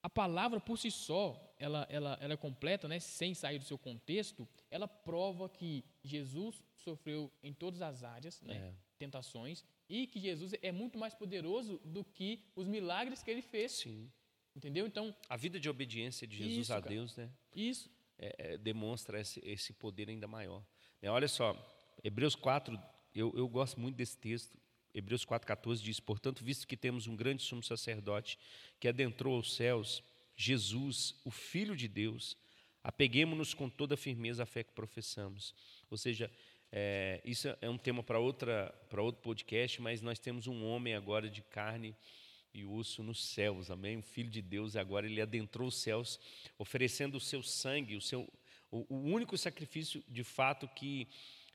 a 0.01 0.09
palavra 0.09 0.59
por 0.59 0.77
si 0.77 0.89
só, 0.89 1.53
ela, 1.57 1.85
ela, 1.89 2.17
ela 2.21 2.33
é 2.33 2.37
completa, 2.37 2.87
né, 2.87 2.99
sem 2.99 3.33
sair 3.33 3.59
do 3.59 3.65
seu 3.65 3.77
contexto, 3.77 4.47
ela 4.71 4.87
prova 4.87 5.49
que 5.49 5.83
Jesus 6.03 6.63
sofreu 6.75 7.31
em 7.43 7.53
todas 7.53 7.81
as 7.81 8.03
áreas, 8.03 8.41
né, 8.41 8.55
É. 8.55 8.73
tentações, 8.97 9.65
e 9.89 10.07
que 10.07 10.19
Jesus 10.19 10.53
é 10.61 10.71
muito 10.71 10.97
mais 10.97 11.13
poderoso 11.13 11.79
do 11.83 12.03
que 12.03 12.45
os 12.55 12.65
milagres 12.67 13.21
que 13.21 13.29
ele 13.29 13.41
fez, 13.41 13.73
Sim. 13.73 14.09
entendeu? 14.55 14.87
Então, 14.87 15.13
A 15.27 15.35
vida 15.35 15.59
de 15.59 15.69
obediência 15.69 16.25
de 16.25 16.37
Jesus 16.37 16.57
Isso, 16.59 16.73
a 16.73 16.81
cara. 16.81 16.89
Deus, 16.95 17.15
né? 17.17 17.29
isso 17.53 17.91
é, 18.19 18.35
é, 18.37 18.57
demonstra 18.57 19.19
esse, 19.19 19.41
esse 19.43 19.73
poder 19.73 20.09
ainda 20.09 20.27
maior. 20.27 20.63
Né, 21.01 21.09
olha 21.09 21.27
só, 21.27 21.55
Hebreus 22.03 22.35
4, 22.35 22.77
eu, 23.15 23.33
eu 23.35 23.47
gosto 23.47 23.79
muito 23.79 23.95
desse 23.95 24.17
texto. 24.17 24.57
Hebreus 24.93 25.25
4,14 25.25 25.77
diz: 25.77 25.99
Portanto, 25.99 26.43
visto 26.43 26.67
que 26.67 26.75
temos 26.75 27.07
um 27.07 27.15
grande 27.15 27.43
sumo 27.43 27.63
sacerdote 27.63 28.37
que 28.79 28.87
adentrou 28.87 29.35
aos 29.35 29.55
céus, 29.55 30.03
Jesus, 30.35 31.15
o 31.23 31.31
Filho 31.31 31.75
de 31.75 31.87
Deus, 31.87 32.37
apeguemos-nos 32.83 33.53
com 33.53 33.69
toda 33.69 33.95
firmeza 33.95 34.43
à 34.43 34.45
fé 34.45 34.63
que 34.63 34.73
professamos. 34.73 35.53
Ou 35.89 35.97
seja, 35.97 36.31
é, 36.71 37.21
isso 37.25 37.47
é 37.61 37.69
um 37.69 37.77
tema 37.77 38.03
para 38.03 38.19
outro 38.19 39.21
podcast, 39.21 39.81
mas 39.81 40.01
nós 40.01 40.19
temos 40.19 40.47
um 40.47 40.65
homem 40.65 40.93
agora 40.93 41.29
de 41.29 41.41
carne 41.41 41.95
e 42.53 42.65
osso 42.65 43.03
nos 43.03 43.23
céus, 43.23 43.69
amém? 43.69 43.97
O 43.97 44.01
Filho 44.01 44.29
de 44.29 44.41
Deus 44.41 44.75
agora 44.75 45.05
ele 45.05 45.21
adentrou 45.21 45.67
os 45.67 45.75
céus, 45.75 46.19
oferecendo 46.57 47.15
o 47.15 47.21
seu 47.21 47.43
sangue, 47.43 47.95
o 47.95 48.01
seu 48.01 48.27
o, 48.71 48.85
o 48.89 48.99
único 49.01 49.37
sacrifício 49.37 50.03
de 50.07 50.23
fato 50.23 50.67
que 50.67 51.07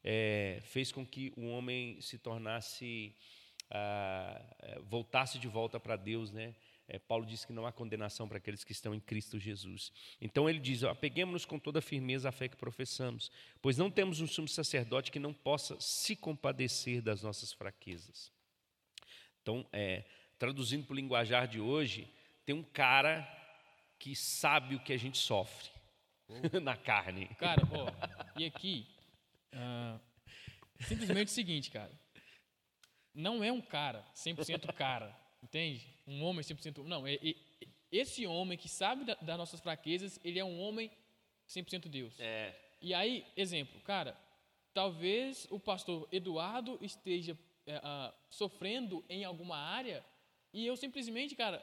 é, 0.02 0.60
fez 0.64 0.90
com 0.90 1.06
que 1.06 1.32
o 1.36 1.46
homem 1.46 2.00
se 2.00 2.18
tornasse 2.18 3.14
ah, 3.70 4.40
eh, 4.60 4.80
voltasse 4.84 5.38
de 5.38 5.48
volta 5.48 5.80
para 5.80 5.96
Deus, 5.96 6.30
né? 6.30 6.54
É, 6.86 6.98
Paulo 6.98 7.24
diz 7.24 7.46
que 7.46 7.52
não 7.52 7.66
há 7.66 7.72
condenação 7.72 8.28
para 8.28 8.36
aqueles 8.36 8.62
que 8.62 8.72
estão 8.72 8.94
em 8.94 9.00
Cristo 9.00 9.38
Jesus. 9.38 9.90
Então 10.20 10.48
ele 10.48 10.58
diz: 10.58 10.84
apeguemos-nos 10.84 11.46
com 11.46 11.58
toda 11.58 11.80
firmeza 11.80 12.28
à 12.28 12.32
fé 12.32 12.46
que 12.46 12.56
professamos, 12.56 13.30
pois 13.62 13.78
não 13.78 13.90
temos 13.90 14.20
um 14.20 14.26
sumo 14.26 14.48
sacerdote 14.48 15.10
que 15.10 15.18
não 15.18 15.32
possa 15.32 15.80
se 15.80 16.14
compadecer 16.14 17.00
das 17.00 17.22
nossas 17.22 17.52
fraquezas. 17.52 18.30
Então, 19.40 19.66
é, 19.72 20.04
traduzindo 20.44 20.84
para 20.84 20.92
o 20.92 20.96
linguajar 20.96 21.48
de 21.48 21.58
hoje, 21.58 22.06
tem 22.44 22.54
um 22.54 22.62
cara 22.62 23.26
que 23.98 24.14
sabe 24.14 24.74
o 24.74 24.80
que 24.80 24.92
a 24.92 24.96
gente 24.98 25.16
sofre 25.16 25.70
na 26.62 26.76
carne. 26.76 27.28
Cara, 27.36 27.62
ó, 27.72 28.38
e 28.38 28.44
aqui, 28.44 28.86
ah, 29.54 29.98
simplesmente 30.80 31.28
o 31.28 31.30
seguinte, 31.30 31.70
cara. 31.70 31.90
Não 33.14 33.42
é 33.42 33.50
um 33.50 33.60
cara 33.62 34.04
100% 34.14 34.70
cara, 34.74 35.16
entende? 35.42 35.86
Um 36.06 36.22
homem 36.24 36.42
100%. 36.44 36.82
Não, 36.84 37.06
é, 37.06 37.14
é- 37.14 37.34
esse 37.90 38.26
homem 38.26 38.58
que 38.58 38.68
sabe 38.68 39.04
da- 39.04 39.14
das 39.14 39.38
nossas 39.38 39.60
fraquezas, 39.60 40.18
ele 40.24 40.38
é 40.38 40.44
um 40.44 40.60
homem 40.60 40.90
100% 41.46 41.88
Deus. 41.88 42.18
É, 42.20 42.54
E 42.82 42.92
aí, 42.92 43.24
exemplo, 43.34 43.80
cara, 43.80 44.14
talvez 44.74 45.46
o 45.50 45.58
pastor 45.58 46.06
Eduardo 46.12 46.76
esteja 46.82 47.38
é, 47.66 47.80
ah, 47.82 48.12
sofrendo 48.28 49.02
em 49.08 49.24
alguma 49.24 49.56
área 49.56 50.04
e 50.54 50.66
eu 50.66 50.76
simplesmente, 50.76 51.34
cara, 51.34 51.58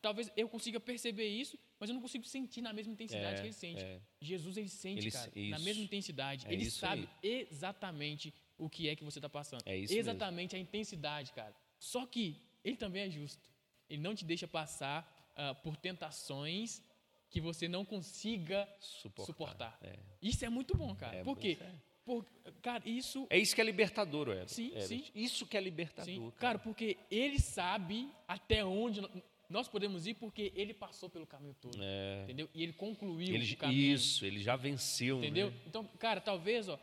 talvez 0.00 0.30
eu 0.36 0.48
consiga 0.48 0.78
perceber 0.78 1.26
isso, 1.28 1.58
mas 1.80 1.88
eu 1.90 1.94
não 1.94 2.02
consigo 2.02 2.24
sentir 2.24 2.60
na 2.60 2.72
mesma 2.72 2.92
intensidade 2.92 3.36
É, 3.38 3.40
que 3.40 3.46
ele 3.46 3.52
sente. 3.64 3.82
é. 3.82 4.00
Jesus, 4.20 4.56
ele 4.56 4.68
sente, 4.68 5.00
Ele- 5.02 5.10
cara, 5.10 5.30
na 5.34 5.40
isso. 5.56 5.64
mesma 5.64 5.82
intensidade. 5.84 6.46
É 6.46 6.52
ele 6.52 6.70
sabe 6.70 7.08
exatamente 7.22 8.32
o 8.58 8.68
que 8.68 8.88
é 8.88 8.94
que 8.96 9.04
você 9.04 9.18
está 9.18 9.28
passando. 9.28 9.62
É 9.66 9.76
isso 9.76 9.92
mesmo. 9.94 10.10
exatamente 10.10 10.54
a 10.56 10.58
intensidade, 10.58 11.32
cara. 11.32 11.54
Só 11.78 12.06
que 12.06 12.36
ele 12.64 12.76
também 12.76 13.02
é 13.02 13.10
justo. 13.10 13.48
Ele 13.90 14.00
não 14.02 14.14
te 14.14 14.24
deixa 14.24 14.46
passar 14.48 15.10
ah, 15.36 15.54
por 15.54 15.76
tentações 15.76 16.82
que 17.28 17.40
você 17.40 17.66
não 17.66 17.84
consiga 17.84 18.68
Suportar, 18.78 19.26
suportar. 19.26 19.78
é. 19.82 19.98
Isso 20.22 20.44
é 20.44 20.48
muito 20.48 20.76
bom, 20.76 20.94
cara. 20.94 21.16
É, 21.16 21.24
Por 21.24 21.36
quê? 21.36 21.58
É. 22.04 22.06
Por, 22.06 22.24
cara, 22.62 22.82
isso. 22.86 23.26
É 23.30 23.38
isso 23.38 23.54
que 23.54 23.60
é 23.60 23.64
libertador, 23.64 24.28
Herbert. 24.28 24.48
Sim, 24.48 24.72
sim. 24.80 25.04
Isso 25.14 25.46
que 25.46 25.56
é 25.56 25.60
libertador. 25.60 26.04
Sim, 26.12 26.20
cara. 26.30 26.32
cara, 26.38 26.58
porque 26.58 26.96
ele 27.10 27.38
sabe 27.38 28.10
até 28.28 28.64
onde 28.64 29.00
nós 29.48 29.68
podemos 29.68 30.06
ir, 30.06 30.14
porque 30.14 30.52
ele 30.54 30.74
passou 30.74 31.08
pelo 31.08 31.26
caminho 31.26 31.54
todo. 31.60 31.78
É. 31.80 32.22
Entendeu? 32.24 32.48
E 32.54 32.62
ele 32.62 32.72
concluiu 32.72 33.34
Ele- 33.34 33.52
o 33.52 33.56
caminho. 33.56 33.94
isso, 33.94 34.24
ele 34.24 34.38
já 34.40 34.56
venceu. 34.56 35.18
Entendeu? 35.18 35.50
né? 35.50 35.56
Então, 35.66 35.84
cara, 35.98 36.20
talvez 36.20 36.68
ó, 36.68 36.78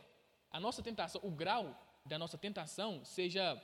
a 0.50 0.58
nossa 0.60 0.82
tentação, 0.82 1.20
o 1.24 1.30
grau 1.30 1.76
da 2.06 2.18
nossa 2.18 2.36
tentação 2.38 3.04
seja 3.04 3.60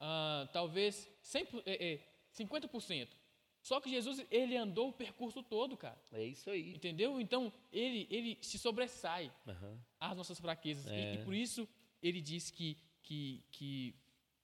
ah, 0.00 0.48
talvez 0.52 1.08
100, 1.22 1.44
por- 1.46 1.62
é, 1.66 1.94
é, 1.94 1.98
50%. 2.32 3.08
Só 3.62 3.80
que 3.80 3.90
Jesus, 3.90 4.24
ele 4.30 4.56
andou 4.56 4.88
o 4.88 4.92
percurso 4.92 5.42
todo, 5.42 5.76
cara. 5.76 6.00
É 6.12 6.24
isso 6.24 6.48
aí. 6.50 6.74
Entendeu? 6.74 7.20
Então, 7.20 7.52
ele, 7.72 8.06
ele 8.10 8.38
se 8.40 8.58
sobressai 8.58 9.30
Aham. 9.46 9.78
às 10.00 10.16
nossas 10.16 10.38
fraquezas. 10.40 10.86
E- 10.86 10.90
É. 10.94 11.14
E, 11.14 11.18
por 11.24 11.34
isso, 11.34 11.68
ele 12.02 12.20
diz 12.20 12.50
que, 12.50 12.76
que, 13.02 13.44
que, 13.50 13.94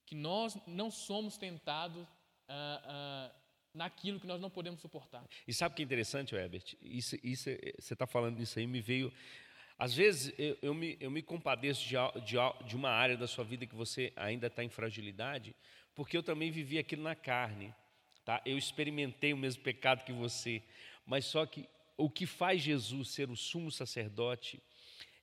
que 0.04 0.14
nós 0.14 0.56
não 0.66 0.90
somos 0.90 1.38
tentados 1.38 2.06
ah, 2.48 2.82
ah, 2.84 3.36
naquilo 3.72 4.20
que 4.20 4.26
nós 4.26 4.40
não 4.40 4.50
podemos 4.50 4.80
suportar. 4.80 5.24
E 5.48 5.54
sabe 5.54 5.72
o 5.72 5.76
que 5.76 5.82
é 5.82 5.84
interessante, 5.84 6.34
Herbert? 6.34 6.74
Isso, 6.82 7.16
isso, 7.22 7.48
é- 7.48 7.74
você 7.78 7.94
está 7.94 8.06
falando 8.06 8.40
isso 8.40 8.58
aí, 8.58 8.66
me 8.66 8.80
veio 8.80 9.12
Às 9.78 9.94
vezes 9.94 10.32
eu, 10.38 10.56
eu, 10.62 10.74
me, 10.74 10.96
eu 11.00 11.10
me 11.10 11.22
compadeço 11.22 11.82
de, 11.82 11.94
de, 12.24 12.36
de 12.68 12.76
uma 12.76 12.90
área 12.90 13.16
da 13.16 13.26
sua 13.26 13.42
vida 13.44 13.64
que 13.66 13.74
você 13.74 14.12
ainda 14.16 14.46
está 14.48 14.62
em 14.62 14.68
fragilidade, 14.68 15.54
porque 15.94 16.16
eu 16.16 16.22
também 16.22 16.50
vivi 16.50 16.78
aquilo 16.78 17.02
na 17.02 17.14
carne. 17.16 17.74
Tá? 18.24 18.40
Eu 18.46 18.56
experimentei 18.56 19.32
o 19.32 19.36
mesmo 19.36 19.62
pecado 19.62 20.04
que 20.04 20.12
você, 20.12 20.62
mas 21.06 21.26
só 21.26 21.44
que 21.44 21.68
o 21.96 22.08
que 22.08 22.26
faz 22.26 22.62
Jesus 22.62 23.10
ser 23.10 23.30
o 23.30 23.36
sumo 23.36 23.70
sacerdote 23.70 24.60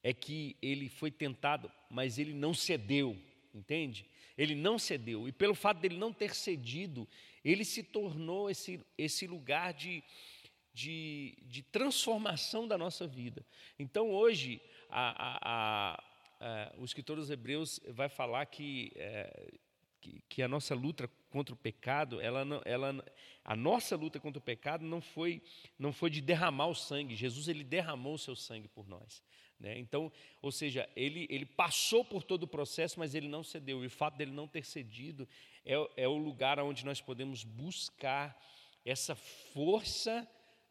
é 0.04 0.14
que 0.14 0.56
ele 0.62 0.88
foi 0.88 1.12
tentado, 1.12 1.72
mas 1.90 2.18
ele 2.18 2.34
não 2.34 2.54
cedeu, 2.54 3.18
entende? 3.54 4.06
Ele 4.38 4.56
não 4.56 4.80
cedeu, 4.80 5.28
e 5.28 5.32
pelo 5.32 5.54
fato 5.54 5.80
dele 5.80 5.98
não 5.98 6.14
ter 6.14 6.34
cedido, 6.34 7.08
ele 7.44 7.66
se 7.66 7.84
tornou 7.84 8.50
esse, 8.50 8.80
esse 8.98 9.28
lugar 9.28 9.74
de, 9.74 10.04
de, 10.74 11.38
de 11.44 11.62
transformação 11.64 12.68
da 12.68 12.78
nossa 12.78 13.06
vida. 13.06 13.46
Então, 13.78 14.12
hoje, 14.12 14.62
a, 14.90 15.10
a, 15.10 15.40
a, 15.42 16.04
a, 16.40 16.74
o 16.78 16.86
escritor 16.86 17.18
dos 17.18 17.30
Hebreus 17.30 17.80
vai 17.90 18.10
falar 18.10 18.46
que, 18.46 18.92
é, 18.96 19.52
que, 20.02 20.22
que, 20.28 20.44
a 20.44 20.48
nossa 20.48 20.76
luta 20.76 21.10
contra 21.30 21.54
o 21.54 21.58
pecado, 21.58 22.20
ela, 22.20 22.44
não, 22.44 22.62
ela, 22.66 23.06
a 23.46 23.56
nossa 23.56 23.96
luta 23.96 24.20
contra 24.20 24.40
o 24.40 24.42
pecado 24.44 24.84
não 24.84 25.00
foi, 25.00 25.42
não 25.78 25.94
foi 25.94 26.10
de 26.10 26.20
derramar 26.20 26.68
o 26.68 26.76
sangue. 26.76 27.16
Jesus 27.16 27.48
ele 27.48 27.64
derramou 27.64 28.16
o 28.16 28.20
seu 28.20 28.36
sangue 28.36 28.68
por 28.68 28.88
nós. 28.88 29.24
Né? 29.60 29.78
Então, 29.78 30.12
ou 30.42 30.52
seja, 30.52 30.90
ele, 30.96 31.28
ele 31.30 31.46
passou 31.46 32.04
por 32.04 32.24
todo 32.24 32.44
o 32.44 32.48
processo, 32.48 33.00
mas 33.00 33.14
ele 33.14 33.28
não 33.28 33.44
cedeu. 33.44 33.84
E 33.84 33.88
o 33.88 33.92
fato 33.92 34.18
dele 34.18 34.32
não 34.32 34.48
ter 34.48 34.66
cedido 34.66 35.30
é, 35.64 35.76
é 35.96 36.08
o 36.08 36.18
lugar 36.18 36.60
onde 36.60 36.84
nós 36.84 37.00
podemos 37.00 37.44
buscar 37.44 38.38
essa 38.84 39.16
força 39.16 40.28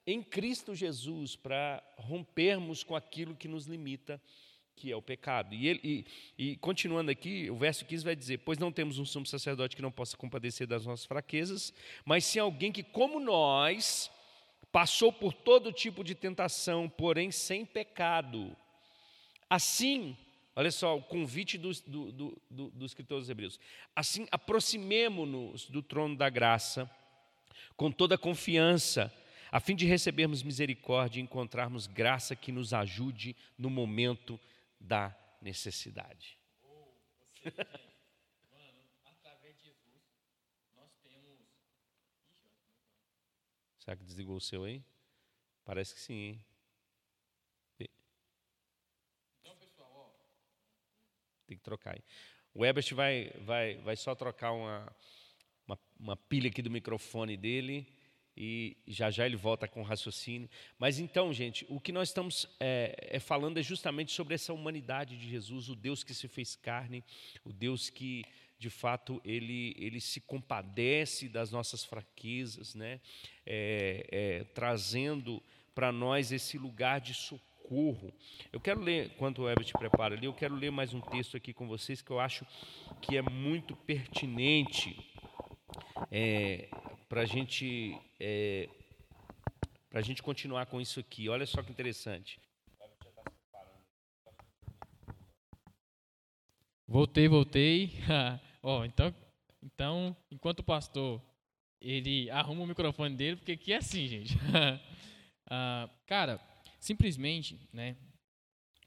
em 0.07 0.22
Cristo 0.22 0.74
Jesus 0.74 1.37
para 1.37 1.83
rompermos 1.97 2.83
com 2.83 2.97
aquilo 2.97 3.37
que 3.37 3.47
nos 3.47 3.66
limita, 3.66 4.20
que 4.77 4.91
é 4.91 4.97
o 4.97 5.03
pecado. 5.03 5.55
E, 5.55 5.68
ele, 5.68 5.81
e, 5.83 6.07
e, 6.39 6.57
continuando 6.57 7.11
aqui, 7.11 7.51
o 7.51 7.57
verso 7.57 7.85
15 7.85 8.05
vai 8.05 8.16
dizer: 8.16 8.39
Pois 8.39 8.59
não 8.59 8.73
temos 8.73 8.99
um 8.99 9.05
sumo 9.05 9.27
sacerdote 9.27 9.77
que 9.77 9.83
não 9.83 9.93
possa 9.93 10.16
compadecer 10.16 10.66
das 10.66 10.87
nossas 10.87 11.07
fraquezas, 11.07 11.73
mas 12.05 12.25
sim 12.25 12.39
alguém 12.39 12.73
que, 12.73 12.83
como 12.83 13.21
nós, 13.21 14.11
passou 14.73 15.12
por 15.12 15.33
todo 15.33 15.73
tipo 15.73 16.03
de 16.03 16.14
tentação, 16.14 16.89
porém 16.89 17.31
sem 17.31 17.64
pecado. 17.64 18.57
Assim, 19.49 20.16
olha 20.55 20.71
só 20.71 20.97
o 20.97 21.03
convite 21.03 21.59
do, 21.59 21.73
do, 21.87 22.12
do, 22.51 22.71
do, 22.71 22.87
escritor 22.87 23.18
dos 23.18 23.29
Hebreus: 23.29 23.59
assim, 23.95 24.27
aproximemo-nos 24.31 25.68
do 25.68 25.83
trono 25.83 26.16
da 26.16 26.31
graça 26.31 26.91
com 27.77 27.91
toda 27.91 28.14
a 28.14 28.18
confiança, 28.18 29.12
a 29.51 29.59
fim 29.59 29.75
de 29.75 29.87
recebermos 29.87 30.43
misericórdia 30.43 31.18
e 31.18 31.23
encontrarmos 31.23 31.87
graça 31.87 32.37
que 32.37 32.53
nos 32.53 32.73
ajude 32.73 33.35
no 33.59 33.71
momento 33.71 34.39
da 34.81 35.14
necessidade. 35.41 36.39
Será 43.78 43.97
que 43.97 44.05
desligou 44.05 44.37
o 44.37 44.41
seu 44.41 44.64
aí? 44.64 44.85
Parece 45.64 45.95
que 45.95 46.01
sim, 46.01 46.14
hein? 46.14 46.45
tem 51.51 51.59
que 51.59 51.64
trocar. 51.64 51.95
Aí. 51.95 52.05
O 52.55 52.64
Ebert 52.64 52.95
vai, 52.95 53.33
vai, 53.41 53.74
vai 53.78 53.97
só 53.97 54.14
trocar 54.14 54.53
uma, 54.53 54.97
uma, 55.66 55.78
uma, 55.99 56.16
pilha 56.16 56.49
aqui 56.49 56.62
do 56.62 56.70
microfone 56.70 57.37
dele 57.37 57.87
e 58.43 58.74
já 58.88 59.11
já 59.11 59.26
ele 59.26 59.36
volta 59.36 59.68
com 59.68 59.82
o 59.82 59.84
raciocínio. 59.84 60.49
Mas 60.78 60.99
então, 60.99 61.30
gente, 61.30 61.66
o 61.68 61.78
que 61.78 61.93
nós 61.93 62.09
estamos 62.09 62.49
é, 62.59 62.97
é 63.11 63.20
falando 63.20 63.59
é 63.59 63.62
justamente 63.62 64.12
sobre 64.12 64.34
essa 64.34 64.51
humanidade 64.55 65.18
de 65.18 65.28
Jesus, 65.28 65.68
o 65.68 65.76
Deus 65.76 66.03
que 66.03 66.14
se 66.14 66.26
fez 66.26 66.57
carne, 66.57 67.05
o 67.45 67.53
Deus 67.53 67.91
que 67.91 68.24
de 68.59 68.70
fato 68.70 69.20
ele, 69.26 69.74
ele 69.78 70.01
se 70.01 70.22
compadece 70.22 71.28
das 71.28 71.51
nossas 71.51 71.84
fraquezas, 71.84 72.74
né? 72.74 72.99
É, 73.45 74.07
é, 74.11 74.45
trazendo 74.55 75.43
para 75.74 75.93
nós 75.93 76.32
esse 76.32 76.57
lugar 76.57 76.99
de 76.99 77.12
socorro. 77.12 78.11
Eu 78.51 78.59
quero 78.59 78.80
ler, 78.80 79.07
enquanto 79.14 79.43
o 79.43 79.51
Herbert 79.51 79.70
prepara 79.78 80.14
ali, 80.14 80.24
eu 80.24 80.32
quero 80.32 80.55
ler 80.55 80.70
mais 80.70 80.95
um 80.95 81.01
texto 81.03 81.36
aqui 81.36 81.53
com 81.53 81.68
vocês 81.68 82.01
que 82.01 82.11
eu 82.11 82.18
acho 82.18 82.47
que 83.03 83.18
é 83.18 83.22
muito 83.22 83.76
pertinente 83.76 84.97
é, 86.11 86.68
para 87.11 87.27
gente, 87.27 88.01
é, 88.19 88.71
a 89.93 90.01
gente 90.01 90.23
continuar 90.23 90.65
com 90.65 90.81
isso 90.81 90.99
aqui. 90.99 91.29
Olha 91.29 91.45
só 91.45 91.63
que 91.63 91.71
interessante. 91.71 92.41
Voltei, 96.89 97.29
voltei. 97.29 97.93
oh, 98.63 98.83
então, 98.87 99.15
então, 99.63 100.17
enquanto 100.31 100.61
o 100.61 100.65
pastor 100.65 101.21
ele 101.79 102.31
arruma 102.31 102.63
o 102.63 102.67
microfone 102.67 103.15
dele, 103.15 103.37
porque 103.37 103.53
aqui 103.53 103.75
é 103.75 103.77
assim, 103.77 104.07
gente. 104.07 104.37
uh, 104.37 105.91
cara, 106.07 106.41
Simplesmente, 106.81 107.61
né? 107.75 107.95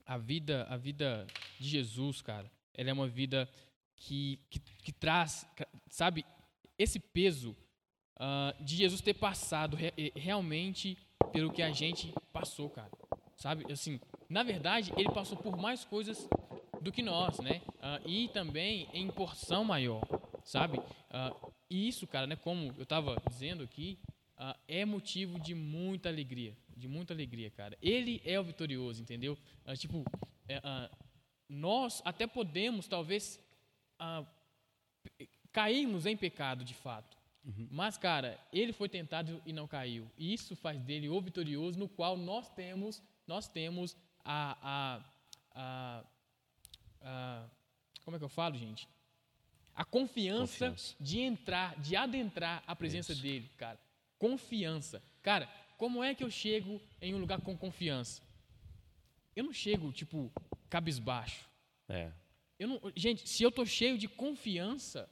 A 0.04 0.18
vida, 0.18 0.64
a 0.64 0.76
vida 0.76 1.28
de 1.60 1.70
Jesus, 1.70 2.22
cara, 2.22 2.52
ela 2.74 2.90
é 2.90 2.94
uma 2.94 3.08
vida 3.08 3.48
que, 3.96 4.40
que, 4.50 4.60
que 4.60 4.92
traz, 4.92 5.48
sabe, 5.88 6.26
esse 6.78 7.00
peso 7.00 7.56
uh, 8.18 8.64
de 8.64 8.76
Jesus 8.76 9.02
ter 9.02 9.14
passado 9.14 9.76
re, 9.76 10.12
realmente 10.16 10.98
pelo 11.32 11.52
que 11.52 11.62
a 11.62 11.72
gente 11.72 12.14
passou, 12.32 12.70
cara. 12.70 12.92
Sabe, 13.36 13.72
assim, 13.72 14.00
na 14.30 14.44
verdade, 14.44 14.94
ele 14.96 15.10
passou 15.10 15.38
por 15.38 15.58
mais 15.58 15.84
coisas 15.84 16.28
do 16.82 16.92
que 16.92 17.02
nós, 17.02 17.40
né? 17.40 17.62
Uh, 17.78 18.10
e 18.10 18.28
também 18.30 18.88
em 18.94 19.10
porção 19.10 19.64
maior, 19.64 20.04
sabe? 20.44 20.78
Uh, 20.78 21.54
e 21.70 21.88
isso, 21.88 22.06
cara, 22.06 22.28
né? 22.28 22.36
Como 22.36 22.74
eu 22.78 22.84
estava 22.84 23.16
dizendo 23.30 23.64
aqui, 23.64 23.98
uh, 24.38 24.58
é 24.68 24.86
motivo 24.86 25.40
de 25.40 25.56
muita 25.56 26.10
alegria, 26.10 26.56
de 26.76 26.88
muita 26.88 27.14
alegria, 27.14 27.50
cara. 27.50 27.78
Ele 27.82 28.22
é 28.26 28.40
o 28.40 28.44
vitorioso, 28.44 29.02
entendeu? 29.02 29.38
Tipo, 29.78 30.04
é, 30.48 30.90
nós 31.48 32.02
até 32.04 32.28
podemos, 32.28 32.88
talvez, 32.88 33.40
cairmos 35.52 36.06
em 36.06 36.18
pecado 36.18 36.66
de 36.66 36.74
fato. 36.74 37.18
Uhum. 37.44 37.68
Mas, 37.70 37.98
cara, 37.98 38.40
ele 38.52 38.72
foi 38.72 38.88
tentado 38.88 39.42
e 39.46 39.52
não 39.52 39.68
caiu. 39.68 40.10
E 40.18 40.34
isso 40.34 40.56
faz 40.56 40.82
dele 40.82 41.10
o 41.10 41.22
vitorioso, 41.22 41.78
no 41.78 41.90
qual 41.90 42.16
nós 42.16 42.50
temos, 42.50 43.04
nós 43.28 43.48
temos 43.48 43.98
a, 44.24 44.58
a, 44.62 45.04
a, 45.54 46.06
a 47.02 47.50
como 48.06 48.16
é 48.16 48.20
que 48.20 48.26
eu 48.26 48.30
falo, 48.30 48.58
gente? 48.58 48.88
A 49.76 49.84
confiança, 49.84 50.70
confiança, 50.70 50.96
de 51.00 51.20
entrar, 51.20 51.80
de 51.80 51.96
adentrar 51.96 52.64
a 52.68 52.76
presença 52.76 53.12
Isso. 53.12 53.22
dele, 53.22 53.50
cara. 53.58 53.80
Confiança. 54.20 55.02
Cara, 55.22 55.48
como 55.78 56.04
é 56.04 56.14
que 56.14 56.24
eu 56.24 56.30
chego 56.30 56.80
em 57.02 57.14
um 57.16 57.18
lugar 57.18 57.42
com 57.42 57.58
confiança? 57.58 58.22
Eu 59.36 59.44
não 59.44 59.54
chego, 59.54 59.92
tipo, 59.92 60.32
cabisbaixo. 60.70 61.50
É. 61.90 62.12
Eu 62.60 62.68
não, 62.68 62.82
gente, 62.96 63.28
se 63.28 63.42
eu 63.44 63.52
tô 63.52 63.66
cheio 63.66 63.98
de 63.98 64.08
confiança, 64.08 65.10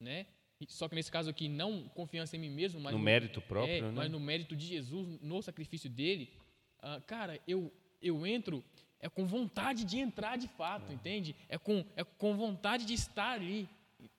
né? 0.00 0.26
Só 0.68 0.88
que 0.88 0.94
nesse 0.94 1.10
caso 1.10 1.28
aqui, 1.28 1.48
não 1.48 1.88
confiança 1.88 2.36
em 2.36 2.38
mim 2.40 2.50
mesmo, 2.50 2.80
mas 2.80 2.92
no, 2.92 2.98
no 2.98 3.04
mérito 3.04 3.40
próprio, 3.42 3.76
é, 3.76 3.80
né? 3.82 3.90
mas 3.90 4.10
no 4.10 4.18
mérito 4.18 4.56
de 4.56 4.66
Jesus, 4.66 5.20
no 5.20 5.42
sacrifício 5.42 5.90
dele, 5.90 6.32
uh, 6.78 7.00
cara, 7.06 7.38
eu, 7.46 7.72
eu 8.00 8.26
entro 8.26 8.64
é 8.98 9.08
com 9.08 9.26
vontade 9.26 9.84
de 9.84 9.98
entrar 9.98 10.36
de 10.36 10.48
fato, 10.48 10.90
é. 10.90 10.94
entende? 10.94 11.36
É 11.48 11.58
com, 11.58 11.84
é 11.94 12.02
com 12.02 12.36
vontade 12.36 12.84
de 12.84 12.94
estar 12.94 13.32
ali. 13.32 13.68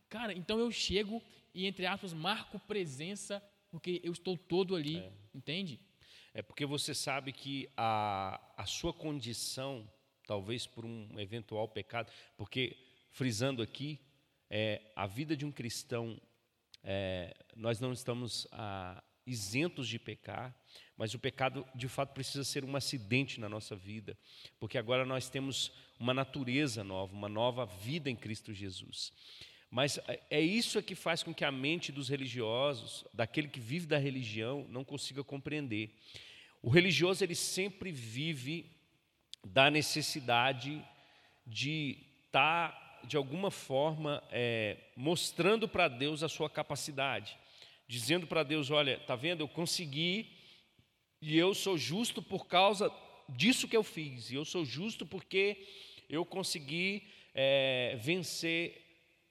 Cara, 0.10 0.34
então 0.34 0.60
eu 0.60 0.72
chego 0.72 1.22
e, 1.54 1.66
entre 1.66 1.86
aspas, 1.86 2.14
marco 2.14 2.60
presença 2.60 3.44
porque 3.70 4.00
eu 4.04 4.12
estou 4.12 4.38
todo 4.38 4.76
ali, 4.76 5.00
é. 5.00 5.12
entende? 5.34 5.80
É 6.34 6.42
porque 6.42 6.66
você 6.66 6.94
sabe 6.94 7.34
que 7.34 7.68
a, 7.76 8.40
a 8.56 8.66
sua 8.66 8.94
condição, 8.94 9.90
talvez 10.26 10.68
por 10.68 10.86
um 10.86 11.20
eventual 11.20 11.68
pecado, 11.68 12.12
porque, 12.38 12.78
frisando 13.10 13.62
aqui, 13.62 14.00
é, 14.50 14.82
a 14.96 15.08
vida 15.08 15.36
de 15.36 15.46
um 15.46 15.52
cristão, 15.52 16.20
é, 16.84 17.36
nós 17.56 17.80
não 17.80 17.92
estamos 17.92 18.48
ah, 18.52 19.04
isentos 19.26 19.88
de 19.88 20.00
pecar, 20.00 20.56
mas 20.96 21.14
o 21.14 21.20
pecado, 21.20 21.66
de 21.76 21.88
fato, 21.88 22.14
precisa 22.14 22.44
ser 22.44 22.64
um 22.64 22.76
acidente 22.76 23.40
na 23.40 23.50
nossa 23.50 23.76
vida, 23.76 24.18
porque 24.60 24.78
agora 24.78 25.06
nós 25.06 25.30
temos 25.30 25.72
uma 26.00 26.14
natureza 26.14 26.84
nova, 26.84 27.14
uma 27.14 27.30
nova 27.30 27.66
vida 27.66 28.10
em 28.10 28.16
Cristo 28.16 28.54
Jesus. 28.54 29.12
Mas 29.70 29.98
é, 30.08 30.22
é 30.30 30.42
isso 30.42 30.82
que 30.82 30.96
faz 30.96 31.24
com 31.24 31.34
que 31.34 31.44
a 31.44 31.52
mente 31.52 31.92
dos 31.92 32.10
religiosos, 32.10 33.06
daquele 33.14 33.48
que 33.48 33.60
vive 33.60 33.86
da 33.86 33.98
religião, 33.98 34.66
não 34.70 34.84
consiga 34.84 35.24
compreender. 35.24 35.94
O 36.62 36.70
religioso 36.70 37.24
ele 37.24 37.36
sempre 37.36 37.92
vive 37.92 38.72
da 39.46 39.70
necessidade 39.70 40.84
de 41.46 41.98
estar, 42.26 42.72
tá, 42.72 42.87
de 43.08 43.16
alguma 43.16 43.50
forma, 43.50 44.22
é, 44.30 44.78
mostrando 44.96 45.68
para 45.68 45.88
Deus 45.88 46.24
a 46.24 46.30
sua 46.30 46.50
capacidade, 46.50 47.38
dizendo 47.88 48.28
para 48.28 48.44
Deus: 48.44 48.70
olha, 48.70 49.00
tá 49.00 49.16
vendo, 49.16 49.42
eu 49.42 49.48
consegui 49.48 50.30
e 51.22 51.38
eu 51.38 51.56
sou 51.56 51.78
justo 51.78 52.22
por 52.22 52.48
causa 52.48 52.92
disso 53.30 53.68
que 53.68 53.78
eu 53.78 53.84
fiz. 53.84 54.30
E 54.30 54.36
eu 54.36 54.46
sou 54.46 54.66
justo 54.66 55.06
porque 55.06 55.66
eu 56.10 56.26
consegui 56.26 57.08
é, 57.34 57.98
vencer 58.00 58.82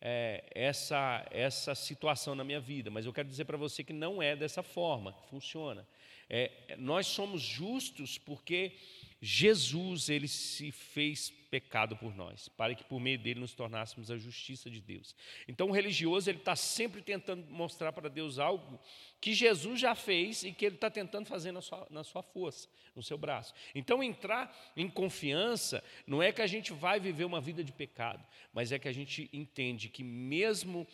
é, 0.01 0.45
essa, 0.55 1.27
essa 1.31 1.75
situação 1.75 2.35
na 2.35 2.45
minha 2.45 2.61
vida. 2.61 2.91
Mas 2.91 3.07
eu 3.07 3.13
quero 3.13 3.29
dizer 3.29 3.45
para 3.45 3.57
você 3.57 3.85
que 3.85 3.93
não 3.93 4.23
é 4.23 4.35
dessa 4.35 4.63
forma 4.63 5.13
que 5.13 5.29
funciona. 5.29 5.87
É, 6.29 6.77
nós 6.79 7.07
somos 7.07 7.43
justos 7.43 8.19
porque 8.19 8.73
Jesus 9.21 10.09
ele 10.09 10.29
se 10.29 10.71
fez 10.71 11.31
pecado 11.51 11.97
por 11.97 12.15
nós, 12.15 12.49
para 12.49 12.75
que 12.75 12.85
por 12.85 13.01
meio 13.01 13.19
dele 13.19 13.41
nos 13.41 13.55
tornássemos 13.55 14.11
a 14.11 14.19
justiça 14.19 14.69
de 14.69 14.81
Deus. 14.81 15.15
Então 15.49 15.69
o 15.69 15.73
religioso 15.73 16.29
ele 16.29 16.39
está 16.39 16.55
sempre 16.55 17.01
tentando 17.01 17.47
mostrar 17.51 17.93
para 17.93 18.11
Deus 18.11 18.39
algo 18.39 18.79
que 19.21 19.33
Jesus 19.33 19.81
já 19.81 19.95
fez 19.95 20.43
e 20.43 20.53
que 20.53 20.67
ele 20.67 20.75
está 20.75 20.91
tentando 20.91 21.27
fazer 21.27 21.53
na 21.53 21.63
sua, 21.63 21.87
na 21.91 22.05
sua 22.05 22.23
força, 22.23 22.69
no 22.95 23.03
seu 23.03 23.17
braço. 23.17 23.55
Então 23.75 24.03
entrar 24.03 24.55
em 24.77 24.89
confiança 24.89 25.83
não 26.07 26.23
é 26.23 26.31
que 26.31 26.43
a 26.43 26.47
gente 26.47 26.73
vai 26.73 27.01
viver 27.01 27.25
uma 27.25 27.41
vida 27.41 27.65
de 27.65 27.73
pecado, 27.73 28.25
mas 28.53 28.71
é 28.71 28.79
que 28.79 28.89
a 28.89 28.93
gente 28.93 29.31
entende 29.33 29.89
que 29.89 30.05
mesmo 30.05 30.87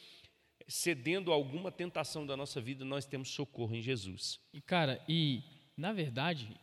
cedendo 0.68 1.32
a 1.32 1.34
alguma 1.34 1.72
tentação 1.72 2.24
da 2.24 2.36
nossa 2.36 2.60
vida, 2.60 2.84
nós 2.84 3.04
temos 3.04 3.30
socorro 3.30 3.74
em 3.74 3.82
Jesus. 3.82 4.40
E 4.52 4.60
cara, 4.60 5.02
e 5.08 5.42
na 5.76 5.92
verdade, 5.92 6.56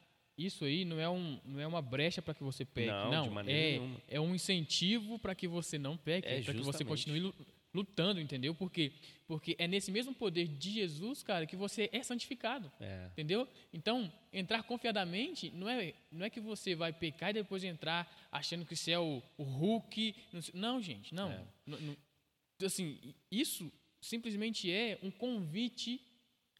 isso 0.45 0.65
aí 0.65 0.85
não 0.85 0.99
é, 0.99 1.09
um, 1.09 1.39
não 1.43 1.59
é 1.59 1.67
uma 1.67 1.81
brecha 1.81 2.21
para 2.21 2.33
que 2.33 2.43
você 2.43 2.63
peque. 2.63 2.87
Não, 2.87 3.11
não 3.11 3.23
de 3.23 3.29
maneira 3.29 3.59
é, 3.59 3.71
nenhuma. 3.71 4.01
é 4.07 4.19
um 4.19 4.33
incentivo 4.33 5.19
para 5.19 5.35
que 5.35 5.47
você 5.47 5.77
não 5.77 5.97
peque, 5.97 6.27
é, 6.27 6.41
para 6.41 6.53
que 6.53 6.61
você 6.61 6.85
continue 6.85 7.33
lutando, 7.73 8.19
entendeu? 8.19 8.55
Porque 8.55 8.91
porque 9.27 9.55
é 9.59 9.67
nesse 9.67 9.91
mesmo 9.91 10.13
poder 10.13 10.47
de 10.47 10.71
Jesus, 10.71 11.21
cara, 11.21 11.45
que 11.45 11.55
você 11.55 11.87
é 11.91 12.01
santificado, 12.01 12.71
é. 12.79 13.07
entendeu? 13.11 13.47
Então, 13.71 14.11
entrar 14.33 14.63
confiadamente 14.63 15.51
não 15.51 15.69
é 15.69 15.93
não 16.11 16.25
é 16.25 16.29
que 16.29 16.39
você 16.39 16.73
vai 16.73 16.91
pecar 16.91 17.29
e 17.29 17.33
depois 17.33 17.63
entrar 17.63 18.11
achando 18.31 18.65
que 18.65 18.75
você 18.75 18.91
é 18.91 18.99
o, 18.99 19.21
o 19.37 19.43
Hulk. 19.43 20.15
Não, 20.33 20.41
não 20.53 20.81
gente, 20.81 21.13
não. 21.13 21.31
É. 21.31 21.43
não, 21.65 21.79
não 21.79 21.97
assim, 22.65 23.13
isso 23.31 23.71
simplesmente 24.01 24.71
é 24.71 24.97
um 25.03 25.11
convite 25.11 26.01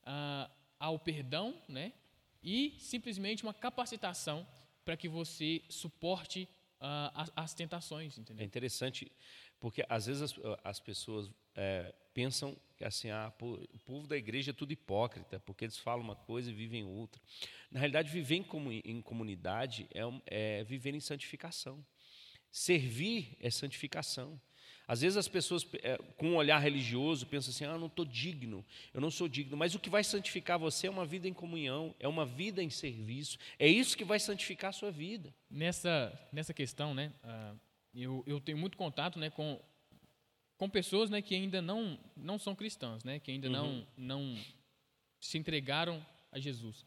ah, 0.04 0.50
ao 0.80 1.00
perdão, 1.00 1.56
né? 1.68 1.94
E 2.44 2.76
simplesmente 2.80 3.44
uma 3.44 3.54
capacitação 3.54 4.48
para 4.84 4.98
que 4.98 5.08
você 5.08 5.62
suporte 5.70 6.48
uh, 6.82 7.12
as, 7.14 7.32
as, 7.36 7.54
tentações, 7.54 8.18
entendeu? 8.18 8.44
É 8.44 8.46
interessante, 8.46 9.12
porque 9.60 9.86
às 9.88 10.06
vezes 10.06 10.22
as, 10.22 10.36
as 10.64 10.80
pessoas 10.80 11.30
é, 11.56 11.94
pensam 12.14 12.56
que 12.76 12.86
assim, 12.86 13.10
ah, 13.10 13.32
o 13.42 13.80
povo 13.80 14.08
da 14.08 14.16
igreja 14.16 14.52
é 14.52 14.54
tudo 14.54 14.72
hipócrita, 14.72 15.40
porque 15.42 15.66
eles 15.66 15.78
falam 15.78 16.04
uma 16.04 16.16
coisa 16.16 16.50
e 16.50 16.54
vivem 16.54 16.84
outra. 16.84 17.22
Na 17.70 17.80
realidade, 17.80 18.10
viver 18.10 18.36
em, 18.36 18.82
em 18.86 19.02
comunidade 19.02 19.88
é, 19.94 20.02
é 20.60 20.64
viver 20.64 20.96
em 20.96 21.00
santificação. 21.00 21.86
Servir 22.52 23.38
é 23.40 23.50
santificação. 23.52 24.40
Às 24.90 25.02
vezes 25.02 25.18
as 25.18 25.28
pessoas, 25.28 25.68
é, 25.84 26.00
com 26.18 26.30
um 26.30 26.36
olhar 26.36 26.58
religioso, 26.58 27.28
pensam 27.28 27.52
assim: 27.52 27.64
ah, 27.64 27.78
não 27.78 27.86
estou 27.86 28.04
digno, 28.04 28.66
eu 28.92 29.00
não 29.00 29.12
sou 29.12 29.30
digno. 29.30 29.56
Mas 29.56 29.76
o 29.76 29.80
que 29.80 29.88
vai 29.88 30.04
santificar 30.04 30.58
você 30.58 30.88
é 30.88 30.90
uma 30.90 31.06
vida 31.06 31.28
em 31.28 31.34
comunhão, 31.34 31.94
é 32.00 32.08
uma 32.08 32.26
vida 32.26 32.64
em 32.64 32.72
serviço. 32.72 33.38
É 33.60 33.68
isso 33.68 33.96
que 33.96 34.04
vai 34.04 34.20
santificar 34.20 34.72
a 34.72 34.74
sua 34.74 34.90
vida. 34.90 35.32
Nessa, 35.48 36.12
nessa 36.32 36.56
questão, 36.56 36.96
né, 36.96 37.14
uh, 37.24 37.60
eu, 37.94 38.24
eu 38.26 38.40
tenho 38.40 38.58
muito 38.58 38.76
contato 38.78 39.20
né, 39.20 39.30
com, 39.30 39.62
com 40.58 40.68
pessoas 40.68 41.12
né, 41.12 41.22
que 41.22 41.36
ainda 41.36 41.62
não, 41.62 42.00
não 42.18 42.40
são 42.40 42.56
cristãs, 42.56 43.04
né, 43.04 43.20
que 43.20 43.30
ainda 43.30 43.48
uhum. 43.48 43.54
não, 43.54 43.88
não 43.96 44.38
se 45.20 45.38
entregaram 45.38 46.04
a 46.32 46.40
Jesus. 46.40 46.84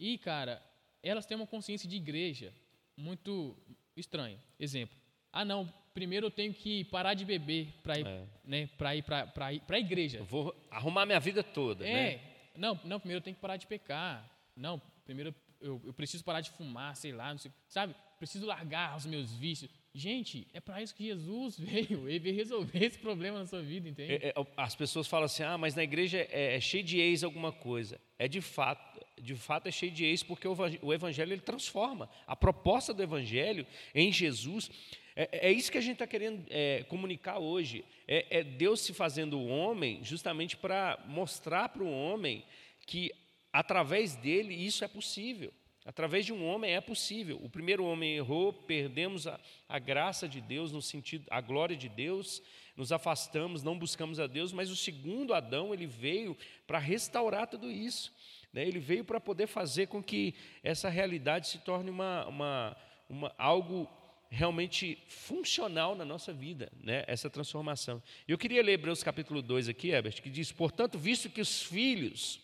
E, 0.00 0.16
cara, 0.16 0.62
elas 1.02 1.26
têm 1.26 1.36
uma 1.36 1.46
consciência 1.46 1.86
de 1.86 1.96
igreja 1.96 2.50
muito 2.96 3.54
estranha. 3.94 4.42
Exemplo. 4.58 4.96
Ah, 5.30 5.44
não, 5.44 5.70
primeiro 5.96 6.26
eu 6.26 6.30
tenho 6.30 6.52
que 6.52 6.84
parar 6.84 7.14
de 7.14 7.24
beber 7.24 7.72
para 7.82 7.98
ir, 7.98 8.06
é. 8.06 8.24
né, 8.44 8.68
para 8.76 8.94
ir 8.94 9.02
para 9.02 9.62
a 9.66 9.78
igreja. 9.78 10.18
Eu 10.18 10.26
vou 10.26 10.54
arrumar 10.70 11.06
minha 11.06 11.18
vida 11.18 11.42
toda, 11.42 11.88
é. 11.88 11.92
né? 11.94 12.20
Não, 12.54 12.78
não, 12.84 13.00
primeiro 13.00 13.20
eu 13.20 13.24
tenho 13.24 13.34
que 13.34 13.40
parar 13.40 13.56
de 13.56 13.66
pecar. 13.66 14.30
Não, 14.54 14.78
primeiro 15.06 15.34
eu, 15.58 15.80
eu 15.86 15.94
preciso 15.94 16.22
parar 16.22 16.42
de 16.42 16.50
fumar, 16.50 16.94
sei 16.96 17.12
lá, 17.12 17.34
sei, 17.38 17.50
sabe? 17.66 17.94
Preciso 18.18 18.44
largar 18.44 18.94
os 18.94 19.06
meus 19.06 19.32
vícios. 19.32 19.70
Gente, 19.94 20.46
é 20.52 20.60
para 20.60 20.82
isso 20.82 20.94
que 20.94 21.02
Jesus 21.02 21.56
veio. 21.58 22.06
Ele 22.06 22.18
veio 22.18 22.36
resolver 22.36 22.84
esse 22.84 22.98
problema 22.98 23.38
na 23.38 23.46
sua 23.46 23.62
vida, 23.62 23.88
entende? 23.88 24.12
É, 24.12 24.28
é, 24.28 24.34
as 24.54 24.74
pessoas 24.74 25.06
falam 25.06 25.24
assim, 25.24 25.44
ah, 25.44 25.56
mas 25.56 25.74
na 25.74 25.82
igreja 25.82 26.18
é, 26.30 26.56
é, 26.56 26.60
cheio 26.60 26.84
de 26.84 27.00
ex 27.00 27.24
alguma 27.24 27.52
coisa. 27.52 27.98
É 28.18 28.28
de 28.28 28.42
fato, 28.42 29.02
de 29.18 29.34
fato 29.34 29.66
é 29.66 29.72
cheio 29.72 29.92
de 29.92 30.04
ex 30.04 30.22
porque 30.22 30.46
o 30.46 30.92
evangelho 30.92 31.32
ele 31.32 31.40
transforma. 31.40 32.06
A 32.26 32.36
proposta 32.36 32.92
do 32.92 33.02
evangelho 33.02 33.66
em 33.94 34.12
Jesus 34.12 34.70
é, 35.16 35.48
é 35.48 35.52
isso 35.52 35.72
que 35.72 35.78
a 35.78 35.80
gente 35.80 35.94
está 35.94 36.06
querendo 36.06 36.44
é, 36.50 36.84
comunicar 36.84 37.38
hoje. 37.38 37.84
É, 38.06 38.38
é, 38.38 38.44
Deus 38.44 38.82
se 38.82 38.92
fazendo 38.92 39.42
homem 39.42 40.04
justamente 40.04 40.56
para 40.56 41.02
mostrar 41.06 41.70
para 41.70 41.82
o 41.82 41.90
homem 41.90 42.44
que 42.86 43.10
através 43.50 44.14
dele 44.14 44.54
isso 44.54 44.84
é 44.84 44.88
possível. 44.88 45.52
Através 45.86 46.26
de 46.26 46.32
um 46.32 46.44
homem 46.44 46.74
é 46.74 46.80
possível. 46.80 47.40
O 47.42 47.48
primeiro 47.48 47.84
homem 47.84 48.16
errou, 48.16 48.52
perdemos 48.52 49.26
a, 49.26 49.40
a 49.68 49.78
graça 49.78 50.28
de 50.28 50.40
Deus, 50.40 50.72
no 50.72 50.82
sentido, 50.82 51.24
a 51.30 51.40
glória 51.40 51.76
de 51.76 51.88
Deus, 51.88 52.42
nos 52.76 52.92
afastamos, 52.92 53.62
não 53.62 53.78
buscamos 53.78 54.20
a 54.20 54.26
Deus, 54.26 54.52
mas 54.52 54.68
o 54.68 54.76
segundo 54.76 55.32
Adão, 55.32 55.72
ele 55.72 55.86
veio 55.86 56.36
para 56.66 56.78
restaurar 56.78 57.46
tudo 57.46 57.70
isso. 57.70 58.12
Né? 58.52 58.66
Ele 58.66 58.80
veio 58.80 59.04
para 59.04 59.20
poder 59.20 59.46
fazer 59.46 59.86
com 59.86 60.02
que 60.02 60.34
essa 60.62 60.88
realidade 60.88 61.48
se 61.48 61.58
torne 61.60 61.88
uma, 61.88 62.26
uma, 62.26 62.76
uma 63.08 63.34
algo 63.38 63.88
realmente 64.30 64.98
funcional 65.08 65.94
na 65.94 66.04
nossa 66.04 66.32
vida, 66.32 66.70
né, 66.82 67.04
essa 67.06 67.30
transformação. 67.30 68.02
Eu 68.26 68.36
queria 68.36 68.62
ler 68.62 68.72
Hebreus 68.72 69.02
capítulo 69.02 69.40
2 69.42 69.68
aqui, 69.68 69.88
Herbert, 69.90 70.22
que 70.22 70.30
diz: 70.30 70.52
Portanto, 70.52 70.98
visto 70.98 71.30
que 71.30 71.40
os 71.40 71.62
filhos 71.62 72.40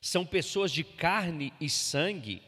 são 0.00 0.24
pessoas 0.24 0.72
de 0.72 0.84
carne 0.84 1.52
e 1.60 1.68
sangue, 1.68 2.42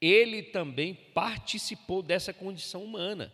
ele 0.00 0.42
também 0.42 0.94
participou 0.94 2.02
dessa 2.02 2.32
condição 2.32 2.82
humana 2.84 3.32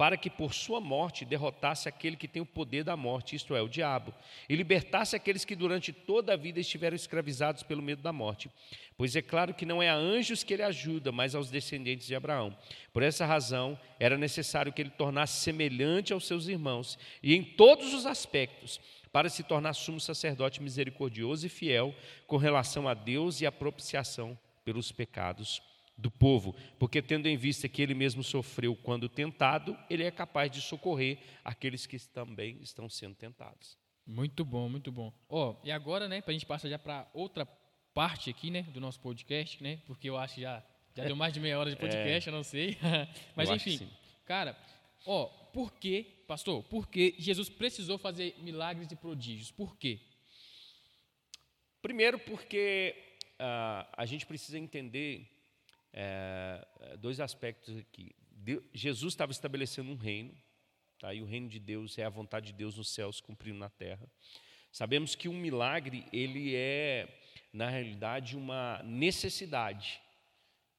para 0.00 0.16
que 0.16 0.30
por 0.30 0.54
sua 0.54 0.80
morte 0.80 1.26
derrotasse 1.26 1.86
aquele 1.86 2.16
que 2.16 2.26
tem 2.26 2.40
o 2.40 2.46
poder 2.46 2.82
da 2.82 2.96
morte, 2.96 3.36
isto 3.36 3.54
é, 3.54 3.60
o 3.60 3.68
diabo, 3.68 4.14
e 4.48 4.56
libertasse 4.56 5.14
aqueles 5.14 5.44
que 5.44 5.54
durante 5.54 5.92
toda 5.92 6.32
a 6.32 6.36
vida 6.36 6.58
estiveram 6.58 6.96
escravizados 6.96 7.62
pelo 7.62 7.82
medo 7.82 8.00
da 8.00 8.10
morte. 8.10 8.50
Pois 8.96 9.14
é 9.14 9.20
claro 9.20 9.52
que 9.52 9.66
não 9.66 9.82
é 9.82 9.90
a 9.90 9.94
anjos 9.94 10.42
que 10.42 10.54
ele 10.54 10.62
ajuda, 10.62 11.12
mas 11.12 11.34
aos 11.34 11.50
descendentes 11.50 12.06
de 12.06 12.14
Abraão. 12.14 12.56
Por 12.94 13.02
essa 13.02 13.26
razão, 13.26 13.78
era 13.98 14.16
necessário 14.16 14.72
que 14.72 14.80
ele 14.80 14.88
tornasse 14.88 15.42
semelhante 15.42 16.14
aos 16.14 16.26
seus 16.26 16.48
irmãos, 16.48 16.98
e 17.22 17.34
em 17.34 17.44
todos 17.44 17.92
os 17.92 18.06
aspectos, 18.06 18.80
para 19.12 19.28
se 19.28 19.42
tornar 19.42 19.74
sumo 19.74 20.00
sacerdote 20.00 20.62
misericordioso 20.62 21.44
e 21.44 21.50
fiel 21.50 21.94
com 22.26 22.38
relação 22.38 22.88
a 22.88 22.94
Deus 22.94 23.42
e 23.42 23.46
a 23.46 23.52
propiciação 23.52 24.38
pelos 24.64 24.90
pecados 24.90 25.60
do 26.00 26.10
povo, 26.10 26.54
porque 26.78 27.02
tendo 27.02 27.26
em 27.26 27.36
vista 27.36 27.68
que 27.68 27.82
ele 27.82 27.94
mesmo 27.94 28.22
sofreu 28.22 28.74
quando 28.74 29.08
tentado, 29.08 29.76
ele 29.88 30.02
é 30.02 30.10
capaz 30.10 30.50
de 30.50 30.60
socorrer 30.60 31.18
aqueles 31.44 31.86
que 31.86 31.98
também 32.08 32.58
estão 32.62 32.88
sendo 32.88 33.14
tentados. 33.14 33.78
Muito 34.06 34.44
bom, 34.44 34.68
muito 34.68 34.90
bom. 34.90 35.12
Ó, 35.28 35.50
oh, 35.50 35.56
e 35.66 35.70
agora, 35.70 36.08
né, 36.08 36.20
para 36.20 36.30
a 36.30 36.32
gente 36.32 36.46
passar 36.46 36.68
já 36.68 36.78
para 36.78 37.08
outra 37.12 37.46
parte 37.94 38.30
aqui, 38.30 38.50
né, 38.50 38.62
do 38.62 38.80
nosso 38.80 38.98
podcast, 39.00 39.62
né, 39.62 39.80
porque 39.86 40.08
eu 40.08 40.16
acho 40.16 40.36
que 40.36 40.40
já, 40.40 40.64
já 40.94 41.04
deu 41.04 41.14
mais 41.14 41.32
de 41.32 41.40
meia 41.40 41.58
hora 41.58 41.70
de 41.70 41.76
podcast, 41.78 42.28
é, 42.28 42.32
eu 42.32 42.36
não 42.36 42.42
sei. 42.42 42.76
Mas 43.36 43.50
enfim, 43.50 43.88
cara, 44.24 44.56
ó, 45.06 45.24
oh, 45.24 45.28
por 45.52 45.72
que, 45.74 46.02
pastor, 46.26 46.62
por 46.64 46.88
que 46.88 47.14
Jesus 47.18 47.48
precisou 47.48 47.98
fazer 47.98 48.34
milagres 48.40 48.90
e 48.90 48.96
prodígios? 48.96 49.50
Por 49.50 49.76
quê? 49.76 50.00
Primeiro 51.82 52.18
porque 52.18 52.94
uh, 53.40 53.86
a 53.96 54.04
gente 54.04 54.26
precisa 54.26 54.58
entender 54.58 55.39
é, 55.92 56.66
dois 56.98 57.20
aspectos 57.20 57.76
aqui. 57.76 58.14
Jesus 58.72 59.12
estava 59.12 59.32
estabelecendo 59.32 59.90
um 59.90 59.96
reino, 59.96 60.34
tá? 60.98 61.12
e 61.12 61.22
o 61.22 61.26
reino 61.26 61.48
de 61.48 61.58
Deus 61.58 61.98
é 61.98 62.04
a 62.04 62.08
vontade 62.08 62.46
de 62.46 62.52
Deus 62.52 62.76
nos 62.76 62.90
céus 62.90 63.20
cumprindo 63.20 63.58
na 63.58 63.68
terra. 63.68 64.08
Sabemos 64.72 65.14
que 65.14 65.28
um 65.28 65.36
milagre 65.36 66.06
ele 66.12 66.54
é 66.54 67.08
na 67.52 67.68
realidade 67.68 68.36
uma 68.36 68.80
necessidade, 68.84 70.00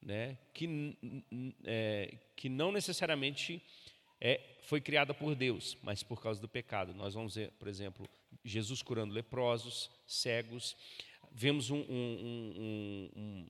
né? 0.01 0.37
que, 0.53 0.97
é, 1.65 2.17
que 2.35 2.49
não 2.49 2.71
necessariamente 2.71 3.61
é, 4.19 4.39
foi 4.63 4.79
criada 4.79 5.13
por 5.13 5.35
Deus, 5.35 5.77
mas 5.83 6.03
por 6.03 6.21
causa 6.21 6.39
do 6.39 6.47
pecado. 6.47 6.93
Nós 6.93 7.13
vamos 7.13 7.35
ver, 7.35 7.51
por 7.51 7.67
exemplo, 7.67 8.07
Jesus 8.43 8.81
curando 8.81 9.13
leprosos, 9.13 9.89
cegos. 10.07 10.75
Vemos 11.31 11.69
um, 11.69 11.79
um, 11.79 11.89
um, 11.89 13.09
um 13.15 13.47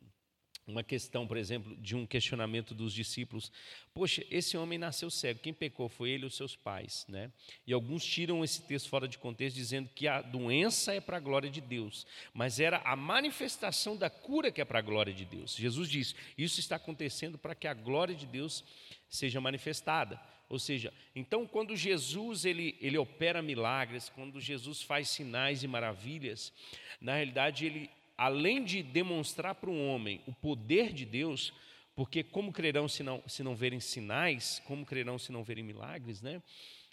uma 0.67 0.83
questão, 0.83 1.27
por 1.27 1.37
exemplo, 1.37 1.75
de 1.77 1.95
um 1.95 2.05
questionamento 2.05 2.73
dos 2.73 2.93
discípulos. 2.93 3.51
Poxa, 3.93 4.25
esse 4.29 4.55
homem 4.55 4.77
nasceu 4.77 5.09
cego, 5.09 5.39
quem 5.39 5.53
pecou 5.53 5.89
foi 5.89 6.11
ele 6.11 6.23
ou 6.23 6.29
seus 6.29 6.55
pais, 6.55 7.05
né? 7.09 7.31
E 7.65 7.73
alguns 7.73 8.05
tiram 8.05 8.43
esse 8.43 8.61
texto 8.61 8.89
fora 8.89 9.07
de 9.07 9.17
contexto 9.17 9.55
dizendo 9.55 9.89
que 9.93 10.07
a 10.07 10.21
doença 10.21 10.93
é 10.93 11.01
para 11.01 11.17
a 11.17 11.19
glória 11.19 11.49
de 11.49 11.61
Deus, 11.61 12.05
mas 12.33 12.59
era 12.59 12.77
a 12.85 12.95
manifestação 12.95 13.97
da 13.97 14.09
cura 14.09 14.51
que 14.51 14.61
é 14.61 14.65
para 14.65 14.79
a 14.79 14.83
glória 14.83 15.13
de 15.13 15.25
Deus. 15.25 15.55
Jesus 15.55 15.89
diz: 15.89 16.15
"Isso 16.37 16.59
está 16.59 16.75
acontecendo 16.75 17.37
para 17.37 17.55
que 17.55 17.67
a 17.67 17.73
glória 17.73 18.15
de 18.15 18.25
Deus 18.25 18.63
seja 19.09 19.41
manifestada". 19.41 20.19
Ou 20.47 20.59
seja, 20.59 20.93
então 21.15 21.47
quando 21.47 21.77
Jesus 21.77 22.43
ele, 22.43 22.77
ele 22.81 22.97
opera 22.97 23.41
milagres, 23.41 24.09
quando 24.09 24.39
Jesus 24.39 24.81
faz 24.81 25.09
sinais 25.09 25.63
e 25.63 25.67
maravilhas, 25.67 26.51
na 26.99 27.15
realidade 27.15 27.65
ele 27.65 27.89
além 28.21 28.63
de 28.63 28.83
demonstrar 28.83 29.55
para 29.55 29.71
um 29.71 29.89
homem 29.89 30.21
o 30.27 30.31
poder 30.31 30.93
de 30.93 31.07
Deus, 31.07 31.51
porque 31.95 32.23
como 32.23 32.53
crerão 32.53 32.87
se 32.87 33.01
não, 33.01 33.23
se 33.27 33.41
não 33.41 33.55
verem 33.55 33.79
sinais, 33.79 34.61
como 34.67 34.85
crerão 34.85 35.17
se 35.17 35.31
não 35.31 35.43
verem 35.43 35.63
milagres, 35.63 36.21
né? 36.21 36.39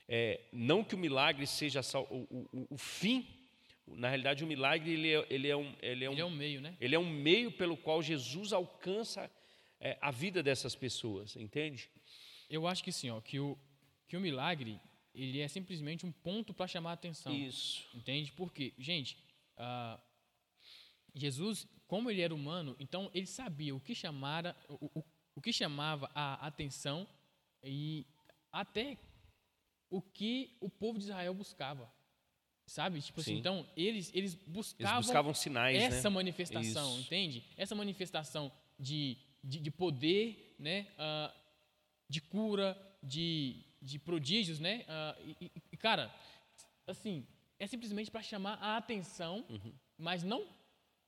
É, 0.09 0.41
não 0.51 0.83
que 0.83 0.95
o 0.95 0.99
milagre 0.99 1.47
seja 1.47 1.83
só 1.83 2.01
o, 2.05 2.49
o, 2.51 2.67
o, 2.71 2.79
fim, 2.79 3.27
na 3.87 4.09
realidade 4.09 4.43
o 4.43 4.47
milagre 4.47 4.91
ele 4.91 5.13
é, 5.13 5.27
ele 5.29 5.49
é, 5.49 5.55
um, 5.55 5.75
ele 5.83 6.05
é, 6.07 6.09
um, 6.09 6.13
ele 6.15 6.21
é 6.23 6.25
um 6.25 6.31
meio, 6.31 6.63
né? 6.63 6.75
Ele 6.81 6.95
é 6.95 6.99
um 6.99 7.11
meio 7.11 7.53
pelo 7.53 7.77
qual 7.77 8.03
Jesus 8.03 8.55
alcança 8.55 9.31
é, 9.83 9.99
a 10.01 10.11
vida 10.11 10.43
dessas 10.43 10.75
pessoas, 10.75 11.37
entende? 11.37 11.91
Eu 12.49 12.67
acho 12.67 12.83
que 12.83 12.91
sim, 12.91 13.11
ó, 13.11 13.21
que 13.21 13.39
o, 13.39 13.55
que 14.09 14.17
o 14.17 14.21
milagre 14.21 14.81
ele 15.15 15.41
é 15.41 15.49
simplesmente 15.49 16.07
um 16.07 16.13
ponto 16.13 16.55
para 16.55 16.67
chamar 16.67 16.93
a 16.93 16.95
atenção. 16.95 17.35
Isso. 17.35 17.87
Entende? 17.95 18.33
Porque, 18.33 18.73
gente, 18.79 19.19
uh, 19.59 20.08
Jesus, 21.19 21.67
como 21.87 22.11
ele 22.11 22.21
era 22.21 22.35
humano, 22.35 22.77
então 22.79 23.11
ele 23.15 23.27
sabia 23.27 23.75
o 23.75 23.81
que 23.81 23.95
chamara, 23.95 24.57
o, 24.69 25.01
o, 25.01 25.05
o 25.35 25.41
que 25.41 25.53
chamava 25.53 26.11
a 26.15 26.47
atenção 26.47 27.07
e 27.63 28.07
até 28.53 28.97
o 29.91 30.01
que 30.03 30.57
o 30.61 30.69
povo 30.69 30.99
de 30.99 31.05
Israel 31.05 31.35
buscava. 31.35 31.91
Sabe? 32.67 33.01
Tipo 33.01 33.21
assim, 33.21 33.39
então 33.39 33.67
eles, 33.75 34.11
eles 34.15 34.35
buscavam, 34.35 34.97
eles 34.97 35.07
buscavam 35.07 35.35
sinais, 35.35 35.83
essa 35.83 36.11
né? 36.11 36.15
manifestação, 36.15 36.91
Isso. 36.93 37.01
entende? 37.01 37.45
Essa 37.57 37.75
manifestação 37.75 38.53
de, 38.79 39.17
de, 39.43 39.59
de 39.59 39.71
poder, 39.71 40.55
né? 40.59 40.87
Uh, 40.99 41.35
de 42.11 42.21
cura, 42.21 42.77
de, 43.03 43.65
de 43.81 43.99
prodígios, 43.99 44.61
né? 44.61 44.85
Uh, 44.87 45.37
e, 45.41 45.53
e, 45.73 45.77
cara, 45.79 46.15
assim, 46.87 47.27
é 47.59 47.67
simplesmente 47.67 48.11
para 48.11 48.23
chamar 48.23 48.55
a 48.55 48.77
atenção, 48.77 49.47
uhum. 49.49 49.73
mas 49.97 50.23
não 50.23 50.47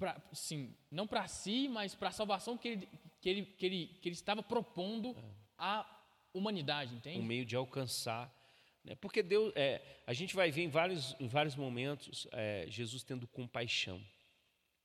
pra, 0.00 0.18
sim, 0.32 0.74
não 0.90 1.06
para 1.06 1.28
si, 1.28 1.68
mas 1.68 1.94
para 1.94 2.08
a 2.08 2.12
salvação 2.12 2.56
que 2.56 2.68
ele, 2.68 2.88
que, 3.20 3.28
ele, 3.28 3.42
que, 3.44 3.66
ele, 3.66 3.86
que 4.00 4.08
ele 4.08 4.14
estava 4.14 4.42
propondo 4.42 5.14
à 5.58 5.86
humanidade, 6.32 6.94
entende? 6.94 7.20
Um 7.20 7.22
meio 7.22 7.44
de 7.44 7.54
alcançar. 7.54 8.34
Né? 8.82 8.94
Porque 8.94 9.22
Deus, 9.22 9.52
é, 9.54 9.82
a 10.06 10.14
gente 10.14 10.34
vai 10.34 10.50
ver 10.50 10.62
em 10.62 10.70
vários, 10.70 11.14
em 11.20 11.28
vários 11.28 11.54
momentos 11.54 12.26
é, 12.32 12.64
Jesus 12.68 13.02
tendo 13.02 13.28
compaixão. 13.28 14.02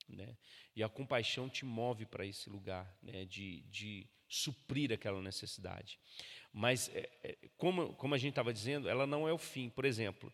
Né? 0.09 0.35
E 0.75 0.83
a 0.83 0.89
compaixão 0.89 1.47
te 1.47 1.63
move 1.63 2.05
para 2.05 2.25
esse 2.25 2.49
lugar 2.49 2.93
né? 3.01 3.23
de, 3.23 3.61
de 3.71 4.05
suprir 4.27 4.91
aquela 4.91 5.21
necessidade. 5.21 5.97
Mas, 6.51 6.89
é, 6.93 7.09
é 7.23 7.37
como, 7.57 7.93
como 7.93 8.13
a 8.13 8.17
gente 8.17 8.31
estava 8.31 8.51
dizendo, 8.51 8.89
ela 8.89 9.07
não 9.07 9.25
é 9.25 9.31
o 9.31 9.37
fim. 9.37 9.69
Por 9.69 9.85
exemplo, 9.85 10.31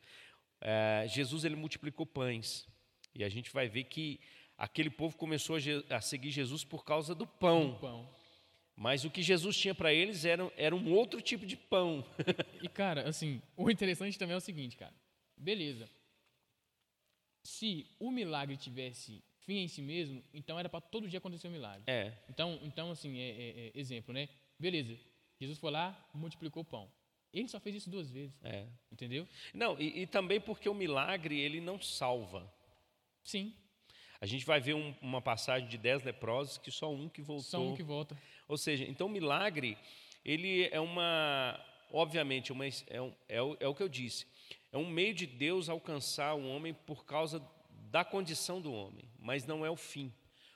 é, 0.59 1.05
Jesus 1.07 1.45
ele 1.45 1.55
multiplicou 1.55 2.03
pães. 2.03 2.67
E 3.13 3.23
a 3.23 3.29
gente 3.29 3.51
vai 3.51 3.67
ver 3.67 3.83
que 3.83 4.19
aquele 4.61 4.91
povo 4.91 5.17
começou 5.17 5.57
a, 5.89 6.01
seguir 6.01 6.29
Jesus 6.29 6.63
por 6.63 6.85
causa 6.85 7.15
do 7.15 7.25
pão. 7.25 7.75
pão. 7.81 8.07
Mas 8.75 9.03
o 9.03 9.09
que 9.09 9.23
Jesus 9.23 9.57
tinha 9.57 9.73
para 9.73 9.91
eles 9.91 10.23
era, 10.23 10.51
era 10.55 10.75
um 10.75 10.93
outro 10.93 11.19
tipo 11.19 11.47
de 11.47 11.57
pão. 11.57 12.05
e, 12.61 12.69
cara, 12.69 13.09
assim, 13.09 13.41
o 13.57 13.71
interessante 13.71 14.19
também 14.19 14.35
é 14.35 14.37
o 14.37 14.41
seguinte, 14.41 14.77
cara. 14.77 14.93
Beleza. 15.35 15.89
Se 17.43 17.87
o 17.99 18.11
milagre 18.11 18.55
tivesse 18.55 19.23
fim 19.39 19.57
em 19.57 19.67
si 19.67 19.81
mesmo, 19.81 20.23
então 20.31 20.59
era 20.59 20.69
para 20.69 20.79
todo 20.79 21.09
dia 21.09 21.17
acontecer 21.17 21.47
um 21.47 21.51
milagre. 21.51 21.83
É. 21.87 22.13
Então, 22.29 22.59
então 22.61 22.91
assim, 22.91 23.17
é, 23.17 23.29
é, 23.29 23.67
é, 23.67 23.71
exemplo, 23.73 24.13
né? 24.13 24.29
Beleza. 24.59 24.95
Jesus 25.39 25.57
foi 25.57 25.71
lá, 25.71 26.07
multiplicou 26.13 26.61
o 26.61 26.65
pão. 26.65 26.91
Ele 27.33 27.47
só 27.47 27.59
fez 27.59 27.77
isso 27.77 27.89
duas 27.89 28.11
vezes. 28.11 28.35
É. 28.43 28.67
Entendeu? 28.91 29.27
Não, 29.55 29.79
e, 29.79 30.01
e 30.01 30.07
também 30.07 30.39
porque 30.39 30.69
o 30.69 30.73
milagre, 30.75 31.39
ele 31.39 31.59
não 31.59 31.81
salva. 31.81 32.51
Sim. 33.23 33.55
A 34.21 34.27
gente 34.27 34.45
vai 34.45 34.61
ver 34.61 34.75
um, 34.75 34.93
uma 35.01 35.19
passagem 35.19 35.67
de 35.67 35.79
dez 35.79 36.03
leprosos 36.03 36.59
que 36.59 36.69
só 36.69 36.93
um 36.93 37.09
que 37.09 37.23
voltou. 37.23 37.43
Só 37.43 37.59
um 37.59 37.75
que 37.75 37.81
volta. 37.81 38.15
Ou 38.47 38.55
seja, 38.55 38.85
então 38.85 39.07
o 39.07 39.09
milagre, 39.09 39.75
ele 40.23 40.69
é 40.71 40.79
uma, 40.79 41.59
obviamente, 41.89 42.51
uma, 42.51 42.65
é, 42.67 43.01
um, 43.01 43.11
é, 43.27 43.41
o, 43.41 43.57
é 43.59 43.67
o 43.67 43.73
que 43.73 43.81
eu 43.81 43.89
disse, 43.89 44.27
é 44.71 44.77
um 44.77 44.87
meio 44.87 45.15
de 45.15 45.25
Deus 45.25 45.69
alcançar 45.69 46.35
o 46.35 46.47
homem 46.47 46.71
por 46.71 47.03
causa 47.03 47.43
da 47.89 48.05
condição 48.05 48.61
do 48.61 48.71
homem, 48.71 49.03
mas 49.19 49.45
não 49.45 49.65
é 49.65 49.71
o 49.71 49.75
fim. 49.75 50.13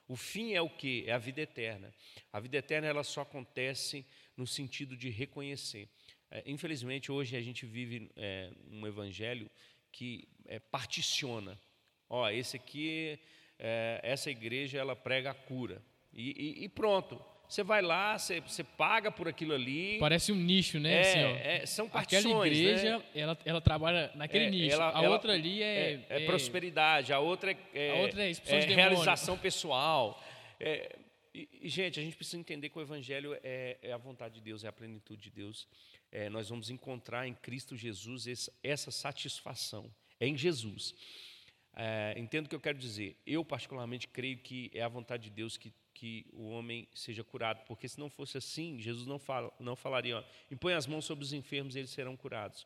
O 0.07 0.16
fim 0.16 0.53
é 0.53 0.61
o 0.61 0.70
que? 0.70 1.03
É 1.07 1.13
a 1.13 1.18
vida 1.18 1.41
eterna. 1.41 1.91
A 2.32 2.39
vida 2.39 2.57
eterna 2.57 2.88
ela 2.88 3.03
só 3.03 3.22
acontece 3.22 4.05
no 4.38 4.45
sentido 4.45 4.95
de 4.95 5.09
reconhecer. 5.09 5.89
É, 6.30 6.43
infelizmente, 6.45 7.11
hoje 7.11 7.36
a 7.36 7.41
gente 7.41 7.66
vive 7.66 8.11
é, 8.16 8.51
um 8.70 8.86
evangelho 8.86 9.49
que 9.91 10.28
é, 10.45 10.59
particiona. 10.59 11.59
Ó, 12.07 12.30
esse 12.30 12.55
aqui 12.55 13.20
é, 13.60 13.99
essa 14.03 14.30
igreja 14.30 14.78
ela 14.78 14.95
prega 14.95 15.32
a 15.32 15.34
cura. 15.34 15.82
E, 16.14 16.60
e, 16.62 16.64
e 16.66 16.70
pronto. 16.70 17.22
Você 17.47 17.64
vai 17.64 17.82
lá, 17.82 18.18
você, 18.18 18.41
você, 18.41 18.64
paga 18.64 19.12
por 19.12 19.28
aquilo 19.28 19.53
ali. 19.53 19.99
Parece 19.99 20.32
um 20.32 20.36
nicho, 20.36 20.80
né? 20.80 20.93
É, 20.93 21.01
assim, 21.01 21.20
é, 21.20 21.66
são 21.66 21.88
partições. 21.88 22.26
Aquela 22.26 22.47
igreja, 22.47 22.97
né? 22.97 23.06
ela, 23.14 23.38
ela 23.45 23.62
trabalha 23.62 24.12
naquele 24.16 24.45
é, 24.45 24.49
nicho. 24.49 24.76
Ela, 24.76 24.97
a 24.97 25.03
ela, 25.03 25.14
outra 25.14 25.34
ali 25.34 25.62
é, 25.62 26.06
é, 26.10 26.26
prosperidade, 26.26 27.14
a 27.14 27.20
outra 27.20 27.56
é, 27.74 27.91
a 27.91 27.95
outra 28.01 28.28
é, 28.28 28.60
realização 28.74 29.38
pessoal. 29.38 30.22
E, 31.34 31.47
e, 31.62 31.70
gente, 31.70 31.99
a 31.99 32.03
gente 32.03 32.16
precisa 32.16 32.38
entender 32.38 32.70
que 32.70 32.80
o 32.80 32.82
Evangelho 32.82 33.38
é, 33.43 33.78
a 33.93 33.97
vontade 33.97 34.36
de 34.36 34.41
Deus, 34.41 34.64
é 34.64 34.68
a 34.68 34.74
plenitude 34.74 35.22
de 35.22 35.30
Deus. 35.30 35.68
nós 36.32 36.49
vamos 36.49 36.72
encontrar 36.72 37.28
em 37.28 37.34
Cristo 37.36 37.76
Jesus 37.76 38.26
essa, 38.26 38.51
essa 38.64 38.91
satisfação. 38.91 39.93
É 40.20 40.28
em 40.28 40.36
Jesus. 40.36 40.95
É, 41.76 42.13
entendo 42.17 42.45
o 42.45 42.49
que 42.49 42.55
eu 42.55 42.59
quero 42.59 42.78
dizer. 42.78 43.17
Eu, 43.26 43.43
particularmente, 43.43 44.07
creio 44.07 44.38
que 44.38 44.71
é 44.73 44.82
a 44.82 44.88
vontade 44.88 45.23
de 45.23 45.30
Deus 45.30 45.57
que, 45.57 45.73
que 45.93 46.26
o 46.32 46.49
homem 46.49 46.88
seja 46.93 47.23
curado, 47.23 47.65
porque 47.67 47.88
se 47.88 47.99
não 47.99 48.09
fosse 48.09 48.38
assim, 48.38 48.80
Jesus 48.80 49.05
não, 49.05 49.19
fala, 49.19 49.51
não 49.59 49.76
falaria: 49.76 50.19
ó, 50.19 50.23
impõe 50.49 50.73
as 50.73 50.88
mãos 50.88 51.03
sobre 51.03 51.26
os 51.26 51.34
enfermos 51.34 51.76
e 51.76 51.80
eles 51.80 51.91
serão 51.91 52.15
curados. 52.15 52.65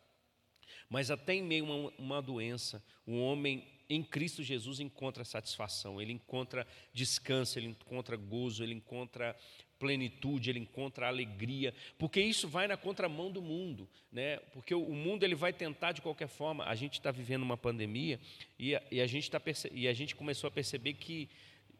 Mas 0.87 1.09
até 1.09 1.33
em 1.33 1.43
meio 1.43 1.65
a 1.65 1.75
uma, 1.75 1.93
uma 1.97 2.21
doença, 2.21 2.83
o 3.05 3.19
homem 3.19 3.67
em 3.89 4.03
Cristo 4.03 4.43
Jesus 4.43 4.79
encontra 4.79 5.25
satisfação, 5.25 5.99
ele 5.99 6.13
encontra 6.13 6.67
descanso, 6.93 7.57
ele 7.57 7.67
encontra 7.67 8.15
gozo, 8.15 8.63
ele 8.63 8.75
encontra 8.75 9.35
plenitude, 9.79 10.49
ele 10.49 10.59
encontra 10.59 11.07
alegria, 11.07 11.73
porque 11.97 12.21
isso 12.21 12.47
vai 12.47 12.67
na 12.67 12.75
contramão 12.75 13.31
do 13.31 13.41
mundo, 13.41 13.87
né? 14.11 14.37
Porque 14.53 14.75
o, 14.75 14.93
mundo 14.93 15.23
ele 15.23 15.35
vai 15.35 15.53
tentar 15.53 15.93
de 15.93 16.01
qualquer 16.01 16.27
forma. 16.27 16.65
A 16.65 16.75
gente 16.75 16.93
está 16.93 17.09
vivendo 17.09 17.43
uma 17.43 17.57
pandemia 17.57 18.19
e 18.59 18.75
a, 18.75 18.83
e 18.91 19.01
a 19.01 19.07
gente 19.07 19.31
tá 19.31 19.41
e 19.71 19.87
a 19.87 19.93
gente 19.93 20.15
começou 20.15 20.49
a 20.49 20.51
perceber 20.51 20.93
que 20.93 21.29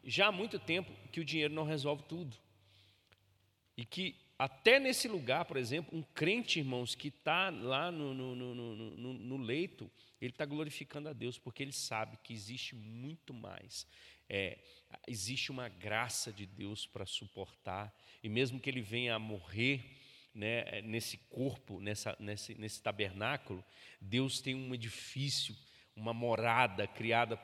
já 0.02 0.28
há 0.28 0.32
muito 0.32 0.58
tempo 0.58 0.90
que 1.12 1.20
o 1.20 1.24
dinheiro 1.24 1.52
não 1.52 1.64
resolve 1.64 2.02
tudo 2.08 2.34
e 3.76 3.84
que 3.84 4.16
até 4.38 4.80
nesse 4.80 5.06
lugar, 5.06 5.44
por 5.44 5.58
exemplo, 5.58 5.96
um 5.96 6.02
crente, 6.14 6.58
irmãos, 6.58 6.94
que 6.94 7.08
está 7.08 7.50
lá 7.50 7.92
no, 7.92 8.14
no, 8.14 8.34
no, 8.34 9.12
no 9.12 9.36
leito, 9.36 9.90
ele 10.20 10.32
está 10.32 10.44
glorificando 10.44 11.08
a 11.08 11.12
Deus, 11.12 11.38
porque 11.38 11.62
ele 11.62 11.72
sabe 11.72 12.18
que 12.22 12.32
existe 12.32 12.74
muito 12.74 13.32
mais. 13.32 13.86
É, 14.28 14.58
existe 15.06 15.50
uma 15.50 15.68
graça 15.68 16.32
de 16.32 16.46
Deus 16.46 16.86
para 16.86 17.06
suportar, 17.06 17.94
e 18.22 18.28
mesmo 18.28 18.60
que 18.60 18.68
ele 18.68 18.82
venha 18.82 19.14
a 19.14 19.18
morrer 19.18 19.82
né, 20.34 20.82
nesse 20.82 21.16
corpo, 21.16 21.80
nessa, 21.80 22.16
nesse, 22.20 22.54
nesse 22.54 22.82
tabernáculo, 22.82 23.64
Deus 24.00 24.40
tem 24.40 24.54
um 24.54 24.74
edifício, 24.74 25.56
uma 25.96 26.14
morada 26.14 26.86
criada 26.86 27.36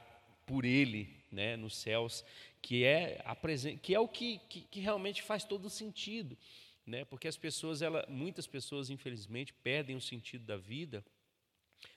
por 0.46 0.64
Ele 0.64 1.24
né, 1.30 1.56
nos 1.56 1.76
céus, 1.76 2.24
que 2.62 2.84
é, 2.84 3.20
a 3.24 3.34
presen 3.34 3.76
que, 3.78 3.94
é 3.94 4.00
o 4.00 4.08
que, 4.08 4.38
que, 4.48 4.60
que 4.62 4.80
realmente 4.80 5.22
faz 5.22 5.44
todo 5.44 5.68
sentido. 5.68 6.38
Né, 6.86 7.04
porque 7.04 7.26
as 7.26 7.36
pessoas, 7.36 7.82
ela, 7.82 8.06
muitas 8.08 8.46
pessoas, 8.46 8.90
infelizmente, 8.90 9.52
perdem 9.52 9.96
o 9.96 10.00
sentido 10.00 10.44
da 10.44 10.56
vida 10.56 11.04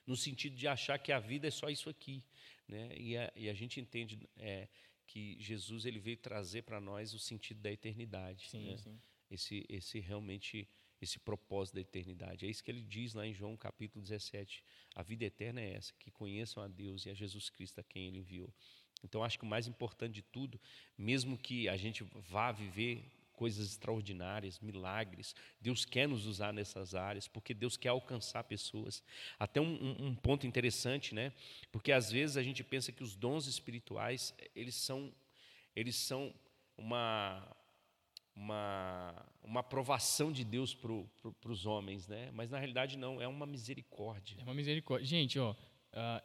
no 0.05 0.15
sentido 0.15 0.55
de 0.55 0.67
achar 0.67 0.97
que 0.99 1.11
a 1.11 1.19
vida 1.19 1.47
é 1.47 1.51
só 1.51 1.69
isso 1.69 1.89
aqui. 1.89 2.23
Né? 2.67 2.95
E, 2.97 3.17
a, 3.17 3.31
e 3.35 3.49
a 3.49 3.53
gente 3.53 3.79
entende 3.79 4.19
é, 4.37 4.67
que 5.07 5.37
Jesus 5.39 5.85
ele 5.85 5.99
veio 5.99 6.17
trazer 6.17 6.63
para 6.63 6.79
nós 6.79 7.13
o 7.13 7.19
sentido 7.19 7.61
da 7.61 7.71
eternidade. 7.71 8.49
Sim, 8.49 8.69
né? 8.69 8.77
sim. 8.77 8.99
Esse, 9.29 9.65
esse 9.69 9.99
realmente 9.99 10.67
esse 11.01 11.17
propósito 11.17 11.75
da 11.75 11.81
eternidade. 11.81 12.45
É 12.45 12.49
isso 12.49 12.63
que 12.63 12.69
ele 12.69 12.81
diz 12.81 13.13
lá 13.13 13.25
em 13.25 13.33
João 13.33 13.55
capítulo 13.55 14.03
17. 14.03 14.63
A 14.95 15.01
vida 15.01 15.23
eterna 15.25 15.61
é 15.61 15.73
essa, 15.73 15.93
que 15.97 16.11
conheçam 16.11 16.61
a 16.61 16.67
Deus 16.67 17.05
e 17.05 17.09
a 17.09 17.13
Jesus 17.13 17.49
Cristo 17.49 17.79
a 17.79 17.83
quem 17.83 18.07
ele 18.07 18.17
enviou. 18.17 18.53
Então, 19.03 19.23
acho 19.23 19.39
que 19.39 19.45
o 19.45 19.47
mais 19.47 19.65
importante 19.65 20.15
de 20.15 20.21
tudo, 20.21 20.59
mesmo 20.97 21.37
que 21.37 21.69
a 21.69 21.77
gente 21.77 22.03
vá 22.03 22.51
viver 22.51 23.09
coisas 23.39 23.69
extraordinárias, 23.71 24.59
milagres, 24.59 25.33
Deus 25.61 25.85
quer 25.85 26.09
nos 26.09 26.25
usar 26.25 26.51
nessas 26.51 26.93
áreas, 26.93 27.25
porque 27.25 27.53
Deus 27.53 27.77
quer 27.77 27.87
alcançar 27.87 28.43
pessoas. 28.43 29.01
Até 29.39 29.61
um, 29.61 29.95
um, 30.07 30.13
ponto 30.13 30.45
interessante, 30.45 31.15
né? 31.15 31.31
Porque 31.71 31.93
às 31.93 32.11
vezes 32.11 32.35
a 32.35 32.43
gente 32.43 32.65
pensa 32.65 32.91
que 32.91 33.01
os 33.01 33.15
dons 33.15 33.47
espirituais 33.47 34.35
eles 34.53 34.75
são, 34.75 35.13
eles 35.73 35.95
são 35.95 36.33
uma 36.77 37.55
uma, 38.35 39.25
uma 39.43 39.59
aprovação 39.59 40.31
de 40.31 40.43
Deus 40.45 40.73
para 40.73 40.91
pro, 41.21 41.51
os 41.51 41.65
homens, 41.65 42.07
né? 42.07 42.29
Mas 42.33 42.49
na 42.49 42.57
realidade 42.57 42.97
não, 42.97 43.21
é 43.21 43.27
uma 43.27 43.45
misericórdia. 43.45 44.37
É 44.39 44.43
uma 44.43 44.53
misericórdia. 44.53 45.05
Gente, 45.05 45.37
ó, 45.39 45.51
uh, 45.51 45.55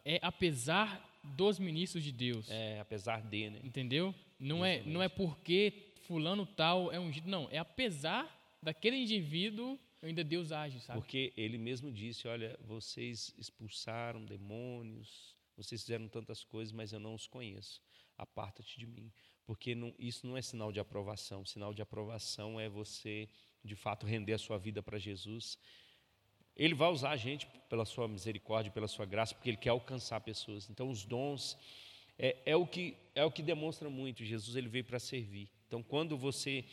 é 0.05 0.19
apesar 0.21 0.87
dos 1.23 1.59
ministros 1.59 2.03
de 2.03 2.11
Deus. 2.11 2.49
É, 2.49 2.79
apesar 2.79 3.21
de, 3.21 3.49
né? 3.49 3.59
Entendeu? 3.63 4.13
Não 4.39 4.65
é, 4.65 4.81
não 4.83 5.01
é 5.01 5.09
porque 5.09 5.94
fulano 6.07 6.45
tal 6.45 6.91
é 6.91 6.99
ungido, 6.99 7.29
não. 7.29 7.47
É 7.51 7.57
apesar 7.57 8.57
daquele 8.61 8.97
indivíduo 8.97 9.79
ainda 10.01 10.23
Deus 10.23 10.51
age, 10.51 10.79
sabe? 10.79 10.99
Porque 10.99 11.33
ele 11.35 11.57
mesmo 11.57 11.91
disse, 11.91 12.27
olha, 12.27 12.57
vocês 12.61 13.33
expulsaram 13.37 14.23
demônios, 14.25 15.35
vocês 15.57 15.81
fizeram 15.81 16.07
tantas 16.07 16.43
coisas, 16.43 16.71
mas 16.71 16.93
eu 16.93 16.99
não 16.99 17.15
os 17.15 17.27
conheço. 17.27 17.81
Aparta-te 18.17 18.79
de 18.79 18.85
mim 18.85 19.11
porque 19.45 19.75
não, 19.75 19.93
isso 19.99 20.25
não 20.25 20.35
é 20.35 20.41
sinal 20.41 20.71
de 20.71 20.79
aprovação. 20.79 21.45
Sinal 21.45 21.73
de 21.73 21.81
aprovação 21.81 22.59
é 22.59 22.67
você, 22.67 23.29
de 23.63 23.75
fato, 23.75 24.05
render 24.05 24.33
a 24.33 24.37
sua 24.37 24.57
vida 24.57 24.81
para 24.81 24.97
Jesus. 24.97 25.57
Ele 26.55 26.73
vai 26.73 26.89
usar 26.89 27.11
a 27.11 27.17
gente 27.17 27.47
pela 27.69 27.85
sua 27.85 28.07
misericórdia, 28.07 28.71
pela 28.71 28.87
sua 28.87 29.05
graça, 29.05 29.35
porque 29.35 29.49
ele 29.49 29.57
quer 29.57 29.69
alcançar 29.69 30.19
pessoas. 30.21 30.69
Então, 30.69 30.89
os 30.89 31.05
dons 31.05 31.57
é, 32.17 32.37
é 32.45 32.55
o 32.55 32.65
que 32.65 32.97
é 33.13 33.23
o 33.23 33.31
que 33.31 33.43
demonstra 33.43 33.89
muito. 33.89 34.23
Jesus 34.23 34.55
ele 34.55 34.67
veio 34.67 34.83
para 34.83 34.99
servir. 34.99 35.49
Então, 35.75 35.83
quando 35.83 36.17
você 36.17 36.63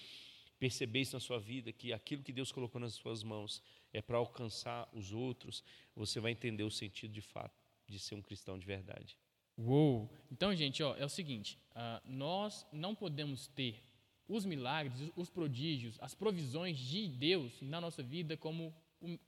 perceber 0.61 1.01
isso 1.01 1.17
na 1.17 1.19
sua 1.19 1.41
vida, 1.41 1.73
que 1.73 1.93
aquilo 1.93 2.23
que 2.23 2.33
Deus 2.33 2.53
colocou 2.53 2.81
nas 2.81 2.95
suas 2.95 3.25
mãos 3.25 3.61
é 3.93 4.01
para 4.01 4.17
alcançar 4.17 4.89
os 4.93 5.13
outros, 5.13 5.65
você 5.93 6.21
vai 6.21 6.31
entender 6.31 6.63
o 6.63 6.71
sentido 6.71 7.13
de 7.13 7.21
fato 7.21 7.61
de 7.89 7.99
ser 7.99 8.15
um 8.15 8.23
cristão 8.23 8.57
de 8.57 8.65
verdade. 8.65 9.19
Uou! 9.59 10.09
Então, 10.31 10.55
gente, 10.55 10.85
ó, 10.85 10.95
é 10.95 11.05
o 11.05 11.09
seguinte: 11.09 11.59
uh, 11.73 12.01
nós 12.09 12.65
não 12.73 12.95
podemos 12.95 13.49
ter 13.49 13.83
os 14.29 14.45
milagres, 14.45 15.11
os 15.17 15.29
prodígios, 15.29 15.99
as 16.01 16.15
provisões 16.15 16.79
de 16.79 17.09
Deus 17.09 17.61
na 17.61 17.81
nossa 17.81 18.05
vida 18.05 18.37
como 18.37 18.73
um, 19.01 19.19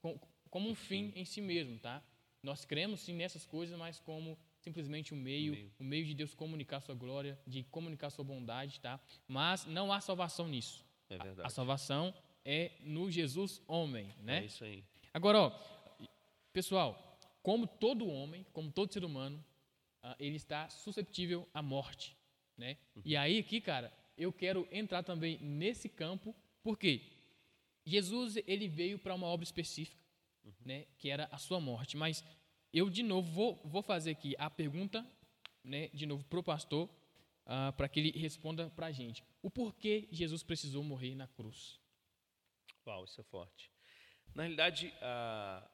como 0.51 0.70
um 0.70 0.75
fim 0.77 1.12
em 1.16 1.25
si 1.25 1.41
mesmo, 1.41 1.81
tá? 1.81 2.01
Nós 2.45 2.64
cremos 2.64 3.01
sim 3.01 3.14
nessas 3.14 3.45
coisas, 3.45 3.77
mas 3.77 3.99
como 3.99 4.39
simplesmente 4.65 5.12
um 5.12 5.17
meio, 5.17 5.53
um 5.53 5.57
meio, 5.57 5.73
um 5.81 5.85
meio 5.85 6.07
de 6.07 6.15
Deus 6.15 6.35
comunicar 6.35 6.81
sua 6.81 6.95
glória, 6.95 7.39
de 7.47 7.62
comunicar 7.65 8.09
sua 8.09 8.25
bondade, 8.25 8.81
tá? 8.81 8.99
Mas 9.29 9.67
não 9.67 9.93
há 9.93 10.01
salvação 10.01 10.49
nisso. 10.49 10.83
É 11.11 11.19
verdade. 11.19 11.43
A, 11.43 11.47
a 11.47 11.51
salvação 11.51 12.15
é 12.45 12.73
no 12.81 13.11
Jesus 13.11 13.61
homem, 13.69 14.15
né? 14.23 14.39
É 14.39 14.45
isso 14.47 14.65
aí. 14.65 14.83
Agora, 15.12 15.39
ó, 15.39 15.51
pessoal, 16.51 17.19
como 17.43 17.67
todo 17.67 18.09
homem, 18.09 18.47
como 18.55 18.73
todo 18.73 18.91
ser 18.91 19.05
humano, 19.05 19.45
uh, 20.03 20.15
ele 20.19 20.37
está 20.37 20.71
susceptível 20.71 21.47
à 21.53 21.62
morte, 21.62 22.17
né? 22.57 22.79
Uhum. 22.97 23.03
E 23.05 23.17
aí 23.17 23.39
aqui, 23.39 23.61
cara, 23.61 23.93
eu 24.17 24.33
quero 24.33 24.67
entrar 24.73 25.03
também 25.03 25.39
nesse 25.41 25.91
campo, 25.91 26.35
porque 26.62 27.03
Jesus 27.85 28.39
ele 28.47 28.67
veio 28.67 28.99
para 28.99 29.15
uma 29.15 29.27
obra 29.27 29.45
específica, 29.45 30.03
uhum. 30.43 30.53
né? 30.65 30.87
Que 30.97 31.11
era 31.11 31.29
a 31.31 31.37
sua 31.37 31.61
morte. 31.61 31.99
Mas 31.99 32.25
eu 32.75 32.91
de 32.91 33.05
novo 33.05 33.31
vou, 33.31 33.62
vou 33.64 33.83
fazer 33.83 34.11
aqui 34.11 34.35
a 34.37 34.51
pergunta, 34.51 35.07
né? 35.62 35.89
De 35.95 36.05
novo 36.07 36.25
para 36.25 36.41
o 36.41 36.43
pastor, 36.43 36.91
uh, 37.47 37.72
para 37.77 37.89
que 37.89 38.01
ele 38.01 38.11
responda 38.18 38.68
para 38.70 38.87
a 38.87 38.93
gente. 38.93 39.22
O 39.41 39.49
porquê 39.49 40.09
Jesus 40.11 40.43
precisou 40.43 40.83
morrer 40.83 41.14
na 41.14 41.29
cruz? 41.29 41.79
Uau, 42.85 43.05
isso 43.05 43.20
é 43.20 43.25
forte. 43.25 43.70
Na 44.35 44.43
realidade, 44.43 44.93
a, 45.01 45.70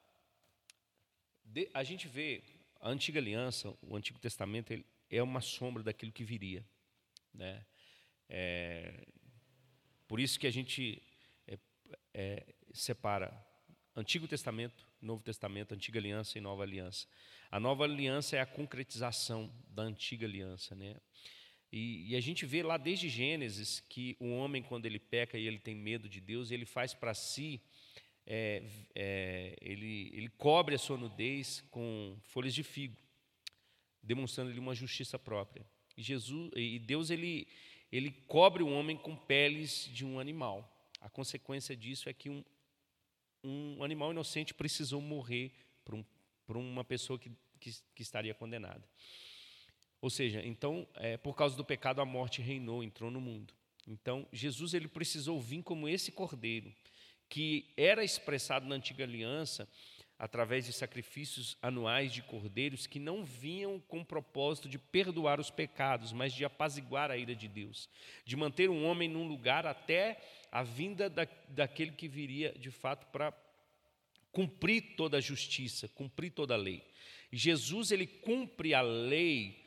a 1.73 1.83
gente 1.83 2.07
vê 2.07 2.43
a 2.79 2.89
antiga 2.89 3.19
aliança, 3.19 3.75
o 3.81 3.95
Antigo 3.95 4.19
Testamento, 4.19 4.71
é 5.09 5.23
uma 5.23 5.41
sombra 5.41 5.81
daquilo 5.81 6.11
que 6.11 6.23
viria. 6.23 6.63
Né? 7.33 7.65
É, 8.29 9.07
por 10.07 10.19
isso 10.19 10.39
que 10.39 10.45
a 10.45 10.51
gente 10.51 11.01
é, 11.47 11.57
é, 12.13 12.53
separa 12.71 13.50
Antigo 13.95 14.27
Testamento, 14.27 14.87
Novo 15.01 15.21
Testamento, 15.21 15.73
Antiga 15.73 15.99
Aliança 15.99 16.37
e 16.37 16.41
Nova 16.41 16.63
Aliança. 16.63 17.07
A 17.49 17.59
Nova 17.59 17.83
Aliança 17.83 18.37
é 18.37 18.39
a 18.39 18.45
concretização 18.45 19.51
da 19.67 19.83
Antiga 19.83 20.25
Aliança. 20.25 20.73
Né? 20.75 20.95
E, 21.71 22.11
e 22.11 22.15
a 22.15 22.21
gente 22.21 22.45
vê 22.45 22.63
lá 22.63 22.77
desde 22.77 23.09
Gênesis 23.09 23.81
que 23.89 24.15
o 24.19 24.31
homem, 24.31 24.63
quando 24.63 24.85
ele 24.85 24.99
peca 24.99 25.37
e 25.37 25.45
ele 25.45 25.59
tem 25.59 25.75
medo 25.75 26.07
de 26.07 26.21
Deus, 26.21 26.51
ele 26.51 26.65
faz 26.65 26.93
para 26.93 27.13
si 27.13 27.61
é, 28.25 28.63
é, 28.95 29.55
ele, 29.61 30.09
ele 30.13 30.29
cobre 30.29 30.75
a 30.75 30.79
sua 30.79 30.97
nudez 30.97 31.61
com 31.69 32.17
folhas 32.23 32.53
de 32.53 32.63
figo, 32.63 32.95
demonstrando-lhe 34.01 34.59
uma 34.59 34.75
justiça 34.75 35.19
própria. 35.19 35.65
E, 35.97 36.01
Jesus, 36.01 36.51
e 36.55 36.79
Deus 36.79 37.09
ele, 37.09 37.47
ele 37.91 38.11
cobre 38.27 38.63
o 38.63 38.69
homem 38.69 38.95
com 38.95 39.15
peles 39.15 39.89
de 39.91 40.05
um 40.05 40.19
animal. 40.19 40.65
A 41.01 41.09
consequência 41.09 41.75
disso 41.75 42.07
é 42.07 42.13
que 42.13 42.29
um, 42.29 42.43
um 43.43 43.83
animal 43.83 44.11
inocente 44.11 44.53
precisou 44.53 45.01
morrer 45.01 45.51
por, 45.83 45.95
um, 45.95 46.03
uma 46.59 46.83
pessoa 46.83 47.17
que, 47.17 47.31
que, 47.59 47.71
que, 47.95 48.01
estaria 48.01 48.33
condenada. 48.33 48.83
Ou 50.01 50.09
seja, 50.09 50.43
então, 50.45 50.87
é, 50.95 51.17
por 51.17 51.35
causa 51.35 51.55
do 51.55 51.63
pecado, 51.63 52.01
a 52.01 52.05
morte 52.05 52.41
reinou, 52.41 52.83
entrou 52.83 53.11
no 53.11 53.21
mundo. 53.21 53.53
Então, 53.87 54.27
Jesus 54.31 54.73
ele 54.73 54.87
precisou 54.87 55.39
vir 55.39 55.63
como 55.63 55.87
esse 55.87 56.11
cordeiro 56.11 56.73
que 57.29 57.71
era 57.77 58.03
expressado 58.03 58.67
na 58.67 58.75
antiga 58.75 59.03
aliança 59.03 59.67
através 60.21 60.67
de 60.67 60.71
sacrifícios 60.71 61.57
anuais 61.63 62.13
de 62.13 62.21
cordeiros 62.21 62.85
que 62.85 62.99
não 62.99 63.25
vinham 63.25 63.79
com 63.79 64.01
o 64.01 64.05
propósito 64.05 64.69
de 64.69 64.77
perdoar 64.77 65.39
os 65.39 65.49
pecados, 65.49 66.13
mas 66.13 66.31
de 66.31 66.45
apaziguar 66.45 67.09
a 67.09 67.17
ira 67.17 67.33
de 67.33 67.47
Deus, 67.47 67.89
de 68.23 68.35
manter 68.35 68.69
um 68.69 68.85
homem 68.85 69.09
num 69.09 69.27
lugar 69.27 69.65
até 69.65 70.21
a 70.51 70.61
vinda 70.61 71.09
da, 71.09 71.27
daquele 71.47 71.93
que 71.93 72.07
viria 72.07 72.53
de 72.53 72.69
fato 72.69 73.07
para 73.07 73.33
cumprir 74.31 74.93
toda 74.95 75.17
a 75.17 75.21
justiça, 75.21 75.87
cumprir 75.87 76.29
toda 76.29 76.53
a 76.53 76.57
lei. 76.57 76.85
Jesus 77.31 77.89
ele 77.89 78.05
cumpre 78.05 78.75
a 78.75 78.81
lei 78.81 79.60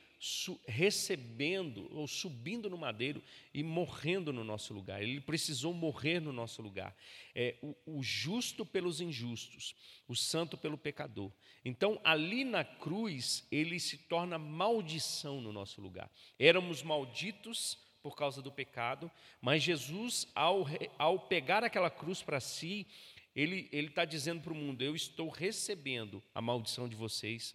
recebendo 0.67 1.89
ou 1.93 2.07
subindo 2.07 2.71
no 2.71 2.79
madeiro 2.79 3.23
e 3.53 3.63
morrendo 3.63 4.33
no 4.33 4.43
nosso 4.43 4.73
lugar. 4.73 5.03
Ele 5.03 5.21
precisou 5.21 5.75
morrer 5.75 6.21
no 6.21 6.33
nosso 6.33 6.63
lugar. 6.63 6.97
É, 7.35 7.57
o, 7.63 7.75
o 7.87 8.03
justo 8.03 8.65
pelos 8.65 9.01
injustos, 9.01 9.75
o 10.09 10.17
santo 10.17 10.57
pelo 10.57 10.79
pecador. 10.79 11.31
Então, 11.65 12.01
ali 12.03 12.45
na 12.45 12.65
cruz, 12.65 13.47
ele 13.51 13.79
se 13.79 13.99
torna 13.99 14.39
maldição 14.39 15.41
no 15.41 15.53
nosso 15.53 15.81
lugar. 15.81 16.11
Éramos 16.39 16.83
malditos 16.83 17.79
por 18.03 18.17
causa 18.17 18.43
do 18.43 18.53
pecado, 18.53 19.11
mas 19.41 19.63
Jesus, 19.63 20.29
ao, 20.35 20.67
ao 20.99 21.19
pegar 21.19 21.65
aquela 21.65 21.91
cruz 21.91 22.23
para 22.23 22.39
si, 22.41 22.87
ele 23.35 23.69
está 23.73 24.05
dizendo 24.05 24.43
para 24.43 24.53
o 24.53 24.57
mundo: 24.57 24.83
Eu 24.83 24.95
estou 24.95 25.29
recebendo 25.29 26.23
a 26.35 26.41
maldição 26.41 26.89
de 26.89 26.95
vocês 26.95 27.55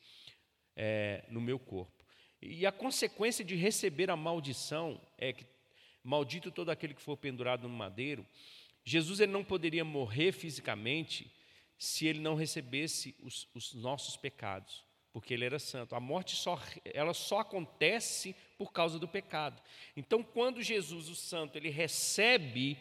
é, 0.75 1.23
no 1.29 1.39
meu 1.39 1.57
corpo. 1.57 1.98
E 2.41 2.65
a 2.65 2.71
consequência 2.71 3.43
de 3.43 3.55
receber 3.55 4.09
a 4.09 4.15
maldição 4.15 4.99
é 5.17 5.33
que, 5.33 5.45
maldito 6.03 6.51
todo 6.51 6.69
aquele 6.69 6.93
que 6.93 7.01
for 7.01 7.17
pendurado 7.17 7.67
no 7.67 7.75
madeiro, 7.75 8.25
Jesus 8.83 9.19
ele 9.19 9.31
não 9.31 9.43
poderia 9.43 9.83
morrer 9.83 10.31
fisicamente 10.31 11.31
se 11.77 12.07
ele 12.07 12.19
não 12.19 12.35
recebesse 12.35 13.15
os, 13.21 13.47
os 13.53 13.73
nossos 13.73 14.17
pecados, 14.17 14.83
porque 15.11 15.33
ele 15.33 15.45
era 15.45 15.59
santo. 15.59 15.95
A 15.95 15.99
morte 15.99 16.35
só, 16.35 16.59
ela 16.85 17.13
só 17.13 17.39
acontece 17.39 18.35
por 18.57 18.71
causa 18.71 18.97
do 18.97 19.07
pecado. 19.07 19.61
Então, 19.95 20.23
quando 20.23 20.61
Jesus, 20.61 21.07
o 21.09 21.15
santo, 21.15 21.57
ele 21.57 21.69
recebe 21.69 22.77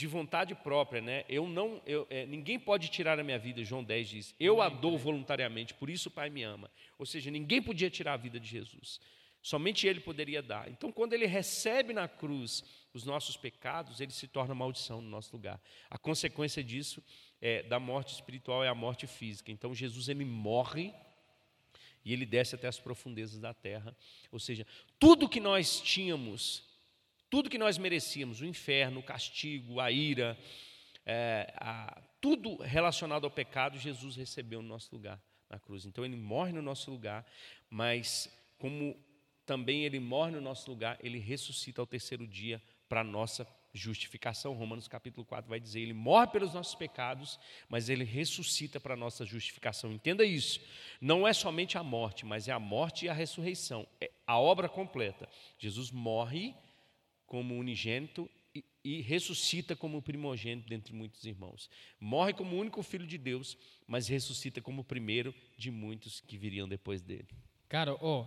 de 0.00 0.06
vontade 0.06 0.54
própria, 0.54 1.02
né? 1.02 1.26
Eu 1.28 1.46
não, 1.46 1.82
eu, 1.84 2.06
é, 2.08 2.24
ninguém 2.24 2.58
pode 2.58 2.88
tirar 2.88 3.20
a 3.20 3.22
minha 3.22 3.38
vida, 3.38 3.62
João 3.62 3.84
10 3.84 4.08
diz. 4.08 4.34
Eu 4.40 4.62
a 4.62 4.70
dou 4.70 4.96
voluntariamente, 4.96 5.74
por 5.74 5.90
isso 5.90 6.08
o 6.08 6.10
Pai 6.10 6.30
me 6.30 6.42
ama. 6.42 6.70
Ou 6.98 7.04
seja, 7.04 7.30
ninguém 7.30 7.60
podia 7.60 7.90
tirar 7.90 8.14
a 8.14 8.16
vida 8.16 8.40
de 8.40 8.48
Jesus. 8.48 8.98
Somente 9.42 9.86
ele 9.86 10.00
poderia 10.00 10.40
dar. 10.40 10.70
Então, 10.70 10.90
quando 10.90 11.12
ele 11.12 11.26
recebe 11.26 11.92
na 11.92 12.08
cruz 12.08 12.64
os 12.94 13.04
nossos 13.04 13.36
pecados, 13.36 14.00
ele 14.00 14.10
se 14.10 14.26
torna 14.26 14.54
maldição 14.54 15.02
no 15.02 15.10
nosso 15.10 15.36
lugar. 15.36 15.60
A 15.90 15.98
consequência 15.98 16.64
disso 16.64 17.04
é, 17.38 17.62
da 17.64 17.78
morte 17.78 18.14
espiritual 18.14 18.64
é 18.64 18.68
a 18.68 18.74
morte 18.74 19.06
física. 19.06 19.52
Então, 19.52 19.74
Jesus 19.74 20.08
ele 20.08 20.24
morre 20.24 20.94
e 22.02 22.14
ele 22.14 22.24
desce 22.24 22.54
até 22.54 22.68
as 22.68 22.80
profundezas 22.80 23.38
da 23.38 23.52
terra. 23.52 23.94
Ou 24.32 24.38
seja, 24.38 24.66
tudo 24.98 25.28
que 25.28 25.40
nós 25.40 25.78
tínhamos 25.78 26.69
tudo 27.30 27.48
que 27.48 27.56
nós 27.56 27.78
merecíamos, 27.78 28.40
o 28.40 28.44
inferno, 28.44 29.00
o 29.00 29.02
castigo, 29.02 29.78
a 29.78 29.90
ira, 29.90 30.36
é, 31.06 31.54
a, 31.56 32.02
tudo 32.20 32.56
relacionado 32.56 33.24
ao 33.24 33.30
pecado, 33.30 33.78
Jesus 33.78 34.16
recebeu 34.16 34.60
no 34.60 34.68
nosso 34.68 34.92
lugar 34.92 35.22
na 35.48 35.58
cruz. 35.58 35.86
Então 35.86 36.04
ele 36.04 36.16
morre 36.16 36.52
no 36.52 36.60
nosso 36.60 36.90
lugar, 36.90 37.24
mas 37.70 38.28
como 38.58 38.96
também 39.46 39.84
ele 39.84 39.98
morre 39.98 40.32
no 40.32 40.40
nosso 40.40 40.70
lugar, 40.70 40.98
ele 41.00 41.18
ressuscita 41.18 41.80
ao 41.80 41.86
terceiro 41.86 42.26
dia 42.26 42.60
para 42.88 43.02
nossa 43.02 43.46
justificação. 43.72 44.52
Romanos 44.54 44.88
capítulo 44.88 45.24
4 45.24 45.48
vai 45.48 45.60
dizer: 45.60 45.80
ele 45.80 45.92
morre 45.92 46.26
pelos 46.28 46.54
nossos 46.54 46.74
pecados, 46.74 47.38
mas 47.68 47.88
ele 47.88 48.04
ressuscita 48.04 48.80
para 48.80 48.96
nossa 48.96 49.24
justificação. 49.24 49.92
Entenda 49.92 50.24
isso. 50.24 50.60
Não 51.00 51.26
é 51.26 51.32
somente 51.32 51.78
a 51.78 51.82
morte, 51.82 52.26
mas 52.26 52.48
é 52.48 52.52
a 52.52 52.58
morte 52.58 53.06
e 53.06 53.08
a 53.08 53.12
ressurreição. 53.12 53.86
É 54.00 54.10
a 54.26 54.38
obra 54.38 54.68
completa. 54.68 55.28
Jesus 55.58 55.90
morre 55.90 56.54
como 57.30 57.56
unigênito 57.56 58.28
e, 58.52 58.64
e 58.82 59.00
ressuscita 59.02 59.76
como 59.76 60.02
primogênito 60.02 60.68
dentre 60.68 60.92
muitos 60.92 61.24
irmãos. 61.24 61.70
Morre 62.00 62.32
como 62.32 62.58
único 62.58 62.82
filho 62.82 63.06
de 63.06 63.16
Deus, 63.16 63.56
mas 63.86 64.08
ressuscita 64.08 64.60
como 64.60 64.82
primeiro 64.82 65.32
de 65.56 65.70
muitos 65.70 66.18
que 66.18 66.36
viriam 66.36 66.68
depois 66.68 67.00
dele. 67.00 67.28
Cara, 67.68 67.96
ó, 68.00 68.26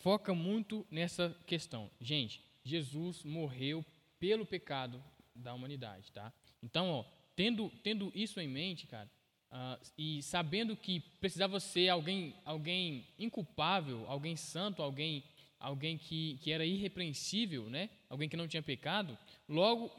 foca 0.00 0.34
muito 0.34 0.86
nessa 0.90 1.34
questão. 1.46 1.90
Gente, 1.98 2.44
Jesus 2.62 3.24
morreu 3.24 3.82
pelo 4.20 4.44
pecado 4.44 5.02
da 5.34 5.54
humanidade, 5.54 6.12
tá? 6.12 6.30
Então, 6.62 6.90
ó, 6.90 7.04
tendo, 7.34 7.70
tendo 7.82 8.12
isso 8.14 8.38
em 8.38 8.46
mente, 8.46 8.86
cara, 8.86 9.10
uh, 9.50 9.82
e 9.96 10.22
sabendo 10.22 10.76
que 10.76 11.00
precisava 11.18 11.58
ser 11.58 11.88
alguém, 11.88 12.34
alguém 12.44 13.06
inculpável, 13.18 14.04
alguém 14.06 14.36
santo, 14.36 14.82
alguém, 14.82 15.24
alguém 15.64 15.96
que, 15.96 16.38
que 16.42 16.52
era 16.52 16.64
irrepreensível, 16.64 17.70
né? 17.70 17.88
Alguém 18.08 18.28
que 18.28 18.36
não 18.36 18.46
tinha 18.46 18.62
pecado, 18.62 19.16
logo, 19.48 19.90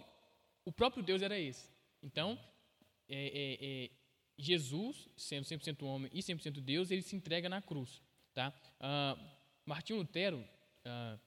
o 0.63 0.71
próprio 0.71 1.03
Deus 1.03 1.21
era 1.21 1.39
esse. 1.39 1.67
Então, 2.03 2.39
é, 3.09 3.25
é, 3.25 3.57
é, 3.61 3.89
Jesus, 4.37 5.09
sendo 5.17 5.43
100% 5.45 5.83
homem 5.83 6.11
e 6.13 6.19
100% 6.19 6.61
Deus, 6.61 6.91
ele 6.91 7.01
se 7.01 7.15
entrega 7.15 7.49
na 7.49 7.61
cruz, 7.61 8.01
tá? 8.33 8.53
Uh, 8.79 9.19
Martinho 9.65 9.99
Lutero 9.99 10.37
uh, 10.37 11.19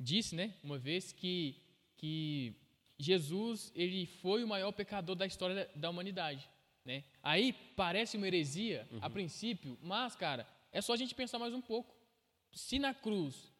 disse, 0.00 0.34
né, 0.34 0.54
uma 0.62 0.78
vez 0.78 1.12
que, 1.12 1.60
que 1.96 2.54
Jesus 2.98 3.70
ele 3.74 4.06
foi 4.06 4.42
o 4.44 4.48
maior 4.48 4.72
pecador 4.72 5.14
da 5.14 5.26
história 5.26 5.70
da 5.76 5.90
humanidade. 5.90 6.48
Né? 6.86 7.04
Aí 7.22 7.52
parece 7.76 8.16
uma 8.16 8.26
heresia 8.26 8.88
uhum. 8.90 8.98
a 9.02 9.10
princípio, 9.10 9.78
mas, 9.82 10.16
cara, 10.16 10.48
é 10.72 10.80
só 10.80 10.94
a 10.94 10.96
gente 10.96 11.14
pensar 11.14 11.38
mais 11.38 11.52
um 11.52 11.60
pouco. 11.60 11.94
Se 12.50 12.78
na 12.78 12.94
cruz 12.94 13.52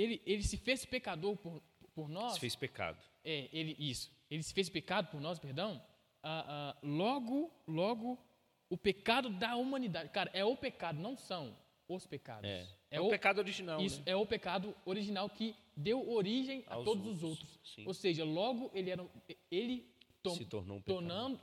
ele, 0.00 0.22
ele 0.26 0.42
se 0.42 0.56
fez 0.56 0.84
pecador 0.84 1.36
por, 1.36 1.62
por 1.94 2.08
nós. 2.08 2.34
Se 2.34 2.40
fez 2.40 2.54
pecado. 2.54 2.98
É, 3.24 3.48
ele, 3.52 3.76
isso. 3.78 4.10
Ele 4.30 4.42
se 4.42 4.52
fez 4.52 4.68
pecado 4.68 5.10
por 5.10 5.20
nós, 5.20 5.38
perdão. 5.38 5.82
Ah, 6.22 6.44
ah, 6.48 6.76
logo, 6.82 7.50
logo, 7.66 8.18
o 8.68 8.76
pecado 8.76 9.30
da 9.30 9.56
humanidade. 9.56 10.10
Cara, 10.10 10.30
é 10.32 10.44
o 10.44 10.56
pecado, 10.56 10.98
não 11.00 11.16
são 11.16 11.56
os 11.88 12.06
pecados. 12.06 12.48
É, 12.48 12.66
é, 12.90 12.96
é 12.96 13.00
o, 13.00 13.06
o, 13.06 13.10
pecado 13.10 13.38
original. 13.38 13.80
Isso, 13.80 13.98
né? 13.98 14.12
é 14.12 14.16
o 14.16 14.26
pecado 14.26 14.74
original 14.84 15.28
que 15.28 15.54
deu 15.76 16.10
origem 16.10 16.64
a 16.66 16.76
todos 16.76 17.06
outros. 17.06 17.16
os 17.16 17.22
outros. 17.22 17.60
Sim. 17.74 17.84
Ou 17.86 17.94
seja, 17.94 18.24
logo 18.24 18.70
ele 18.74 18.90
era 18.90 19.06
ele 19.50 19.90
tom, 20.22 20.34
se 20.34 20.44
tornou 20.44 20.78
um 20.78 20.82
tornando, 20.82 21.40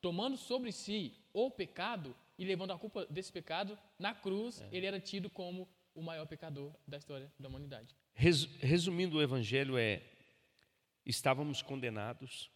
tomando 0.00 0.36
sobre 0.36 0.70
si 0.72 1.14
o 1.32 1.50
pecado 1.50 2.14
e 2.38 2.44
levando 2.44 2.72
a 2.72 2.78
culpa 2.78 3.04
desse 3.06 3.32
pecado 3.32 3.76
na 3.98 4.14
cruz, 4.14 4.60
é. 4.60 4.68
ele 4.70 4.86
era 4.86 5.00
tido 5.00 5.28
como 5.28 5.68
o 5.98 6.02
maior 6.02 6.26
pecador 6.26 6.72
da 6.86 6.96
história 6.96 7.32
da 7.38 7.48
humanidade. 7.48 7.94
Resumindo 8.14 9.18
o 9.18 9.22
evangelho 9.22 9.76
é 9.76 10.02
estávamos 11.04 11.62
condenados, 11.62 12.50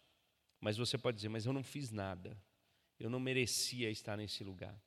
mas 0.59 0.77
você 0.77 0.97
pode 0.97 1.15
dizer, 1.15 1.29
mas 1.29 1.45
eu 1.45 1.53
não 1.53 1.63
fiz 1.63 1.91
nada. 1.91 2.37
Eu 2.99 3.09
não 3.09 3.19
merecia 3.19 3.89
estar 3.89 4.15
nesse 4.15 4.43
lugar. 4.43 4.79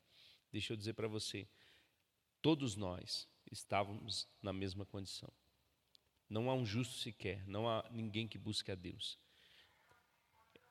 Deixa 0.52 0.72
eu 0.72 0.76
dizer 0.76 0.94
para 0.94 1.08
você, 1.08 1.46
Todos 2.46 2.76
nós 2.76 3.28
estávamos 3.50 4.28
na 4.40 4.52
mesma 4.52 4.86
condição. 4.86 5.28
Não 6.30 6.48
há 6.48 6.54
um 6.54 6.64
justo 6.64 6.94
sequer, 6.94 7.44
não 7.44 7.68
há 7.68 7.84
ninguém 7.90 8.28
que 8.28 8.38
busque 8.38 8.70
a 8.70 8.76
Deus. 8.76 9.18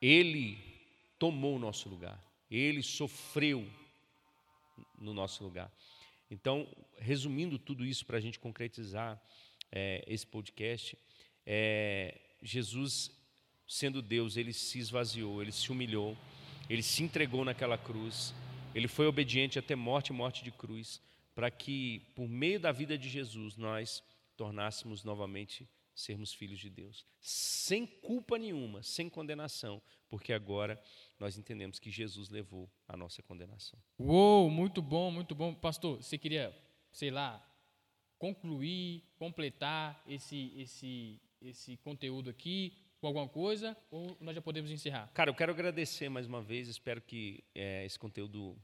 Ele 0.00 0.56
tomou 1.18 1.56
o 1.56 1.58
nosso 1.58 1.90
lugar, 1.90 2.18
ele 2.50 2.82
sofreu 2.82 3.70
no 4.98 5.12
nosso 5.12 5.44
lugar. 5.44 5.70
Então, 6.30 6.66
resumindo 6.98 7.58
tudo 7.58 7.84
isso 7.84 8.04
para 8.04 8.18
a 8.18 8.20
gente 8.20 8.38
concretizar 8.38 9.20
é, 9.70 10.04
esse 10.06 10.26
podcast, 10.26 10.98
é, 11.44 12.18
Jesus, 12.42 13.10
sendo 13.66 14.02
Deus, 14.02 14.36
ele 14.36 14.52
se 14.52 14.78
esvaziou, 14.78 15.40
ele 15.40 15.52
se 15.52 15.70
humilhou, 15.70 16.16
ele 16.68 16.82
se 16.82 17.02
entregou 17.02 17.44
naquela 17.44 17.78
cruz, 17.78 18.34
ele 18.74 18.88
foi 18.88 19.06
obediente 19.06 19.58
até 19.58 19.74
morte 19.74 20.12
morte 20.12 20.42
de 20.42 20.50
cruz 20.50 21.00
para 21.34 21.50
que, 21.50 22.00
por 22.14 22.28
meio 22.28 22.58
da 22.58 22.72
vida 22.72 22.96
de 22.96 23.08
Jesus, 23.08 23.56
nós 23.56 24.02
tornássemos 24.36 25.04
novamente 25.04 25.68
sermos 25.96 26.34
filhos 26.34 26.60
de 26.60 26.68
Deus, 26.68 27.06
sem 27.20 27.86
culpa 27.86 28.38
nenhuma, 28.38 28.82
sem 28.82 29.08
condenação, 29.08 29.82
porque 30.08 30.32
agora 30.32 30.80
nós 31.18 31.38
entendemos 31.38 31.78
que 31.78 31.90
Jesus 31.90 32.28
levou 32.28 32.70
a 32.86 32.96
nossa 32.96 33.22
condenação. 33.22 33.82
Uou, 33.98 34.50
muito 34.50 34.82
bom, 34.82 35.10
muito 35.10 35.34
bom. 35.34 35.54
Pastor, 35.54 36.02
você 36.02 36.18
queria, 36.18 36.54
sei 36.92 37.10
lá, 37.10 37.42
concluir, 38.18 39.02
completar 39.18 40.02
esse, 40.06 40.52
esse, 40.56 41.18
esse 41.40 41.78
conteúdo 41.78 42.28
aqui 42.28 42.76
com 43.00 43.06
alguma 43.06 43.28
coisa 43.28 43.76
ou 43.90 44.16
nós 44.20 44.34
já 44.34 44.42
podemos 44.42 44.70
encerrar? 44.70 45.10
Cara, 45.14 45.30
eu 45.30 45.34
quero 45.34 45.52
agradecer 45.52 46.10
mais 46.10 46.26
uma 46.26 46.42
vez, 46.42 46.68
espero 46.68 47.00
que 47.00 47.42
é, 47.54 47.86
esse 47.86 47.98
conteúdo 47.98 48.54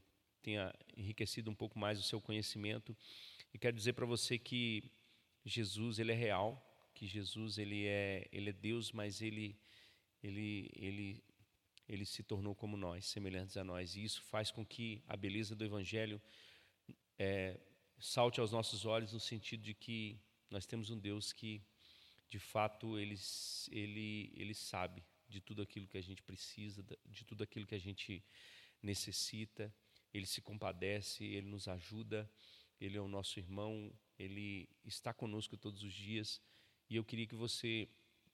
tenha 0.43 0.71
enriquecido 0.95 1.49
um 1.49 1.55
pouco 1.55 1.79
mais 1.79 1.99
o 1.99 2.03
seu 2.03 2.21
conhecimento. 2.21 2.95
E 3.51 3.57
quero 3.57 3.75
dizer 3.75 3.93
para 3.93 4.05
você 4.05 4.37
que 4.37 4.91
Jesus 5.43 5.97
ele 5.97 6.11
é 6.11 6.15
real, 6.15 6.61
que 7.03 7.07
Jesus 7.07 7.57
ele 7.57 7.85
é 7.85 8.29
ele 8.31 8.49
é 8.49 8.53
Deus, 8.53 8.93
mas 8.93 9.21
ele 9.21 9.59
ele 10.21 10.71
ele 10.73 11.23
ele 11.85 12.05
se 12.05 12.23
tornou 12.23 12.55
como 12.55 12.77
nós, 12.77 13.05
semelhantes 13.05 13.57
a 13.57 13.63
nós. 13.63 13.95
E 13.95 14.05
isso 14.05 14.21
faz 14.21 14.49
com 14.49 14.65
que 14.65 15.03
a 15.05 15.17
beleza 15.17 15.53
do 15.53 15.65
Evangelho 15.65 16.21
é, 17.19 17.59
salte 17.99 18.39
aos 18.39 18.53
nossos 18.53 18.85
olhos 18.85 19.11
no 19.11 19.19
sentido 19.19 19.61
de 19.61 19.73
que 19.73 20.17
nós 20.49 20.65
temos 20.65 20.89
um 20.89 20.97
Deus 20.97 21.33
que, 21.33 21.61
de 22.29 22.39
fato, 22.39 22.97
ele, 22.97 23.17
ele, 23.69 24.31
ele 24.37 24.53
sabe 24.53 25.03
de 25.27 25.41
tudo 25.41 25.61
aquilo 25.61 25.85
que 25.85 25.97
a 25.97 26.01
gente 26.01 26.23
precisa, 26.23 26.85
de 27.05 27.25
tudo 27.25 27.43
aquilo 27.43 27.67
que 27.67 27.75
a 27.75 27.79
gente 27.79 28.23
necessita 28.81 29.73
ele 30.13 30.27
se 30.27 30.41
compadece, 30.41 31.25
ele 31.25 31.47
nos 31.47 31.67
ajuda, 31.67 32.29
ele 32.79 32.97
é 32.97 33.01
o 33.01 33.07
nosso 33.07 33.39
irmão, 33.39 33.91
ele 34.19 34.69
está 34.85 35.11
conosco 35.11 35.57
todos 35.57 35.81
os 35.81 35.91
dias. 35.91 36.39
E 36.89 36.95
eu 36.95 37.03
queria 37.03 37.25
que 37.25 37.35
você 37.35 37.87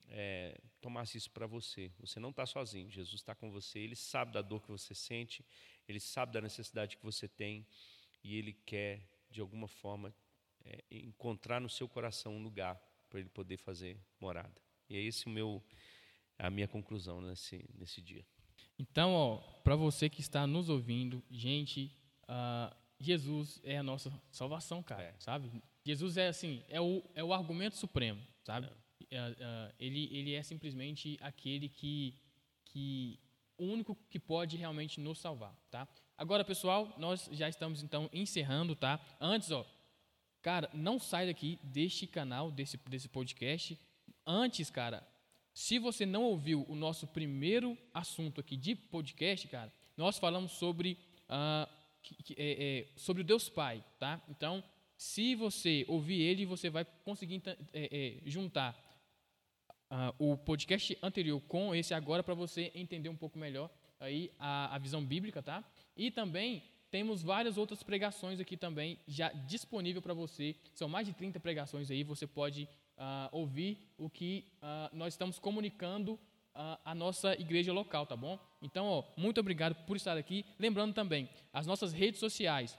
é, 0.08 0.60
tomasse 0.80 1.16
isso 1.16 1.30
para 1.30 1.46
você. 1.46 1.90
Você 1.98 2.18
não 2.18 2.30
está 2.30 2.44
sozinho, 2.46 2.90
Jesus 2.90 3.20
está 3.20 3.34
com 3.34 3.50
você, 3.50 3.78
ele 3.78 3.96
sabe 3.96 4.32
da 4.32 4.42
dor 4.42 4.60
que 4.60 4.68
você 4.68 4.94
sente, 4.94 5.44
ele 5.88 6.00
sabe 6.00 6.32
da 6.32 6.40
necessidade 6.40 6.96
que 6.96 7.04
você 7.04 7.28
tem 7.28 7.66
e 8.22 8.36
ele 8.36 8.52
quer, 8.52 9.06
de 9.30 9.40
alguma 9.40 9.68
forma, 9.68 10.14
é, 10.64 10.84
encontrar 10.90 11.60
no 11.60 11.68
seu 11.68 11.88
coração 11.88 12.36
um 12.36 12.42
lugar 12.42 12.80
para 13.08 13.20
ele 13.20 13.28
poder 13.28 13.56
fazer 13.56 13.98
morada. 14.20 14.60
E 14.88 14.96
é 14.96 15.00
esse 15.00 15.26
o 15.26 15.30
meu, 15.30 15.62
a 16.38 16.50
minha 16.50 16.68
conclusão 16.68 17.20
nesse, 17.20 17.64
nesse 17.74 18.00
dia. 18.02 18.24
Então, 18.78 19.42
para 19.62 19.76
você 19.76 20.08
que 20.08 20.20
está 20.20 20.46
nos 20.46 20.68
ouvindo, 20.68 21.22
gente, 21.30 21.94
uh, 22.24 22.74
Jesus 22.98 23.60
é 23.62 23.78
a 23.78 23.82
nossa 23.82 24.12
salvação, 24.30 24.82
cara, 24.82 25.02
é. 25.02 25.14
sabe? 25.18 25.50
Jesus 25.84 26.16
é 26.16 26.28
assim, 26.28 26.62
é 26.68 26.80
o, 26.80 27.02
é 27.14 27.24
o 27.24 27.32
argumento 27.32 27.76
supremo, 27.76 28.20
sabe? 28.44 28.68
É. 29.10 29.28
Uh, 29.30 29.74
ele, 29.78 30.08
ele 30.12 30.34
é 30.34 30.42
simplesmente 30.42 31.18
aquele 31.20 31.68
que, 31.68 32.14
que 32.66 33.18
o 33.58 33.64
único 33.64 33.96
que 34.08 34.18
pode 34.18 34.56
realmente 34.56 35.00
nos 35.00 35.18
salvar, 35.18 35.54
tá? 35.70 35.88
Agora, 36.16 36.44
pessoal, 36.44 36.94
nós 36.98 37.28
já 37.32 37.48
estamos 37.48 37.82
então 37.82 38.08
encerrando, 38.12 38.76
tá? 38.76 39.00
Antes, 39.20 39.50
ó, 39.50 39.66
cara, 40.42 40.70
não 40.72 40.98
sai 40.98 41.26
daqui 41.26 41.58
deste 41.62 42.06
canal, 42.06 42.50
desse, 42.50 42.76
desse 42.88 43.08
podcast. 43.08 43.78
Antes, 44.26 44.70
cara, 44.70 45.06
se 45.52 45.78
você 45.78 46.06
não 46.06 46.24
ouviu 46.24 46.64
o 46.68 46.74
nosso 46.74 47.06
primeiro 47.06 47.76
assunto 47.92 48.40
aqui 48.40 48.56
de 48.56 48.74
podcast, 48.74 49.48
cara, 49.48 49.72
nós 49.96 50.18
falamos 50.18 50.52
sobre, 50.52 50.98
uh, 51.24 51.68
que, 52.02 52.14
que, 52.22 52.34
é, 52.38 52.80
é, 52.80 52.88
sobre 52.96 53.22
o 53.22 53.24
Deus 53.24 53.48
Pai, 53.48 53.84
tá? 53.98 54.22
Então, 54.28 54.62
se 55.00 55.34
você 55.34 55.82
ouvir 55.88 56.20
ele, 56.20 56.44
você 56.44 56.68
vai 56.68 56.84
conseguir 56.84 57.40
é, 57.46 57.56
é, 57.72 58.28
juntar 58.28 58.78
uh, 59.90 60.14
o 60.18 60.36
podcast 60.36 60.94
anterior 61.02 61.40
com 61.48 61.74
esse 61.74 61.94
agora 61.94 62.22
para 62.22 62.34
você 62.34 62.70
entender 62.74 63.08
um 63.08 63.16
pouco 63.16 63.38
melhor 63.38 63.70
aí 63.98 64.30
a, 64.38 64.74
a 64.74 64.78
visão 64.78 65.02
bíblica, 65.02 65.42
tá? 65.42 65.64
E 65.96 66.10
também 66.10 66.62
temos 66.90 67.22
várias 67.22 67.56
outras 67.56 67.82
pregações 67.82 68.40
aqui 68.40 68.58
também 68.58 68.98
já 69.08 69.32
disponível 69.32 70.02
para 70.02 70.12
você. 70.12 70.54
São 70.74 70.86
mais 70.86 71.06
de 71.06 71.14
30 71.14 71.40
pregações 71.40 71.90
aí, 71.90 72.04
você 72.04 72.26
pode 72.26 72.64
uh, 72.98 73.28
ouvir 73.32 73.78
o 73.96 74.10
que 74.10 74.44
uh, 74.58 74.94
nós 74.94 75.14
estamos 75.14 75.38
comunicando 75.38 76.20
à 76.84 76.94
nossa 76.94 77.32
igreja 77.40 77.72
local, 77.72 78.04
tá 78.04 78.16
bom? 78.16 78.38
Então, 78.60 78.84
ó, 78.84 79.04
muito 79.16 79.40
obrigado 79.40 79.74
por 79.86 79.96
estar 79.96 80.18
aqui. 80.18 80.44
Lembrando 80.58 80.92
também, 80.92 81.26
as 81.54 81.66
nossas 81.66 81.90
redes 81.90 82.20
sociais, 82.20 82.76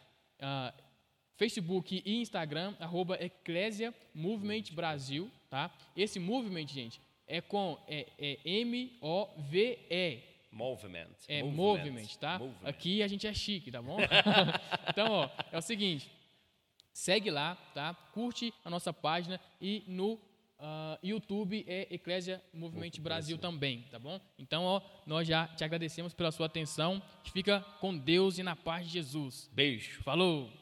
Facebook 1.35 2.01
e 2.05 2.21
Instagram, 2.21 2.75
arroba 2.79 3.17
Eclésia 3.23 3.93
Movement 4.13 4.63
Brasil, 4.73 5.29
tá? 5.49 5.71
Esse 5.95 6.19
movement, 6.19 6.67
gente, 6.67 7.01
é 7.27 7.41
com 7.41 7.77
é, 7.87 8.07
é 8.19 8.39
M-O-V-E. 8.45 10.19
Movement. 10.51 11.07
É 11.27 11.41
movement, 11.43 12.07
tá? 12.19 12.37
Movement. 12.37 12.67
Aqui 12.67 13.01
a 13.01 13.07
gente 13.07 13.25
é 13.25 13.33
chique, 13.33 13.71
tá 13.71 13.81
bom? 13.81 13.97
então, 14.89 15.11
ó, 15.11 15.29
é 15.51 15.57
o 15.57 15.61
seguinte, 15.61 16.11
segue 16.93 17.31
lá, 17.31 17.55
tá? 17.73 17.93
Curte 18.13 18.53
a 18.63 18.69
nossa 18.69 18.91
página 18.91 19.39
e 19.61 19.83
no 19.87 20.19
ah, 20.63 20.99
YouTube 21.01 21.65
é 21.67 21.87
Eclésia 21.89 22.39
Movement 22.53 22.91
Brasil 22.99 23.37
também, 23.37 23.83
tá 23.89 23.97
bom? 23.97 24.21
Então, 24.37 24.63
ó, 24.63 24.81
nós 25.07 25.27
já 25.27 25.47
te 25.47 25.63
agradecemos 25.63 26.13
pela 26.13 26.31
sua 26.31 26.45
atenção. 26.45 27.01
Fica 27.33 27.61
com 27.79 27.97
Deus 27.97 28.37
e 28.37 28.43
na 28.43 28.55
paz 28.55 28.85
de 28.85 28.93
Jesus. 28.93 29.49
Beijo. 29.51 30.03
Falou! 30.03 30.60